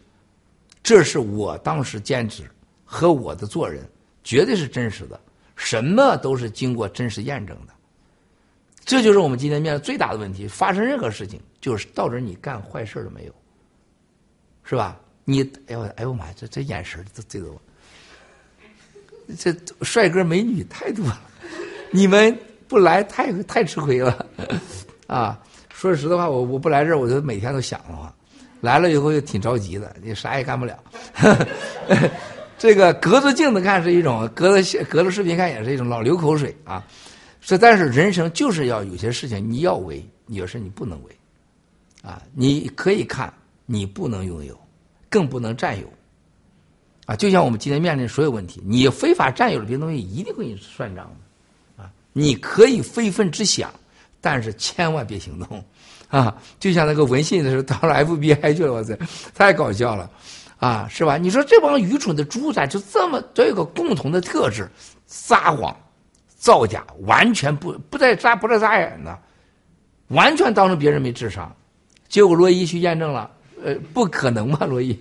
[0.82, 2.44] 这是我当时坚持
[2.84, 3.88] 和我的做人。
[4.22, 5.20] 绝对是真实的，
[5.54, 7.72] 什么都是经过真实验证的。
[8.84, 10.48] 这就是我们今天面临最大的问题。
[10.48, 13.34] 发生任何事情，就是到底你干坏事了没有？
[14.64, 15.00] 是吧？
[15.24, 17.52] 你哎呦哎呦妈呀，这这眼神这这个，
[19.36, 19.54] 这
[19.84, 21.20] 帅哥美女太多了，
[21.92, 22.36] 你们
[22.68, 24.26] 不来太太吃亏了
[25.06, 25.38] 啊！
[25.68, 28.14] 说实的话，我我不来这儿，我就每天都想的话，
[28.60, 30.78] 来了以后又挺着急的，你啥也干不了。
[32.58, 36.82] 这个隔着镜子看是一种，隔着隔着视频看也是一种，老流口水啊。
[37.40, 41.10] 实在是人生就是要有些事情你要为，有些你不能为，
[42.02, 43.32] 啊，你可以看，
[43.66, 44.58] 你不能拥有，
[45.08, 45.86] 更不能占有，
[47.04, 51.25] 啊，就像我们今天面临所有问题，你非法占有了别的东西，一定会给你算账的，
[52.18, 53.70] 你可以非分之想，
[54.22, 55.62] 但是千万别行动，
[56.08, 58.94] 啊，就像那个文信的时候到了 FBI 去了，我操，
[59.34, 60.10] 太搞笑了。
[60.56, 61.18] 啊，是吧？
[61.18, 64.66] 你说这帮愚蠢的猪仔就这么都有个共同的特质：
[65.06, 65.76] 撒谎、
[66.38, 69.18] 造假，完全不不带眨不带眨眼的，
[70.08, 71.54] 完全当成别人没智商。
[72.08, 73.30] 结果罗伊去验证了，
[73.62, 74.98] 呃，不可能嘛，罗伊。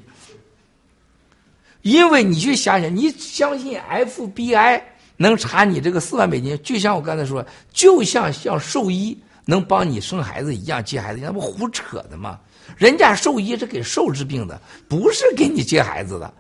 [1.82, 4.82] 因为你去想想，你相信 FBI
[5.18, 12.40] 能查你这个四万美金，就像我刚才说，就像像兽医能帮你生孩子一样、接孩子，那不胡扯的吗？
[12.78, 16.34] 人家兽医是给兽治病的，不是给你接孩子的。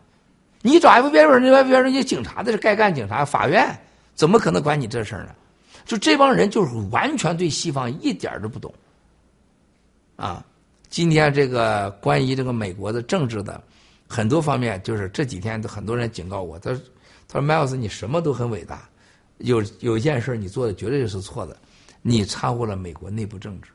[0.61, 3.77] 你找 FBI 人家 FBI 人家警察的是该干警察，法院
[4.15, 5.29] 怎么可能管你这事儿呢？
[5.85, 8.73] 就这帮人就是完全对西方一点都不懂。
[10.15, 10.43] 啊，
[10.89, 13.61] 今天这个关于这个美国的政治的
[14.07, 16.71] 很多方面，就是这几天很多人警告我，他
[17.35, 18.87] ：“他说 Miles，你什么都很伟大，
[19.39, 21.57] 有有一件事你做的绝对是错的，
[22.01, 23.69] 你掺和了美国内部政治。”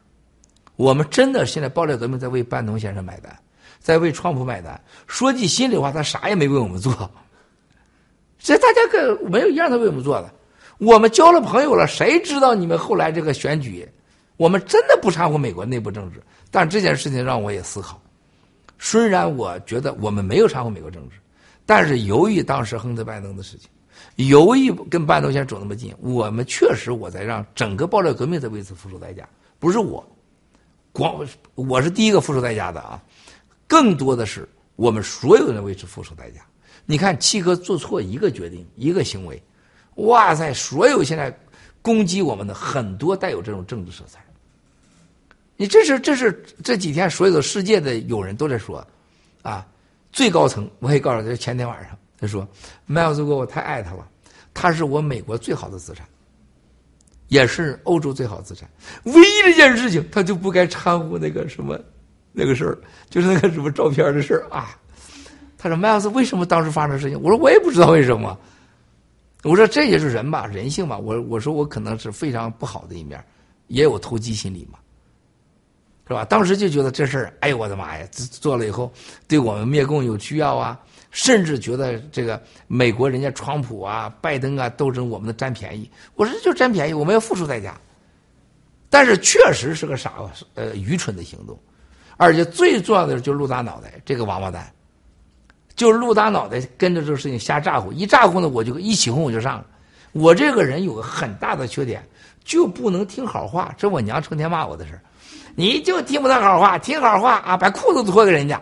[0.76, 3.38] 我们真的现在爆料革命在为班农先生买单，
[3.78, 4.80] 在为川普买单。
[5.06, 7.10] 说句心里话，他啥也没为我们做。
[8.40, 10.32] 这大家可没有一样他为我们做的。
[10.78, 13.86] 我们交了朋友了，谁知道你们后来这个选举？
[14.38, 16.22] 我们真的不掺和美国内部政治。
[16.50, 18.00] 但这件事情让我也思考。
[18.78, 21.16] 虽然我觉得我们没有掺和美国政治，
[21.70, 23.70] 但是由于当时亨特拜登的事情，
[24.28, 29.28] 由于跟班农先走那么近，我们确实我在让整个爆料革命在为此付出代价，
[29.60, 30.04] 不是我。
[30.90, 31.24] 光
[31.54, 33.00] 我是第一个付出代价的啊，
[33.68, 36.40] 更多的是我们所有人为此付出代价。
[36.86, 39.40] 你看七哥做错一个决定，一个行为，
[39.94, 40.52] 哇塞！
[40.52, 41.32] 所有现在
[41.80, 44.18] 攻击我们的很多带有这种政治色彩。
[45.56, 48.84] 你这是这是这几天所有的世界的友人都在说，
[49.42, 49.64] 啊，
[50.12, 52.46] 最高层我也告诉他，前天晚上他说，
[52.86, 54.06] 麦尔斯哥我太爱他了，
[54.52, 56.06] 他是我美国最好的资产，
[57.28, 58.68] 也是欧洲最好的资产。
[59.04, 61.78] 唯一的一件事情，他就不该掺和那个什么
[62.32, 62.78] 那个事儿，
[63.08, 64.76] 就是那个什么照片的事儿啊。
[65.56, 67.20] 他说麦尔斯为什么当时发生事情？
[67.22, 68.38] 我说我也不知道为什么。
[69.42, 70.98] 我说这也是人吧，人性吧。
[70.98, 73.24] 我我说我可能是非常不好的一面，
[73.68, 74.78] 也有投机心理嘛。
[76.10, 76.24] 是吧？
[76.24, 78.04] 当时就觉得这事儿，哎呦我的妈呀！
[78.10, 78.92] 做了以后，
[79.28, 80.76] 对我们灭共有需要啊，
[81.12, 85.88] 甚至觉得这个美国人家川普啊、拜登啊斗争，我们的占便宜。
[86.16, 87.78] 我说就占便宜，我们要付出代价。
[88.88, 90.14] 但是确实是个傻
[90.56, 91.56] 呃愚蠢的行动，
[92.16, 94.68] 而且最重要的就是陆大脑袋这个王八蛋，
[95.76, 99.66] 就是陆大脑袋跟着这个事情瞎咋呼，一咋呼呢，我就一起哄我就上了。
[100.10, 102.04] 我这个人有个很大的缺点，
[102.42, 105.00] 就不能听好话，这我娘成天骂我的事儿。
[105.60, 108.58] 你就听不到好话，听好话啊，把裤子脱给人家。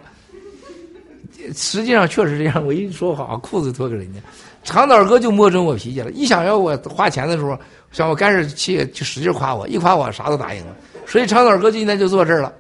[1.55, 4.19] 实际上确实这样，我一说好，裤子脱给人家。
[4.65, 7.57] 长岛哥就摸准我脾气了，一想要我花钱的时候，
[7.93, 10.75] 想我干事去就使劲夸我，一夸我啥都答应了。
[11.07, 12.53] 所以长岛哥今天就坐这儿了。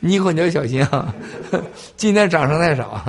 [0.00, 1.14] 你以后你要小心啊，
[1.96, 3.04] 今天掌声太少。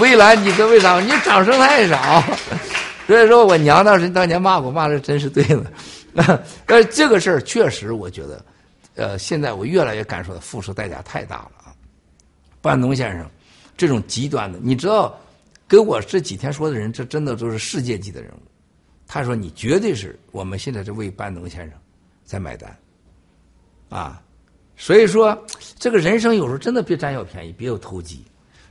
[0.00, 0.98] 蔚蓝，你哥为啥？
[1.00, 2.24] 你掌声太少。
[3.06, 5.64] 所以说我娘当时当年骂我骂的真是对了，
[6.66, 8.44] 但是这个事儿确实我觉得，
[8.94, 11.74] 呃，现在我越来越感受到付出代价太大了啊。
[12.60, 13.28] 班农先生
[13.76, 15.18] 这种极端的，你知道，
[15.68, 18.40] 跟我这几天说的人，这真的都是世界级的人物。
[19.06, 21.78] 他说你绝对是我们现在这为班农先生
[22.24, 22.76] 在买单，
[23.88, 24.20] 啊，
[24.76, 25.46] 所以说
[25.78, 28.24] 这个人生有时候真的别占小便宜，别有投机，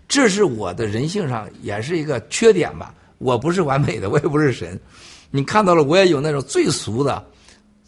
[0.08, 2.94] 这是我的人性上也是一个缺点吧。
[3.20, 4.80] 我不是完美的，我也不是神。
[5.30, 7.26] 你看到了，我也有那种最俗的、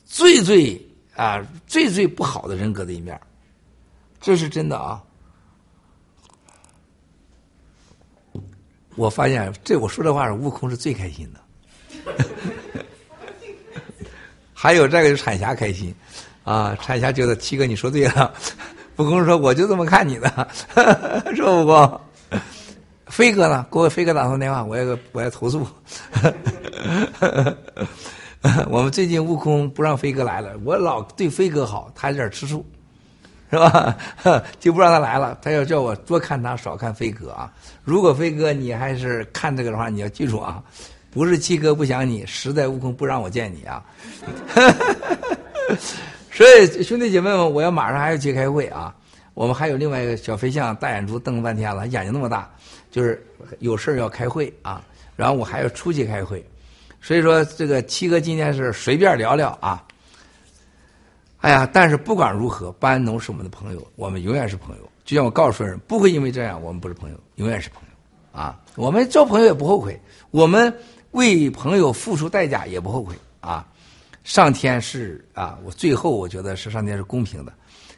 [0.06, 0.80] 最最
[1.16, 3.20] 啊、最最不好的人格的一面，
[4.20, 5.02] 这是真的啊。
[8.96, 11.40] 我发现，这我说这话是，悟空是最开心的。
[14.54, 15.96] 还有这个是彩霞开心
[16.44, 18.34] 啊，彩霞觉得七哥你说对了。
[18.98, 20.50] 悟空说：“我就这么看你的，
[21.34, 22.02] 是悟空。”
[23.10, 23.66] 飞哥呢？
[23.72, 25.68] 给我飞哥打通电话，我要 我要投诉。
[28.70, 32.66] 我们最近悟空不让飞哥来了，我老对飞哥好，他有点吃醋，
[33.52, 33.98] 是吧？
[34.60, 35.38] 就不让他来了。
[35.42, 37.52] 他要叫我多看他，少看飞哥啊。
[37.84, 40.64] 如果飞哥你还是看这个的话，你要记住啊，
[41.12, 43.84] 不是七哥不想你，实在悟空不让我见你啊。
[46.32, 48.96] 所以兄弟姐妹们，我要马上还要去开会啊。
[49.34, 52.50] 我们还有另外一个小飞象，大眼珠瞪了半天了，眼睛那么大。
[52.92, 53.26] 就是
[53.60, 54.84] 有事要开会啊，
[55.16, 56.44] 然后我还要出去开会，
[57.02, 59.84] 所以说这个七哥今天是随便聊聊啊。
[61.38, 64.90] 哎呀，但是不管如何，班农是我们的朋友，我们永远是朋友。
[65.06, 68.60] 就像我告诉人，不会因为这样我们不是朋友，永远是朋友啊。
[68.76, 70.00] 我们交朋友也不后悔，
[70.32, 70.74] 我们
[71.12, 73.66] 为朋友付出代价也不后悔啊。
[74.24, 77.54] 上天是啊，我最后我觉得是上天是公平的，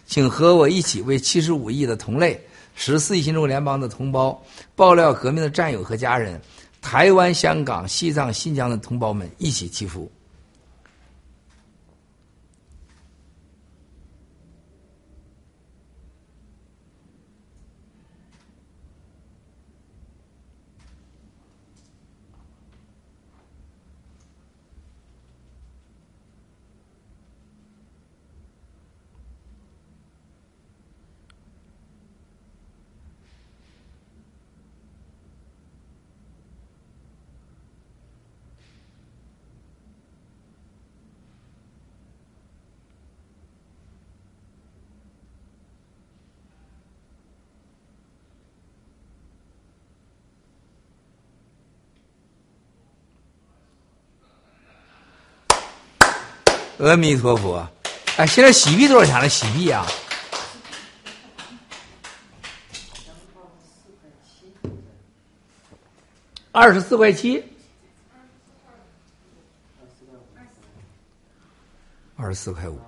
[0.05, 2.39] 请和我一起为七十五亿的同类。
[2.73, 4.41] 十四亿新中国联邦的同胞，
[4.76, 6.41] 爆料革命的战友和家人，
[6.81, 10.11] 台湾、香港、西藏、新疆的同胞们一起祈福。
[56.82, 57.64] 阿弥陀佛，
[58.18, 59.30] 哎，现在洗币多少钱了？
[59.30, 59.86] 洗币啊？
[66.52, 67.44] 二十四块七。
[72.16, 72.80] 二十四块五。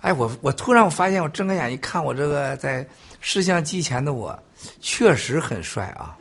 [0.00, 2.86] 哎，我我突然我发现，我睁开眼一看，我这个在
[3.20, 4.38] 摄像机前的我，
[4.80, 6.16] 确实很帅啊！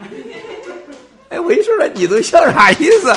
[1.29, 3.15] 哎，我一说了，你都笑啥意思？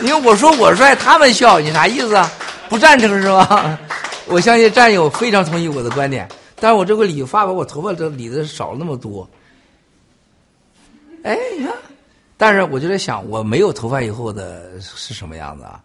[0.00, 2.30] 因为我说我帅，他们笑，你啥意思啊？
[2.68, 3.78] 不赞成是吧？
[4.28, 9.28] 我相信战友非常同意我的观点，但是我这个理发把我头发这理的少了那么多。
[11.24, 11.74] 哎，你看，
[12.36, 15.82] 但是我就在想，我没有头发以后的是什么样子啊？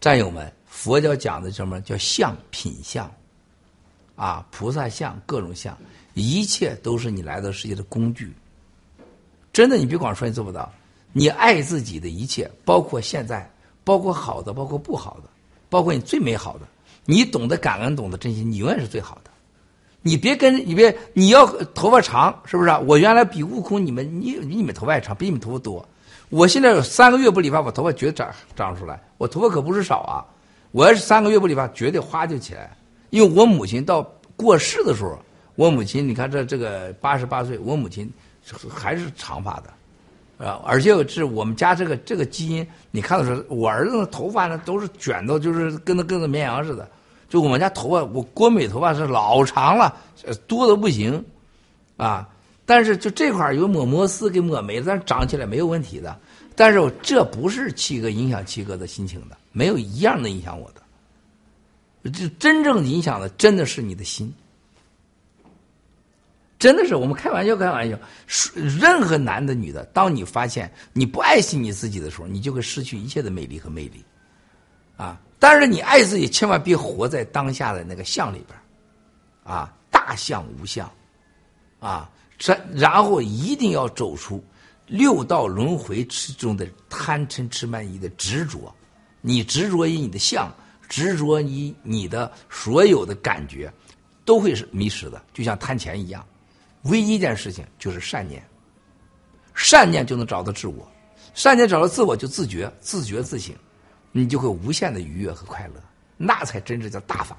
[0.00, 3.10] 战友们，佛教讲的什么叫相品相，
[4.16, 5.76] 啊，菩萨相各种相，
[6.14, 8.32] 一切都是你来到世界的工具。
[9.52, 10.72] 真的，你别光说你做不到，
[11.16, 13.48] 你爱自己的一切，包括现在，
[13.84, 15.30] 包括好的，包括不好的，
[15.70, 16.66] 包括你最美好的，
[17.04, 19.30] 你懂得感恩，懂得珍惜，你永远是最好的。
[20.02, 22.70] 你别跟，你别，你要头发长，是不是？
[22.86, 25.88] 我原来比悟空你们，你比你们头发长，比你们头发多。
[26.30, 29.00] 我现在有三个月不理发，我头发绝对长长出来。
[29.18, 30.26] 我头发可不是少啊！
[30.72, 32.76] 我要是三个月不理发，绝对花就起来。
[33.10, 34.02] 因为我母亲到
[34.36, 35.16] 过世的时候，
[35.54, 38.12] 我母亲，你看这这个八十八岁，我母亲
[38.68, 39.72] 还是长发的，
[40.44, 46.86] 啊，而且是我们家这个这个基因，你看到说，我儿子的头发呢都是卷到，就是跟那跟那绵羊似的。
[47.30, 49.96] 就我们家头发，我郭美头发是老长了，
[50.46, 51.24] 多的不行，
[51.96, 52.28] 啊！
[52.66, 56.16] 但是就这块有抹摩丝给抹没了，但是长起来没有问题的。
[56.54, 62.10] 但是这不是七哥影响七哥的心情的，没有一样的影响我的。
[62.10, 64.32] 这真正影响的真的是你的心，
[66.64, 67.98] 真的是我们开玩笑开玩笑。
[68.54, 74.02] 任何男的女的，当你发现你不爱惜你自己的时候，你就会失去一切的美丽和魅力，
[74.96, 75.20] 啊！
[75.38, 78.58] 但是你爱自己，千万别活在当下的那个相里边
[79.44, 80.90] 啊，大相无相，
[81.80, 84.42] 啊，这然后一定要走出
[84.86, 88.74] 六道轮回之中的贪嗔痴慢疑的执着。
[89.20, 90.50] 你执着于你的相，
[90.88, 93.70] 执着于你的所有的感觉，
[94.24, 96.24] 都会是迷失的，就像贪钱一样。
[96.84, 98.42] 唯一一件事情就是善念，
[99.54, 100.90] 善念就能找到自我，
[101.34, 103.54] 善念找到自我就自觉，自觉自省。
[104.16, 105.82] 你就会无限的愉悦和快乐，
[106.16, 107.36] 那才真正叫大法，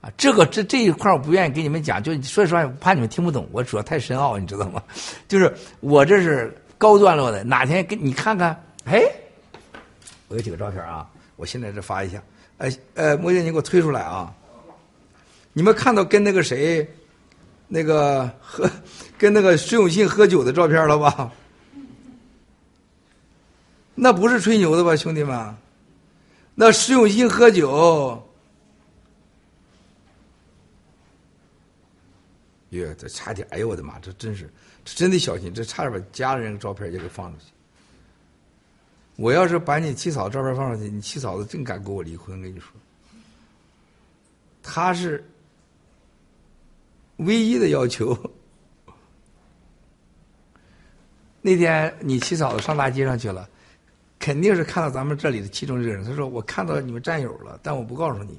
[0.00, 0.10] 啊！
[0.16, 3.46] 这个这这一块我不愿意跟你们讲，就说实话，怕你们听不懂。
[3.52, 4.82] 我主要太深奥，你知道吗？
[5.28, 8.58] 就是我这是高段落的，哪天给你看看？
[8.86, 9.02] 哎，
[10.28, 11.06] 我有几个照片啊，
[11.36, 12.22] 我现在这发一下。
[12.56, 14.34] 哎呃，莫姐，你给我推出来啊！
[15.52, 16.88] 你们看到跟那个谁，
[17.68, 18.68] 那个喝
[19.16, 21.30] 跟那个石永信喝酒的照片了吧？
[23.94, 25.56] 那不是吹牛的吧，兄弟们？
[26.54, 28.22] 那石永信喝酒，
[32.70, 33.46] 哟，这差点！
[33.50, 34.48] 哎呦，我的妈，这真是，
[34.84, 37.46] 这真得小心，这差点把家人照片也给放出去。
[39.16, 42.70] 我要是把你七嫂照片放上去，你七嫂子真敢跟我离婚，跟你说。
[44.62, 45.28] 他是
[47.18, 48.16] 唯一的要求。
[51.40, 53.48] 那天你七嫂子上大街上去了。
[54.20, 56.04] 肯定是看到咱们这里的其中一个人。
[56.04, 58.38] 他说：“我看到你们战友了，但我不告诉你。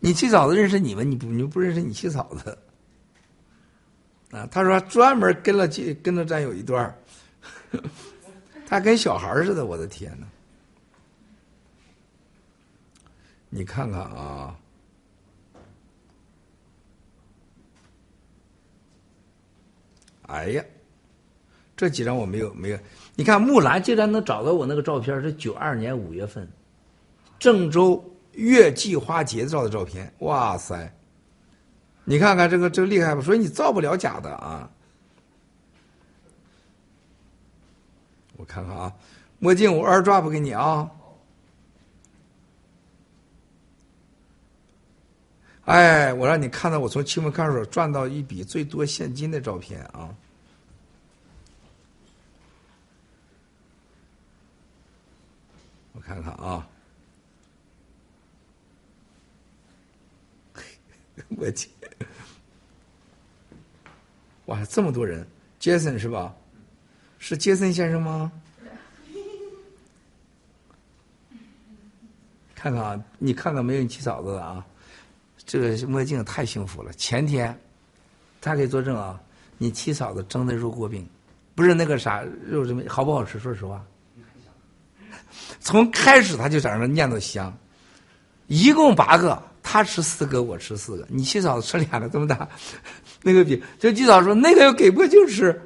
[0.00, 2.56] 你七嫂子认识你们，你不你不认识你七嫂子
[4.30, 5.66] 啊？”他说：“专门跟了
[6.02, 6.94] 跟了战友一段
[8.68, 9.64] 他跟小孩似的。
[9.64, 10.26] 我的天哪！
[13.48, 14.54] 你看看啊，
[20.26, 20.64] 哎呀，
[21.76, 22.78] 这几张我没有没有。”
[23.14, 26.46] 你看木兰竟然能找到我那个照片，是九二年五月份，
[27.38, 30.12] 郑州月季花节照的照片。
[30.18, 30.92] 哇塞！
[32.04, 33.22] 你看看这个这个厉害不？
[33.22, 34.70] 所以你造不了假的啊！
[38.36, 38.92] 我看看啊，
[39.38, 40.90] 墨镜我二 drop 给你啊。
[45.66, 50.14] 哎，我让你看到我从期末看守所赚到一笔最多现金的照片啊！
[55.92, 56.68] 我看看啊，
[61.36, 61.68] 我去，
[64.44, 65.26] 哇，这么多人，
[65.58, 66.32] 杰森是吧？
[67.18, 68.30] 是杰森先生吗？
[72.54, 74.64] 看看啊，你看看没有你七嫂子的啊？
[75.46, 76.92] 这个墨镜太幸福了。
[76.94, 77.58] 前天，
[78.40, 79.18] 他可以作证啊，
[79.56, 81.08] 你七嫂子蒸的肉锅饼，
[81.54, 83.38] 不是那个啥肉什么好不好吃？
[83.38, 83.82] 说实话。
[85.60, 87.56] 从开始他就在那念叨香，
[88.46, 92.48] 一共八个，他吃四个，我吃四个，你七嫂子吃两个这么大，
[93.22, 95.60] 那个饼，就七嫂说那个要给墨镜吃，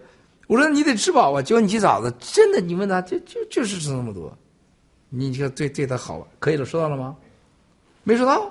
[0.47, 4.37] 我说你得吃饱啊，结果你七嫂子真的，你问他就就就是吃那么多，
[5.09, 7.17] 你就对对他好，可以了，收到了吗？
[8.03, 8.51] 没收到，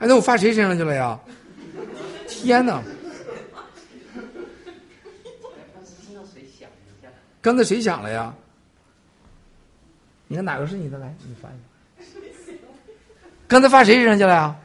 [0.00, 1.18] 哎，那我发谁身上去了呀？
[2.26, 2.82] 天哪！
[7.42, 8.34] 刚才谁响了呀？
[10.26, 10.98] 你看哪个是你的？
[10.98, 12.52] 来，你发一下。
[13.48, 14.59] 刚才发谁身上去了呀？